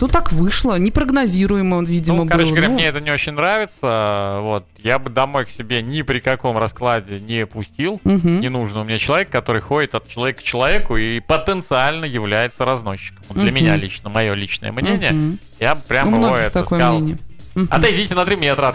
ну 0.01 0.07
так 0.07 0.31
вышло, 0.33 0.77
непрогнозируемо, 0.77 1.83
видимо, 1.83 2.23
ну, 2.25 2.29
короче 2.29 2.49
было. 2.49 2.55
говоря, 2.55 2.69
Ну, 2.69 2.73
мне 2.75 2.85
это 2.87 2.99
не 2.99 3.11
очень 3.11 3.33
нравится. 3.33 4.39
Вот. 4.41 4.65
Я 4.77 4.99
бы 4.99 5.09
домой 5.09 5.45
к 5.45 5.49
себе 5.49 5.81
ни 5.81 6.01
при 6.01 6.19
каком 6.19 6.57
раскладе 6.57 7.19
не 7.19 7.45
пустил. 7.45 8.01
мгм. 8.03 8.41
Не 8.41 8.49
нужно. 8.49 8.81
У 8.81 8.83
меня 8.83 8.97
человек, 8.97 9.29
который 9.29 9.61
ходит 9.61 9.95
от 9.95 10.09
человека 10.09 10.41
к 10.41 10.43
человеку 10.43 10.97
и 10.97 11.19
потенциально 11.19 12.05
является 12.05 12.65
разносчиком. 12.65 13.23
Вот 13.29 13.37
Для 13.37 13.51
Мгм. 13.51 13.55
меня 13.55 13.75
лично, 13.75 14.09
мое 14.09 14.33
личное 14.33 14.71
мнение, 14.71 15.11
Мгм. 15.11 15.39
я 15.59 15.73
У 15.75 15.77
прям 15.87 16.07
его 16.07 16.17
многих 16.17 16.37
это 16.47 16.65
сказал. 16.65 16.93
мнение. 16.99 17.17
Мгм. 17.53 17.67
Отойдите 17.69 18.15
на 18.15 18.25
3 18.25 18.35
метра. 18.37 18.73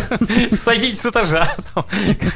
Сойдите 0.52 0.96
с 1.00 1.06
этажа. 1.06 1.56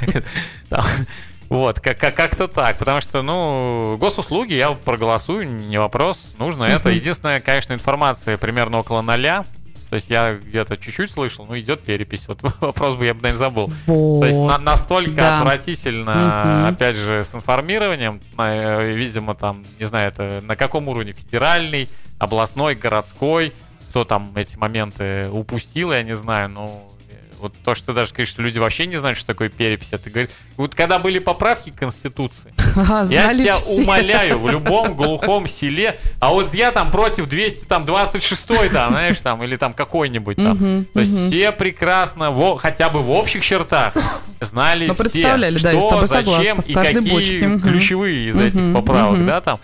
Вот, 1.53 1.81
как- 1.81 1.99
как- 1.99 2.15
как-то 2.15 2.49
так. 2.49 2.77
Потому 2.79 3.01
что, 3.01 3.23
ну, 3.23 3.97
госуслуги 3.99 4.55
я 4.55 4.71
проголосую, 4.73 5.49
не 5.49 5.79
вопрос. 5.79 6.19
Нужно 6.39 6.65
это. 6.65 6.91
Единственная, 6.91 7.41
конечно, 7.41 7.73
информация 7.73 8.37
примерно 8.39 8.79
около 8.79 9.03
ноля. 9.03 9.45
То 9.91 9.97
есть 9.97 10.09
я 10.09 10.35
где-то 10.37 10.79
чуть-чуть 10.79 11.11
слышал, 11.11 11.45
ну, 11.47 11.59
идет 11.59 11.81
перепись. 11.83 12.27
Вот 12.27 12.39
вопрос 12.61 12.95
бы 12.95 13.05
я 13.05 13.13
бы, 13.13 13.21
наверное, 13.21 13.39
забыл. 13.39 13.71
Вот. 13.87 14.21
То 14.21 14.27
есть 14.27 14.39
на- 14.39 14.59
настолько 14.59 15.11
да. 15.11 15.39
отвратительно, 15.41 16.63
Мгм. 16.63 16.75
опять 16.75 16.97
же, 16.97 17.23
с 17.25 17.35
информированием, 17.35 18.21
на- 18.39 18.81
видимо, 18.83 19.35
там, 19.35 19.63
не 19.79 19.85
знаю, 19.85 20.09
это 20.09 20.41
на 20.43 20.57
каком 20.57 20.89
уровне 20.89 21.13
федеральный, 21.13 21.91
областной, 22.19 22.75
городской, 22.75 23.53
кто 23.91 24.05
там 24.05 24.33
эти 24.37 24.57
моменты 24.57 25.29
упустил, 25.31 25.93
я 25.93 26.03
не 26.03 26.15
знаю, 26.15 26.49
но 26.49 26.89
э, 27.01 27.02
вот 27.43 27.55
то, 27.65 27.75
что 27.75 27.87
ты 27.87 27.93
даже 27.95 28.11
говоришь, 28.13 28.29
что 28.29 28.41
люди 28.41 28.59
вообще 28.59 28.87
не 28.87 28.97
знают, 28.97 29.19
что 29.19 29.27
такое 29.27 29.49
перепись, 29.49 29.89
это 29.91 30.09
говорит. 30.09 30.31
Вот 30.57 30.75
когда 30.75 30.99
были 30.99 31.19
поправки 31.19 31.71
к 31.71 31.75
Конституции, 31.75 32.55
Ага, 32.77 33.03
я 33.13 33.35
тебя 33.35 33.57
все. 33.57 33.83
умоляю, 33.83 34.39
в 34.39 34.49
любом 34.49 34.95
глухом 34.95 35.49
селе, 35.49 35.99
а 36.21 36.31
вот 36.31 36.55
я 36.55 36.71
там 36.71 36.91
против 36.93 37.29
226 37.29 38.47
там, 38.73 38.93
знаешь, 38.93 39.21
там, 39.21 39.43
или 39.43 39.57
там 39.57 39.75
какой-нибудь 39.75 40.37
там. 40.37 40.57
Мгм, 40.57 40.85
То 40.95 41.01
есть 41.01 41.13
мгм. 41.13 41.29
все 41.29 41.53
прекрасно, 41.53 42.31
во, 42.31 42.57
хотя 42.57 42.89
бы 42.89 43.01
в 43.01 43.11
общих 43.11 43.45
чертах, 43.45 43.93
знали 44.41 44.87
Ну, 44.87 44.95
все, 44.95 45.03
представляли, 45.03 45.59
да, 45.59 45.71
что, 45.73 45.89
тобой 45.91 46.07
зачем 46.07 46.25
согласна, 46.37 46.63
и 46.67 46.75
какие 46.75 47.01
бочке, 47.01 47.59
ключевые 47.61 48.29
из 48.31 48.37
Мгм, 48.37 48.47
этих 48.47 48.73
поправок, 48.73 49.27
да, 49.27 49.41
там. 49.41 49.61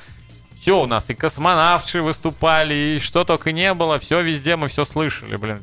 Все 0.61 0.83
у 0.83 0.87
нас, 0.87 1.09
и 1.09 1.14
космонавтши 1.14 2.03
выступали, 2.03 2.75
и 2.75 2.99
что 2.99 3.23
только 3.25 3.53
не 3.53 3.73
было, 3.75 4.01
все 4.01 4.21
везде 4.21 4.57
мы 4.57 4.67
все 4.67 4.85
слышали, 4.85 5.37
блин. 5.37 5.61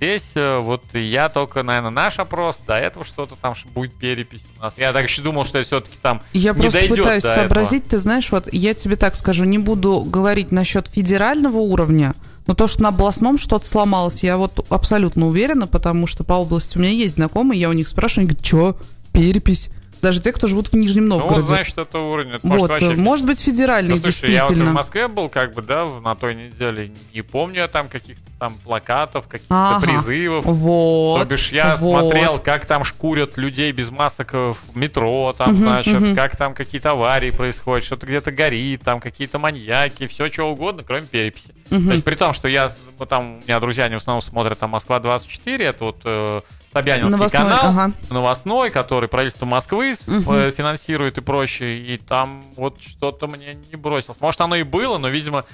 Здесь 0.00 0.30
э, 0.34 0.58
вот 0.60 0.82
я 0.94 1.28
только, 1.28 1.62
наверное, 1.62 1.90
наш 1.90 2.18
опрос, 2.18 2.58
до 2.66 2.72
этого 2.72 3.04
что-то 3.04 3.36
там 3.36 3.54
будет 3.74 3.92
перепись 3.92 4.40
у 4.58 4.62
нас. 4.62 4.72
Я 4.78 4.94
так 4.94 5.06
еще 5.06 5.20
думал, 5.20 5.44
что 5.44 5.62
все-таки 5.62 5.98
там 6.00 6.22
Я 6.32 6.54
не 6.54 6.70
просто 6.70 6.88
пытаюсь 6.88 7.22
сообразить, 7.22 7.84
ты 7.84 7.98
знаешь, 7.98 8.32
вот 8.32 8.48
я 8.50 8.72
тебе 8.72 8.96
так 8.96 9.14
скажу, 9.14 9.44
не 9.44 9.58
буду 9.58 10.00
говорить 10.00 10.52
насчет 10.52 10.88
федерального 10.88 11.58
уровня, 11.58 12.14
но 12.46 12.54
то, 12.54 12.66
что 12.66 12.82
на 12.82 12.88
областном 12.88 13.36
что-то 13.36 13.66
сломалось, 13.66 14.22
я 14.22 14.38
вот 14.38 14.64
абсолютно 14.70 15.26
уверена, 15.26 15.66
потому 15.66 16.06
что 16.06 16.24
по 16.24 16.32
области 16.32 16.78
у 16.78 16.80
меня 16.80 16.92
есть 16.92 17.16
знакомые, 17.16 17.60
я 17.60 17.68
у 17.68 17.74
них 17.74 17.86
спрашиваю, 17.86 18.22
они 18.22 18.28
говорят, 18.30 18.46
что, 18.46 18.78
перепись? 19.12 19.68
Даже 20.02 20.20
те, 20.20 20.32
кто 20.32 20.46
живут 20.46 20.68
в 20.68 20.74
Нижнем 20.74 21.08
Ну, 21.08 21.18
Новгороде. 21.18 21.40
вот, 21.42 21.46
значит, 21.48 21.78
это 21.78 21.98
уровень. 21.98 22.30
Это, 22.32 22.46
может, 22.46 22.60
вот, 22.62 22.70
вообще... 22.70 22.96
может 22.96 23.26
быть, 23.26 23.40
федеральный, 23.40 23.90
Ну, 23.94 23.96
слушай, 24.00 24.32
я 24.32 24.42
вот 24.42 24.46
в 24.46 24.48
действительно. 24.54 24.72
Москве 24.72 25.08
был, 25.08 25.28
как 25.28 25.54
бы, 25.54 25.62
да, 25.62 25.84
на 26.00 26.14
той 26.14 26.34
неделе. 26.34 26.92
Не 27.14 27.22
помню 27.22 27.56
я 27.60 27.68
там 27.68 27.88
каких-то 27.88 28.22
там 28.38 28.54
плакатов, 28.64 29.26
каких-то 29.28 29.54
Ага. 29.76 29.86
призывов. 29.86 30.44
Вот. 30.46 31.18
То 31.22 31.24
бишь 31.26 31.52
я 31.52 31.76
вот. 31.76 32.00
смотрел, 32.00 32.38
как 32.38 32.64
там 32.64 32.84
шкурят 32.84 33.36
людей 33.36 33.70
без 33.72 33.90
масок 33.90 34.32
в 34.32 34.56
метро, 34.74 35.34
там, 35.36 35.50
Мгм, 35.50 35.58
значит, 35.58 36.00
мгм. 36.00 36.16
как 36.16 36.36
там 36.36 36.54
какие-то 36.54 36.92
аварии 36.92 37.30
происходят, 37.30 37.84
что-то 37.84 38.06
где-то 38.06 38.32
горит, 38.32 38.80
там 38.82 39.00
какие-то 39.00 39.38
маньяки, 39.38 40.06
все 40.06 40.30
что 40.30 40.44
угодно, 40.50 40.82
кроме 40.86 41.06
переписи. 41.06 41.54
Мгм. 41.68 41.86
То 41.88 41.92
есть 41.92 42.04
при 42.04 42.14
том, 42.14 42.32
что 42.32 42.48
я, 42.48 42.72
вот 43.00 43.08
там, 43.08 43.38
у 43.38 43.42
меня 43.42 43.58
друзья, 43.58 43.84
они 43.86 43.94
в 43.94 43.98
основном 43.98 44.22
смотрят 44.22 44.58
там 44.58 44.70
Москва-24, 44.70 45.62
это 45.64 45.84
вот 45.84 46.02
э, 46.04 46.42
Собянинский 46.72 47.10
Новостной, 47.10 47.42
канал, 47.42 47.64
ага. 47.64 47.92
новостной, 48.10 48.70
который 48.70 49.08
правительство 49.08 49.46
Москвы 49.46 49.96
э, 50.06 50.52
финансирует 50.56 51.18
и 51.18 51.20
прочее, 51.20 51.76
и 51.78 51.98
там 51.98 52.44
вот 52.56 52.80
что-то 52.80 53.26
мне 53.26 53.54
не 53.54 53.76
бросилось. 53.76 54.20
Может, 54.20 54.40
оно 54.42 54.54
и 54.54 54.62
было, 54.62 54.98
но, 54.98 55.08
видимо, 55.08 55.44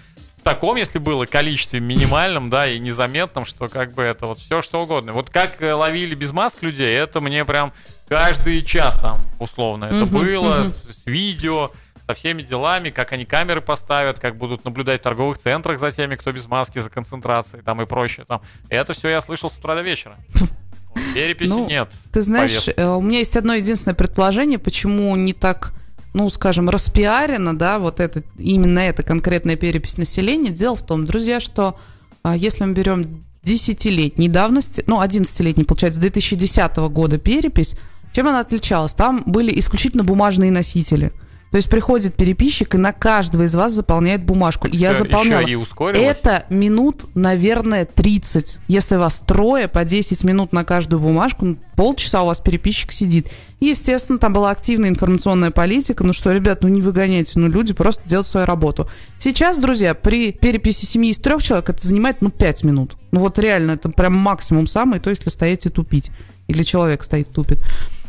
таком, 0.42 0.76
если 0.76 0.98
было, 0.98 1.24
количестве 1.24 1.80
минимальном, 1.80 2.50
да, 2.50 2.68
и 2.68 2.78
незаметном, 2.78 3.46
что 3.46 3.68
как 3.68 3.94
бы 3.94 4.02
это 4.02 4.26
вот 4.26 4.38
все 4.38 4.60
что 4.60 4.82
угодно. 4.82 5.12
Вот 5.12 5.30
как 5.30 5.62
э, 5.62 5.72
ловили 5.72 6.14
без 6.14 6.32
маск 6.32 6.62
людей, 6.62 6.94
это 6.94 7.20
мне 7.20 7.44
прям 7.44 7.72
каждый 8.08 8.62
час 8.62 9.00
там, 9.00 9.22
условно, 9.38 9.86
это 9.86 10.06
Мгм, 10.06 10.08
было 10.08 10.58
мгм. 10.58 10.64
с, 10.64 11.02
с 11.02 11.06
видео, 11.06 11.70
со 12.06 12.14
всеми 12.14 12.42
делами, 12.42 12.90
как 12.90 13.12
они 13.12 13.24
камеры 13.24 13.60
поставят, 13.60 14.18
как 14.18 14.36
будут 14.36 14.64
наблюдать 14.64 15.00
в 15.00 15.02
торговых 15.02 15.38
центрах 15.38 15.80
за 15.80 15.90
теми, 15.90 16.14
кто 16.14 16.32
без 16.32 16.46
маски, 16.46 16.78
за 16.78 16.88
концентрацией 16.88 17.62
там 17.62 17.82
и 17.82 17.86
прочее. 17.86 18.24
Там. 18.28 18.42
Это 18.68 18.92
все 18.92 19.08
я 19.08 19.20
слышал 19.20 19.50
с 19.50 19.58
утра 19.58 19.74
до 19.74 19.82
вечера. 19.82 20.16
Переписи 21.14 21.50
Ну, 21.50 21.66
нет. 21.66 21.90
Ты 22.12 22.22
знаешь, 22.22 22.50
Повестки. 22.52 22.80
э, 22.80 22.88
у 22.88 23.00
меня 23.00 23.18
есть 23.18 23.36
одно 23.36 23.54
единственное 23.54 23.94
предположение, 23.94 24.58
почему 24.58 25.14
не 25.16 25.32
так, 25.34 25.72
ну, 26.14 26.30
скажем, 26.30 26.70
распиарено, 26.70 27.56
да, 27.56 27.78
вот 27.78 28.00
это, 28.00 28.22
именно 28.38 28.78
эта 28.78 29.02
конкретная 29.02 29.56
перепись 29.56 29.98
населения. 29.98 30.50
Дело 30.50 30.76
в 30.76 30.86
том, 30.86 31.04
друзья, 31.06 31.40
что 31.40 31.78
а, 32.22 32.36
если 32.36 32.64
мы 32.64 32.72
берем 32.72 33.04
десятилетней 33.42 34.28
давности, 34.28 34.82
ну, 34.86 35.02
11-летней, 35.02 35.64
получается, 35.64 36.00
2010 36.00 36.76
года 36.76 37.18
перепись, 37.18 37.76
чем 38.12 38.28
она 38.28 38.40
отличалась? 38.40 38.94
Там 38.94 39.22
были 39.26 39.58
исключительно 39.58 40.02
бумажные 40.02 40.50
носители. 40.50 41.12
То 41.56 41.58
есть 41.58 41.70
приходит 41.70 42.14
переписчик 42.14 42.74
и 42.74 42.76
на 42.76 42.92
каждого 42.92 43.44
из 43.44 43.54
вас 43.54 43.72
заполняет 43.72 44.22
бумажку. 44.22 44.68
Я 44.70 44.92
Всё, 44.92 45.04
заполняла. 45.04 45.40
Еще 45.40 45.52
и 45.52 45.54
ускорилось. 45.54 46.06
Это 46.06 46.44
минут, 46.50 47.06
наверное, 47.14 47.86
30. 47.86 48.58
Если 48.68 48.96
вас 48.96 49.22
трое, 49.26 49.66
по 49.66 49.82
10 49.82 50.22
минут 50.24 50.52
на 50.52 50.64
каждую 50.64 51.00
бумажку, 51.00 51.46
ну, 51.46 51.56
полчаса 51.74 52.24
у 52.24 52.26
вас 52.26 52.40
переписчик 52.40 52.92
сидит. 52.92 53.28
Естественно, 53.58 54.18
там 54.18 54.34
была 54.34 54.50
активная 54.50 54.90
информационная 54.90 55.50
политика. 55.50 56.04
Ну 56.04 56.12
что, 56.12 56.30
ребят, 56.30 56.60
ну 56.60 56.68
не 56.68 56.82
выгоняйте, 56.82 57.32
ну 57.36 57.48
люди 57.48 57.72
просто 57.72 58.06
делают 58.06 58.26
свою 58.26 58.44
работу. 58.44 58.90
Сейчас, 59.18 59.56
друзья, 59.56 59.94
при 59.94 60.32
переписи 60.32 60.84
семьи 60.84 61.10
из 61.10 61.16
трех 61.16 61.42
человек 61.42 61.70
это 61.70 61.88
занимает, 61.88 62.20
ну, 62.20 62.28
5 62.28 62.64
минут. 62.64 62.98
Ну 63.12 63.20
вот 63.20 63.38
реально, 63.38 63.70
это 63.70 63.88
прям 63.88 64.14
максимум 64.14 64.66
самый, 64.66 65.00
то 65.00 65.08
если 65.08 65.30
стоите 65.30 65.70
тупить. 65.70 66.10
Или 66.48 66.62
человек 66.62 67.02
стоит 67.02 67.30
тупит. 67.30 67.64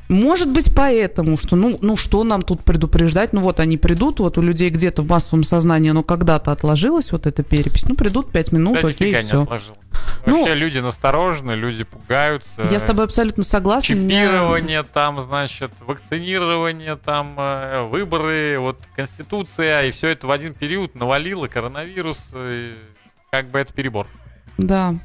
Может 0.09 0.49
быть, 0.49 0.73
поэтому, 0.73 1.37
что, 1.37 1.55
ну, 1.55 1.77
ну, 1.81 1.97
что 1.97 2.23
нам 2.23 2.41
тут 2.41 2.63
предупреждать? 2.63 3.33
Ну, 3.33 3.41
вот 3.41 3.59
они 3.59 3.77
придут, 3.77 4.19
вот 4.19 4.37
у 4.37 4.41
людей 4.41 4.69
где-то 4.69 5.01
в 5.01 5.07
массовом 5.07 5.43
сознании, 5.43 5.91
оно 5.91 6.01
когда-то 6.03 6.51
отложилось, 6.51 7.11
вот 7.11 7.27
эта 7.27 7.43
перепись. 7.43 7.85
Ну, 7.89 7.95
придут 7.95 8.31
5 8.31 8.51
минут, 8.53 8.79
Да, 8.81 8.87
окей, 8.87 9.13
все. 9.21 9.41
отложил. 9.43 9.77
Ну, 10.25 10.39
Вообще 10.39 10.55
люди 10.55 10.79
насторожены, 10.79 11.53
люди 11.53 11.83
пугаются. 11.83 12.49
Я 12.71 12.79
с 12.79 12.83
тобой 12.83 13.05
абсолютно 13.05 13.43
согласна. 13.43 13.93
меня- 13.95 14.25
Чипирование 14.25 14.83
там, 14.83 15.19
значит, 15.21 15.71
вакцинирование 15.85 16.95
там, 16.95 17.35
э, 17.37 17.83
выборы, 17.89 18.57
вот 18.59 18.79
Конституция, 18.95 19.83
и 19.83 19.91
все 19.91 20.09
это 20.09 20.27
в 20.27 20.31
один 20.31 20.53
период 20.53 20.95
навалило, 20.95 21.47
коронавирус, 21.47 22.17
и 22.33 22.73
как 23.31 23.49
бы 23.49 23.59
это 23.59 23.73
перебор. 23.73 24.07
Да, 24.57 24.95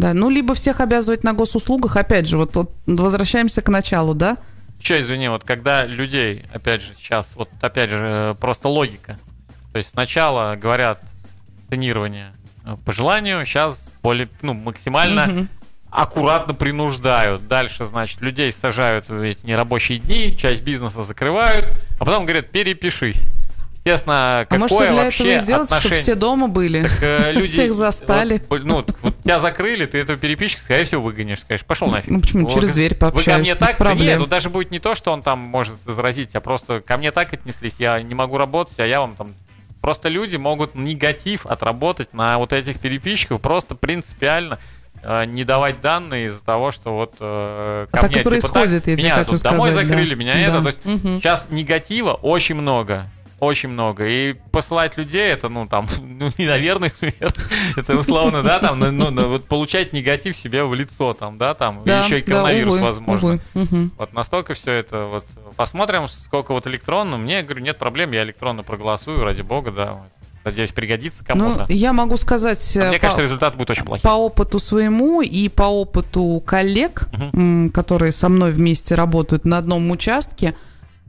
да. 0.00 0.14
Ну, 0.14 0.30
либо 0.30 0.54
всех 0.54 0.80
обязывать 0.80 1.24
на 1.24 1.32
госуслугах, 1.32 1.96
опять 1.96 2.26
же, 2.26 2.36
вот, 2.38 2.54
вот 2.56 2.72
возвращаемся 2.86 3.62
к 3.62 3.68
началу, 3.68 4.14
да? 4.14 4.36
Еще, 4.80 5.00
извини, 5.00 5.28
вот 5.28 5.44
когда 5.44 5.84
людей, 5.84 6.44
опять 6.52 6.82
же, 6.82 6.88
сейчас, 6.98 7.28
вот 7.34 7.48
опять 7.60 7.90
же, 7.90 7.98
э, 8.00 8.34
просто 8.40 8.68
логика. 8.68 9.18
То 9.72 9.78
есть 9.78 9.90
сначала 9.90 10.56
говорят 10.56 11.00
ценирование 11.68 12.32
э, 12.64 12.76
по 12.84 12.92
желанию, 12.92 13.44
сейчас 13.44 13.88
более, 14.02 14.28
ну, 14.42 14.54
максимально 14.54 15.26
Мгм. 15.26 15.48
аккуратно 15.90 16.54
принуждают. 16.54 17.48
Дальше, 17.48 17.84
значит, 17.84 18.20
людей 18.20 18.52
сажают 18.52 19.08
в 19.08 19.20
эти 19.20 19.44
нерабочие 19.44 19.98
дни, 19.98 20.36
часть 20.36 20.62
бизнеса 20.62 21.02
закрывают, 21.02 21.72
а 21.98 22.04
потом 22.04 22.24
говорят, 22.24 22.50
перепишись. 22.50 23.22
А 24.06 24.44
какое 24.44 24.58
может, 24.58 24.76
что 24.76 24.86
для 24.88 25.04
вообще 25.04 25.24
этого 25.28 25.42
и 25.42 25.46
делать, 25.46 25.66
чтобы 25.68 25.76
отношение... 25.78 26.02
все 26.02 26.14
дома 26.14 26.48
были? 26.48 26.82
Так, 26.82 27.02
э, 27.02 27.32
люди, 27.34 27.46
Всех 27.46 27.72
застали. 27.74 28.42
Вот, 28.48 28.64
ну, 28.64 28.74
вот, 28.76 28.94
вот 29.02 29.18
тебя 29.22 29.38
закрыли, 29.38 29.86
ты 29.86 29.98
этого 29.98 30.18
переписчика, 30.18 30.62
скорее 30.62 30.84
всего, 30.84 31.02
выгонишь. 31.02 31.40
Скажешь, 31.40 31.64
пошел 31.64 31.88
нафиг. 31.88 32.10
Ну, 32.10 32.20
почему? 32.20 32.46
Вы- 32.46 32.54
Через 32.54 32.72
дверь 32.72 32.92
Вы 32.94 32.98
ко 32.98 33.10
пообщаюсь, 33.12 33.40
мне 33.40 33.54
так, 33.54 33.76
да 33.78 33.94
нет, 33.94 34.18
ну 34.18 34.26
даже 34.26 34.50
будет 34.50 34.70
не 34.70 34.78
то, 34.78 34.94
что 34.94 35.12
он 35.12 35.22
там 35.22 35.38
может 35.38 35.74
заразить, 35.86 36.34
а 36.34 36.40
просто 36.40 36.80
ко 36.80 36.96
мне 36.96 37.10
так 37.10 37.32
отнеслись, 37.32 37.76
я 37.78 38.00
не 38.02 38.14
могу 38.14 38.36
работать, 38.38 38.78
а 38.78 38.86
я 38.86 39.00
вам 39.00 39.14
там... 39.16 39.28
Просто 39.80 40.08
люди 40.08 40.36
могут 40.36 40.74
негатив 40.74 41.46
отработать 41.46 42.12
на 42.12 42.36
вот 42.38 42.52
этих 42.52 42.80
переписчиков 42.80 43.40
просто 43.40 43.76
принципиально 43.76 44.58
э, 45.04 45.24
не 45.26 45.44
давать 45.44 45.80
данные 45.80 46.26
из-за 46.26 46.42
того, 46.42 46.72
что 46.72 46.92
вот 46.94 47.14
э, 47.20 47.86
ко 47.90 47.98
А 47.98 48.02
так 48.02 48.10
мне 48.10 48.20
и 48.20 48.24
происходит, 48.24 48.84
так, 48.84 48.96
я 48.96 48.96
меня 48.96 49.14
хочу 49.14 49.30
тут 49.32 49.42
домой 49.42 49.70
сказать, 49.70 49.86
да. 49.86 49.94
закрыли, 49.94 50.14
меня 50.16 50.32
Да. 50.32 50.38
это, 50.40 50.60
то 50.62 50.66
есть 50.66 50.84
Мгм. 50.84 51.20
сейчас 51.20 51.46
негатива 51.50 52.14
очень 52.14 52.56
много. 52.56 53.06
Очень 53.40 53.68
много. 53.68 54.06
И 54.08 54.32
посылать 54.50 54.96
людей, 54.96 55.30
это, 55.30 55.48
ну, 55.48 55.66
там, 55.68 55.88
ну, 56.02 56.30
не 56.38 56.46
наверное, 56.46 56.88
смерть. 56.88 57.36
Это 57.76 57.96
условно, 57.96 58.42
да, 58.42 58.58
там, 58.58 58.78
ну, 58.80 58.90
ну, 58.90 59.10
ну, 59.10 59.28
вот 59.28 59.44
получать 59.44 59.92
негатив 59.92 60.36
себе 60.36 60.64
в 60.64 60.74
лицо, 60.74 61.14
там, 61.14 61.36
да, 61.38 61.54
там, 61.54 61.82
Да, 61.84 62.00
и 62.00 62.04
еще 62.04 62.18
и 62.18 62.22
да, 62.22 62.32
коронавирус, 62.32 62.74
увы, 62.74 62.82
возможно. 62.84 63.40
увы. 63.54 63.90
Вот 63.96 64.12
настолько 64.12 64.54
все 64.54 64.72
это, 64.72 65.04
вот, 65.06 65.24
посмотрим, 65.56 66.08
сколько 66.08 66.52
вот 66.52 66.66
электронно. 66.66 67.16
Мне, 67.16 67.42
говорю, 67.42 67.62
нет 67.62 67.78
проблем, 67.78 68.10
я 68.12 68.24
электронно 68.24 68.62
проголосую, 68.64 69.22
ради 69.22 69.42
бога, 69.42 69.70
да. 69.70 69.96
Надеюсь, 70.44 70.70
пригодится 70.70 71.22
Ну, 71.34 71.50
кому-то. 71.54 71.66
я 71.68 71.92
могу 71.92 72.16
сказать 72.16 72.76
э, 72.76 72.88
Мне 72.88 72.94
по, 72.98 73.02
кажется, 73.02 73.22
результат 73.22 73.54
будет 73.56 73.70
очень 73.70 73.84
плохим. 73.84 74.02
по 74.02 74.14
опыту 74.14 74.58
своему 74.58 75.20
и 75.20 75.48
по 75.48 75.64
опыту 75.64 76.42
коллег, 76.46 77.08
м, 77.34 77.70
которые 77.70 78.12
со 78.12 78.28
мной 78.28 78.52
вместе 78.52 78.94
работают 78.94 79.44
на 79.44 79.58
одном 79.58 79.90
участке, 79.90 80.54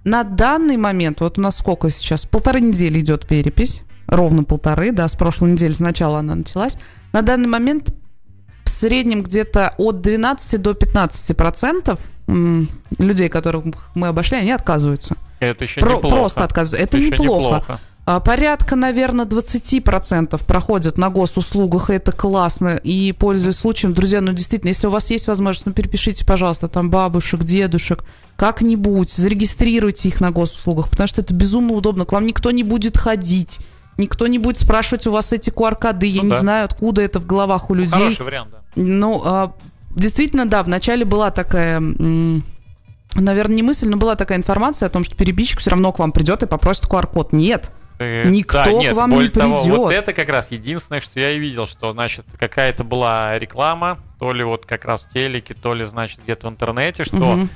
на 0.04 0.24
данный 0.24 0.78
момент, 0.78 1.22
вот 1.22 1.38
у 1.38 1.42
нас 1.42 1.58
сколько 1.58 1.90
сейчас? 1.90 2.26
Полторы 2.26 2.62
недели 2.62 3.00
идет 3.00 3.28
перепись. 3.28 3.82
Ровно 4.08 4.44
полторы, 4.44 4.92
да, 4.92 5.08
с 5.08 5.16
прошлой 5.16 5.52
недели 5.52 5.72
сначала 5.74 6.20
она 6.20 6.36
началась. 6.36 6.78
На 7.14 7.22
данный 7.22 7.48
момент 7.48 7.94
в 8.64 8.70
среднем 8.70 9.22
где-то 9.24 9.76
от 9.78 10.02
12 10.02 10.62
до 10.62 10.74
15 10.74 11.36
процентов 11.38 12.00
людей, 12.98 13.30
которых 13.30 13.66
мы 13.96 14.08
обошли, 14.08 14.38
они 14.38 14.52
отказываются. 14.52 15.16
Это 15.40 15.66
еще 15.66 15.82
Про- 15.82 15.96
неплохо. 15.96 16.16
просто 16.16 16.44
отказываются. 16.44 16.84
Это, 16.84 16.98
еще 16.98 17.12
неплохо. 17.12 17.64
А, 17.68 17.80
Порядка, 18.26 18.76
наверное, 18.76 19.26
20% 19.26 20.44
проходят 20.44 20.98
на 20.98 21.10
госуслугах, 21.10 21.92
и 21.92 21.94
это 21.94 22.12
классно. 22.12 22.80
И, 22.84 23.12
пользуясь 23.12 23.58
случаем, 23.58 23.94
друзья, 23.94 24.20
ну 24.20 24.34
действительно, 24.34 24.70
если 24.70 24.88
у 24.88 24.90
вас 24.90 25.12
есть 25.12 25.28
возможность, 25.28 25.68
ну 25.68 25.74
перепишите, 25.74 26.26
пожалуйста, 26.26 26.68
там 26.68 26.90
бабушек, 26.90 27.44
дедушек, 27.44 28.04
как-нибудь, 28.36 29.12
зарегистрируйте 29.12 30.08
их 30.08 30.22
на 30.22 30.32
госуслугах, 30.32 30.90
потому 30.90 31.08
что 31.08 31.22
это 31.22 31.36
безумно 31.36 31.74
удобно. 31.74 32.06
К 32.06 32.14
вам 32.14 32.26
никто 32.26 32.50
не 32.50 32.64
будет 32.64 32.98
ходить, 32.98 33.60
никто 33.98 34.26
не 34.26 34.40
будет 34.40 34.58
спрашивать 34.58 35.06
у 35.06 35.12
вас 35.12 35.32
эти 35.32 35.52
QR-коды. 35.52 36.08
Я 36.08 36.22
Ну 36.22 36.30
не 36.30 36.34
да. 36.34 36.40
знаю, 36.40 36.66
откуда 36.66 37.04
это 37.04 37.20
в 37.20 37.28
головах 37.28 37.70
у 37.70 37.76
людей. 37.76 37.92
Хороший 37.92 38.26
вариант, 38.26 38.52
да. 38.52 38.62
Ну, 38.76 39.22
а, 39.24 39.54
действительно, 39.96 40.48
да, 40.48 40.64
вначале 40.64 41.06
была 41.06 41.30
такая, 41.30 41.80
наверное, 43.14 43.56
не 43.56 43.62
мысль, 43.62 43.88
но 43.88 43.98
была 43.98 44.16
такая 44.16 44.38
информация 44.38 44.88
о 44.88 44.90
том, 44.90 45.04
что 45.04 45.16
перебежчик 45.16 45.60
все 45.60 45.70
равно 45.70 45.92
к 45.92 46.00
вам 46.00 46.12
придет 46.12 46.42
и 46.42 46.48
попросит 46.48 46.86
QR-код. 46.86 47.34
Нет. 47.34 47.72
Э, 48.00 48.24
Никто 48.28 48.64
да, 48.64 48.72
к 48.72 48.74
нет, 48.76 48.94
вам 48.94 49.10
более 49.12 49.28
не 49.28 49.34
того, 49.34 49.58
придет. 49.58 49.78
вот 49.78 49.92
это 49.92 50.14
как 50.14 50.30
раз 50.30 50.48
единственное, 50.52 51.02
что 51.02 51.20
я 51.20 51.32
и 51.32 51.40
видел, 51.40 51.68
что, 51.68 51.92
значит, 51.92 52.26
какая-то 52.40 52.84
была 52.86 53.38
реклама, 53.38 54.00
то 54.20 54.32
ли 54.32 54.44
вот 54.44 54.66
как 54.66 54.86
раз 54.86 55.04
в 55.04 55.10
телеке, 55.10 55.54
то 55.54 55.74
ли, 55.74 55.84
значит, 55.84 56.22
где-то 56.24 56.48
в 56.48 56.52
интернете, 56.52 57.04
что 57.04 57.18
Мгм. 57.18 57.50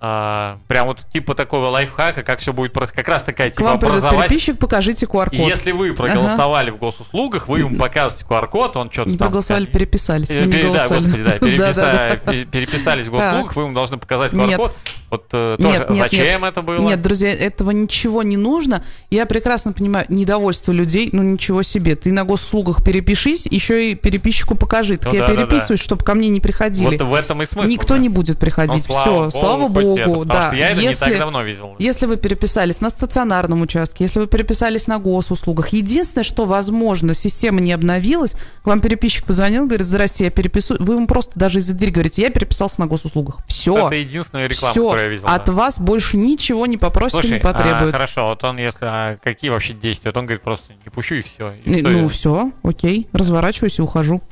а, 0.00 0.58
прям 0.66 0.86
вот 0.88 1.00
типа 1.12 1.34
такого 1.34 1.66
лайфхака, 1.66 2.22
как 2.22 2.40
все 2.40 2.52
будет 2.54 2.72
просто, 2.72 2.96
как 2.96 3.06
раз 3.06 3.22
такая 3.22 3.50
К 3.50 3.52
типа 3.56 3.64
вам 3.68 3.78
придет 3.78 3.98
образовать. 3.98 4.28
переписчик, 4.28 4.58
покажите 4.58 5.06
QR-код. 5.06 5.34
И 5.34 5.36
если 5.42 5.72
вы 5.72 5.92
проголосовали 5.92 6.70
в 6.70 6.78
госуслугах, 6.78 7.46
вы 7.48 7.60
ему 7.60 7.76
показываете 7.76 8.26
QR-код, 8.28 8.76
он 8.78 8.90
что-то 8.90 9.10
Не 9.10 9.16
там... 9.18 9.26
проголосовали, 9.28 9.64
скажет. 9.64 9.72
переписались. 9.78 10.30
Э, 10.30 10.40
вы 10.40 10.46
не 10.46 10.52
пере- 10.52 10.72
Да, 10.72 10.88
господи, 10.88 11.22
да, 11.22 11.38
переписа- 11.38 12.20
пере- 12.24 12.44
переписались 12.46 13.06
в 13.06 13.10
госуслугах, 13.12 13.54
вы 13.56 13.62
ему 13.64 13.74
должны 13.74 13.98
показать. 13.98 14.32
QR-код. 14.32 14.74
Вот 15.12 15.26
э, 15.34 15.56
Нет, 15.58 15.86
тоже, 15.88 16.00
нет, 16.00 16.10
зачем 16.10 16.40
нет. 16.40 16.50
это 16.52 16.62
было? 16.62 16.80
Нет, 16.86 17.02
друзья, 17.02 17.30
этого 17.34 17.70
ничего 17.70 18.22
не 18.22 18.38
нужно. 18.38 18.82
Я 19.10 19.26
прекрасно 19.26 19.74
понимаю 19.74 20.06
недовольство 20.08 20.72
людей, 20.72 21.10
ну 21.12 21.20
ничего 21.22 21.62
себе. 21.62 21.96
Ты 21.96 22.12
на 22.12 22.24
госуслугах 22.24 22.82
перепишись, 22.82 23.44
еще 23.44 23.90
и 23.90 23.94
переписчику 23.94 24.54
покажи. 24.54 24.96
Так 24.96 25.12
Ну 25.12 25.18
я 25.18 25.26
да, 25.26 25.28
да, 25.28 25.34
да. 25.34 25.46
переписываюсь, 25.46 25.80
чтобы 25.80 26.02
ко 26.02 26.14
мне 26.14 26.30
не 26.30 26.40
приходили. 26.40 26.96
Вот 26.96 27.06
в 27.06 27.12
этом 27.12 27.42
и 27.42 27.46
смысл. 27.46 27.68
Никто 27.68 27.92
да. 27.92 28.00
не 28.00 28.08
будет 28.08 28.38
приходить. 28.38 28.86
Ну, 28.88 29.00
Все, 29.02 29.30
слава 29.38 29.68
хоть 29.68 29.72
это, 29.72 29.80
богу, 29.82 29.96
потому 29.98 30.24
да. 30.24 30.46
что 30.48 30.56
я 30.56 30.70
это 30.70 30.80
не 30.80 30.86
Если- 30.86 31.04
так 31.04 31.18
давно 31.18 31.42
видел. 31.42 31.76
Если 31.78 32.06
вы 32.06 32.16
переписались 32.16 32.80
на 32.80 32.88
стационарном 32.88 33.60
участке, 33.60 34.04
если 34.04 34.18
вы 34.18 34.26
переписались 34.26 34.86
на 34.86 34.98
госуслугах, 34.98 35.68
единственное, 35.74 36.24
что 36.24 36.46
возможно, 36.46 37.12
система 37.12 37.60
не 37.60 37.74
обновилась, 37.74 38.32
к 38.62 38.66
вам 38.66 38.80
переписчик 38.80 39.26
позвонил, 39.26 39.66
говорит, 39.66 39.86
здрасте, 39.86 40.24
я 40.24 40.30
переписываю, 40.30 40.82
вы 40.82 40.94
ему 40.94 41.06
просто 41.06 41.32
даже 41.38 41.58
из-за 41.58 41.74
двери 41.74 41.90
говорите, 41.90 42.22
я 42.22 42.30
переписался 42.30 42.80
на 42.80 42.86
госуслугах. 42.86 43.40
Все. 43.46 43.76
Это 43.88 43.96
единственная 43.96 44.46
реклама, 44.46 44.72
Все. 44.72 45.01
Я 45.02 45.08
видел. 45.08 45.28
От 45.28 45.44
да. 45.46 45.52
вас 45.52 45.78
больше 45.78 46.16
ничего 46.16 46.66
не 46.66 46.76
попросят 46.76 47.18
и 47.18 47.22
Слушай, 47.22 47.34
не 47.34 47.40
потребуют. 47.40 47.90
а, 47.90 47.92
хорошо, 47.92 48.28
вот 48.28 48.44
он, 48.44 48.58
если... 48.58 48.84
а 48.84 49.16
какие 49.22 49.50
вообще 49.50 49.72
действия? 49.72 50.10
Вот 50.10 50.18
он 50.18 50.26
говорит 50.26 50.42
просто, 50.42 50.72
не 50.84 50.90
пущу 50.90 51.16
и 51.16 51.22
все. 51.22 51.52
И- 51.64 51.82
ну, 51.82 52.08
все, 52.08 52.52
окей, 52.62 53.08
разворачиваюсь 53.12 53.78
и 53.78 53.82
ухожу. 53.82 54.22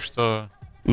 что... 0.00 0.48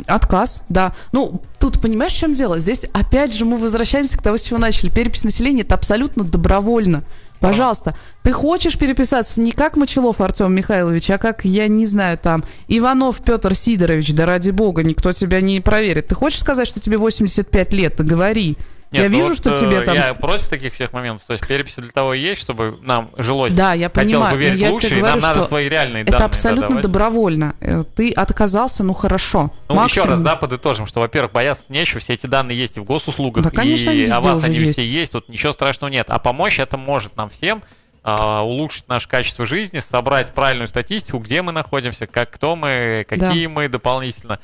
Отказ, 0.08 0.64
да. 0.70 0.96
Ну, 1.12 1.42
тут 1.60 1.82
понимаешь, 1.82 2.14
в 2.14 2.18
чем 2.18 2.34
дело? 2.34 2.60
Здесь, 2.60 2.86
опять 2.94 3.34
же, 3.36 3.44
мы 3.44 3.58
возвращаемся 3.58 4.18
к 4.18 4.22
тому, 4.22 4.38
с 4.38 4.44
чего 4.44 4.58
начали. 4.58 4.90
Перепись 4.90 5.26
населения– 5.26 5.62
это 5.64 5.76
абсолютно 5.76 6.24
добровольно. 6.24 7.04
Пожалуйста, 7.42 7.98
ты 8.22 8.32
хочешь 8.32 8.78
переписаться 8.78 9.42
не 9.42 9.52
как 9.52 9.76
Мочелов 9.76 10.22
Артем 10.22 10.54
Михайлович, 10.54 11.10
а 11.10 11.18
как, 11.18 11.44
я 11.44 11.68
не 11.68 11.88
знаю, 11.88 12.20
там, 12.20 12.44
Иванов 12.68 13.22
Петр 13.24 13.56
Сидорович, 13.56 14.14
да 14.14 14.28
ради 14.28 14.52
бога, 14.52 14.84
никто 14.84 15.12
тебя 15.12 15.42
не 15.42 15.60
проверит. 15.60 16.08
Ты 16.08 16.16
хочешь 16.16 16.40
сказать, 16.40 16.68
что 16.68 16.80
тебе 16.80 16.98
85 16.98 17.74
лет? 17.74 17.96
Говори. 17.98 18.58
Нет, 18.92 19.04
я 19.04 19.10
ну 19.10 19.16
вижу, 19.16 19.30
вот, 19.30 19.38
что 19.38 19.52
э, 19.52 19.60
тебе 19.60 19.82
там... 19.82 19.96
Я 19.96 20.14
против 20.14 20.50
таких 20.50 20.74
всех 20.74 20.92
моментов. 20.92 21.26
То 21.26 21.34
есть 21.34 21.48
переписи 21.48 21.80
для 21.80 21.92
того 21.92 22.14
и 22.14 22.20
есть, 22.20 22.42
чтобы 22.42 22.78
нам 22.82 23.10
жилось. 23.18 23.54
Да, 23.54 23.74
я 23.74 23.90
понимаю, 23.90 24.36
бы 24.36 24.42
верить 24.42 24.60
я 24.60 24.70
лучше, 24.72 24.90
тебе 24.90 25.00
и 25.00 25.02
нам 25.02 25.20
говорю, 25.20 25.36
надо 25.36 25.48
свои 25.48 25.70
реальные 25.70 26.04
Это 26.04 26.12
данные 26.12 26.26
абсолютно 26.26 26.68
давать. 26.68 26.84
добровольно. 26.84 27.56
Э, 27.62 27.84
Ты 27.96 28.12
отказался, 28.12 28.84
ну 28.84 28.94
хорошо. 28.94 29.52
Ну, 29.70 29.76
еще 29.76 29.82
Максимум- 29.82 30.10
раз, 30.10 30.22
да, 30.22 30.36
подытожим, 30.36 30.88
что, 30.88 31.00
во-первых, 31.00 31.32
бояться 31.32 31.64
нечего, 31.70 32.02
все 32.02 32.14
эти 32.14 32.26
данные 32.26 32.58
есть 32.58 32.76
и 32.76 32.80
в 32.82 32.84
госуслугах, 32.84 33.46
Да, 33.46 33.50
конечно, 33.50 33.92
и 33.92 34.06
о 34.08 34.20
вас 34.20 34.44
они 34.44 34.58
есть. 34.60 34.74
все 34.74 34.86
есть, 34.86 35.14
тут 35.14 35.30
ничего 35.30 35.54
страшного 35.54 35.90
нет. 35.90 36.08
А 36.10 36.20
помочь 36.20 36.60
это 36.60 36.76
может 36.78 37.16
нам 37.16 37.30
всем 37.30 37.64
а, 38.04 38.42
улучшить 38.44 38.90
наше 38.90 39.08
качество 39.08 39.46
жизни, 39.46 39.80
собрать 39.80 40.34
правильную 40.34 40.68
статистику, 40.68 41.20
где 41.20 41.42
мы 41.42 41.52
находимся, 41.54 42.08
как 42.08 42.32
кто 42.32 42.56
мы, 42.56 43.06
какие 43.08 43.48
мы 43.48 43.70
дополнительно. 43.70 44.40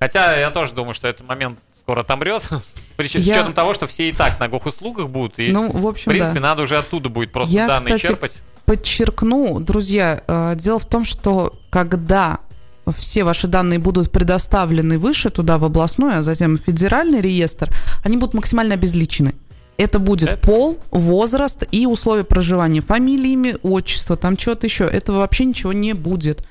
Хотя 0.00 0.36
я 0.36 0.50
тоже 0.50 0.72
думаю, 0.72 0.94
что 0.94 1.06
этот 1.06 1.28
момент 1.28 1.60
скоро 1.82 2.00
отомрет, 2.00 2.42
с 2.98 3.04
Я- 3.04 3.34
учетом 3.34 3.54
того, 3.54 3.74
что 3.74 3.86
все 3.86 4.08
и 4.08 4.12
так 4.12 4.38
на 4.40 4.48
госуслугах 4.48 5.08
будут, 5.08 5.38
и, 5.38 5.50
Ну, 5.52 5.70
в 5.70 5.80
в 5.82 5.86
общем, 5.86 6.10
принципе, 6.12 6.40
да. 6.40 6.48
надо 6.48 6.62
уже 6.62 6.76
оттуда 6.78 7.08
будет 7.08 7.32
просто 7.32 7.54
Я, 7.54 7.66
данные 7.66 7.94
кстати, 7.96 8.02
черпать. 8.12 8.32
Подчеркну, 8.64 9.60
друзья, 9.60 10.22
э, 10.26 10.54
дело 10.56 10.78
в 10.78 10.86
том, 10.86 11.04
что 11.04 11.54
когда 11.70 12.38
все 12.98 13.24
ваши 13.24 13.46
данные 13.46 13.78
будут 13.78 14.10
предоставлены 14.10 14.98
выше 14.98 15.30
туда, 15.30 15.58
в 15.58 15.64
областной, 15.64 16.16
а 16.16 16.22
затем 16.22 16.56
в 16.56 16.60
федеральный 16.62 17.20
реестр, 17.20 17.70
они 18.04 18.16
будут 18.16 18.34
максимально 18.34 18.74
обезличены. 18.74 19.34
Это 19.78 19.98
будет 19.98 20.28
Это- 20.28 20.46
пол, 20.46 20.78
возраст 20.90 21.64
и 21.72 21.86
условия 21.86 22.24
проживания, 22.24 22.80
фамилия, 22.80 23.32
имя, 23.32 23.56
отчество, 23.62 24.16
там 24.16 24.38
что-то 24.38 24.66
еще. 24.66 24.84
Этого 24.84 25.18
вообще 25.18 25.44
ничего 25.44 25.72
не 25.72 25.92
будет. 25.92 26.46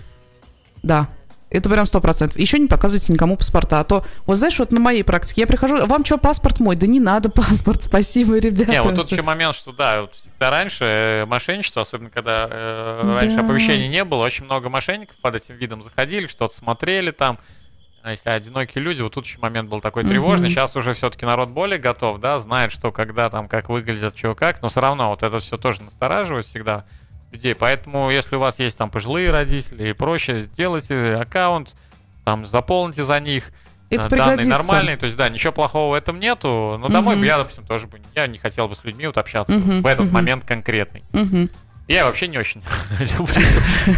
Да. 0.84 1.10
Это 1.52 1.70
прям 1.70 1.86
сто 1.86 2.00
процентов. 2.00 2.40
Еще 2.40 2.58
не 2.60 2.68
показывайте 2.68 3.12
никому 3.12 3.36
паспорта. 3.36 3.82
А 3.82 3.84
то, 3.84 4.06
вот 4.26 4.38
знаешь, 4.38 4.58
вот 4.58 4.72
на 4.72 4.80
моей 4.80 5.04
практике 5.04 5.42
я 5.42 5.48
прихожу, 5.48 5.86
вам 5.86 6.06
что, 6.06 6.18
паспорт 6.18 6.62
мой? 6.62 6.78
Да 6.78 6.88
не 6.88 7.02
надо 7.02 7.30
паспорт, 7.30 7.84
спасибо, 7.84 8.38
ребята. 8.38 8.72
Не, 8.72 8.82
вот 8.82 8.96
тут 8.96 9.12
еще 9.12 9.22
момент, 9.22 9.56
что 9.56 9.74
да, 9.74 10.02
вот 10.04 10.16
всегда 10.16 10.50
раньше 10.50 10.86
э, 10.86 11.26
мошенничество, 11.26 11.82
особенно 11.82 12.10
когда 12.10 12.48
э, 12.50 13.02
Да. 13.04 13.16
раньше 13.16 13.38
оповещений 13.40 13.90
не 13.90 14.06
было, 14.06 14.24
очень 14.24 14.46
много 14.46 14.70
мошенников 14.70 15.16
под 15.22 15.36
этим 15.36 15.56
видом 15.56 15.82
заходили, 15.82 16.28
что-то 16.28 16.56
смотрели 16.56 17.12
там. 17.12 17.38
Если 18.04 18.30
одинокие 18.30 18.84
люди, 18.84 19.02
вот 19.04 19.14
тут 19.14 19.26
еще 19.26 19.38
момент 19.40 19.70
был 19.70 19.80
такой 19.80 20.04
тревожный. 20.04 20.48
Мгм. 20.48 20.56
Сейчас 20.56 20.76
уже 20.76 20.94
все-таки 20.94 21.24
народ 21.26 21.50
более 21.50 21.78
готов, 21.78 22.20
да, 22.20 22.40
знает, 22.40 22.72
что 22.72 22.92
когда 22.92 23.30
там, 23.30 23.48
как 23.48 23.70
выглядит, 23.70 24.16
чего 24.16 24.34
как, 24.34 24.62
но 24.64 24.70
все 24.70 24.82
равно 24.82 25.10
вот 25.10 25.22
это 25.22 25.38
все 25.40 25.58
тоже 25.58 25.84
настораживает 25.84 26.46
всегда 26.46 26.86
людей. 27.32 27.56
Поэтому, 27.56 28.12
если 28.12 28.36
у 28.36 28.40
вас 28.40 28.60
есть 28.60 28.78
там 28.78 28.90
пожилые 28.90 29.32
родители 29.32 29.90
и 29.90 29.94
прочее, 29.94 30.42
сделайте 30.42 31.16
аккаунт, 31.16 31.76
там 32.26 32.46
заполните 32.46 33.04
за 33.04 33.20
них. 33.20 33.52
Это 33.90 34.08
э, 34.08 34.10
данные 34.10 34.38
пригодится. 34.38 34.50
нормальные, 34.50 34.98
то 34.98 35.06
есть 35.06 35.18
да, 35.18 35.30
ничего 35.30 35.52
плохого 35.52 35.92
в 35.92 35.98
этом 35.98 36.20
нету. 36.20 36.78
Но 36.80 36.88
домой 36.88 37.18
бы 37.18 37.26
я, 37.26 37.38
допустим, 37.38 37.66
тоже 37.66 37.88
бы 37.88 38.00
я 38.16 38.28
не 38.28 38.38
хотел 38.38 38.68
бы 38.68 38.76
с 38.76 38.84
людьми 38.84 39.08
вот 39.08 39.18
общаться 39.18 39.54
Мгм, 39.54 39.82
в 39.82 39.86
этот 39.86 40.06
мгм. 40.06 40.14
момент 40.14 40.46
конкретный. 40.46 41.04
Мгм. 41.12 41.50
Я 41.88 42.06
вообще 42.06 42.30
не 42.30 42.38
очень 42.38 42.64
люблю 43.00 43.46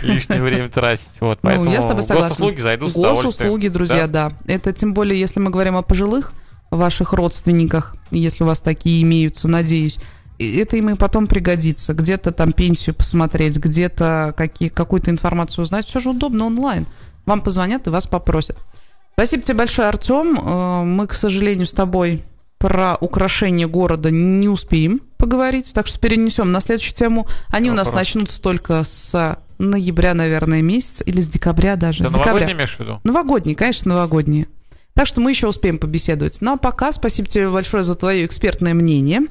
лишнее 0.02 0.42
время 0.42 0.70
тратить. 0.70 1.12
Вот, 1.20 1.40
Ну, 1.44 1.50
поэтому 1.50 1.72
я 1.72 1.82
с 1.82 1.86
тобой 1.86 2.02
согласна. 2.02 2.30
госуслуги 2.30 2.60
зайду 2.62 2.88
с. 2.88 2.94
Госуслуги, 2.94 3.68
друзья, 3.68 4.08
да. 4.08 4.34
Это 4.48 4.74
тем 4.74 4.94
более, 4.96 5.20
если 5.20 5.40
мы 5.40 5.52
говорим 5.52 5.76
о 5.76 5.84
пожилых 5.84 6.34
ваших 6.72 7.14
родственниках, 7.14 7.96
если 8.10 8.44
у 8.44 8.48
вас 8.48 8.62
такие 8.62 9.04
имеются, 9.04 9.48
надеюсь, 9.48 10.00
это 10.58 10.78
им 10.78 10.90
и 10.90 10.96
потом 10.96 11.28
пригодится. 11.28 11.94
Где-то 11.94 12.32
там 12.32 12.52
пенсию 12.54 12.96
посмотреть, 12.96 13.58
где-то 13.58 14.34
какие, 14.38 14.70
какую-то 14.70 15.12
информацию 15.12 15.64
узнать. 15.64 15.86
Все 15.86 16.00
же 16.00 16.10
удобно 16.12 16.46
онлайн. 16.46 16.88
Вам 17.26 17.42
позвонят 17.42 17.88
и 17.88 17.90
вас 17.90 18.08
попросят. 18.08 18.58
Спасибо 19.14 19.44
тебе 19.44 19.58
большое, 19.60 19.88
Артем. 19.90 20.38
Э, 20.38 20.84
Мы, 20.84 21.08
к 21.08 21.14
сожалению, 21.14 21.68
с 21.68 21.72
тобой 21.72 22.24
про 22.58 22.96
украшение 23.00 23.68
города 23.68 24.10
не 24.10 24.48
успеем 24.48 25.02
поговорить, 25.18 25.74
так 25.74 25.86
что 25.88 26.00
перенесем 26.00 26.52
на 26.52 26.62
следующую 26.62 26.96
тему. 26.96 27.28
Они 27.50 27.70
у 27.70 27.74
нас 27.74 27.88
Вопрос. 27.88 28.02
начнутся 28.02 28.42
только 28.42 28.84
с 28.84 29.38
ноября, 29.60 30.14
наверное, 30.14 30.62
месяц, 30.62 31.04
или 31.06 31.22
с 31.22 31.28
декабря 31.28 31.76
даже. 31.76 32.04
Ты 32.04 32.10
с 32.10 32.10
декабря. 32.10 32.32
новогодний 32.32 32.54
имеешь 32.54 32.76
в 32.76 32.80
виду? 32.80 33.02
Новогодние, 33.04 33.56
конечно, 33.56 33.94
новогодние. 33.94 34.48
Так 34.94 35.08
что 35.08 35.22
мы 35.22 35.32
еще 35.32 35.48
успеем 35.48 35.78
побеседовать. 35.78 36.38
Ну 36.42 36.54
а 36.54 36.58
пока 36.58 36.92
спасибо 36.92 37.28
тебе 37.28 37.50
большое 37.50 37.84
за 37.84 37.96
твое 37.96 38.26
экспертное 38.26 38.74
мнение. 38.74 39.22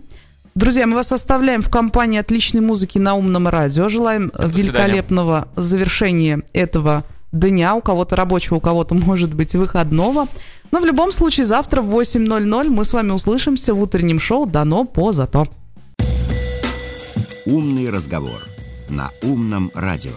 Друзья, 0.55 0.87
мы 0.87 0.97
вас 0.97 1.11
оставляем 1.13 1.63
в 1.63 1.71
компании 1.71 2.21
отличной 2.21 2.61
музыки 2.61 2.99
на 2.99 3.15
умном 3.15 3.49
радио. 3.49 3.89
Желаем 3.89 4.29
До 4.29 4.43
свидания. 4.43 4.57
великолепного 4.63 5.49
завершения 5.57 6.43
этого 6.53 7.05
дня. 7.33 7.75
У 7.75 7.81
кого-то 7.81 8.17
рабочего, 8.17 8.57
у 8.57 8.61
кого-то, 8.61 8.95
может 8.95 9.35
быть, 9.35 9.55
выходного. 9.55 10.27
Но 10.71 10.81
в 10.81 10.85
любом 10.85 11.11
случае, 11.11 11.47
завтра 11.47 11.81
в 11.81 11.95
8.00 11.95 12.69
мы 12.69 12.85
с 12.85 12.93
вами 12.93 13.13
услышимся 13.13 13.73
в 13.73 13.81
утреннем 13.81 14.21
шоу 14.21 14.45
«Дано 14.45 14.85
по 14.85 15.13
зато». 15.13 15.49
«Умный 17.47 17.91
разговор» 17.91 18.43
на 18.91 19.11
«Умном 19.23 19.71
радио». 19.75 20.13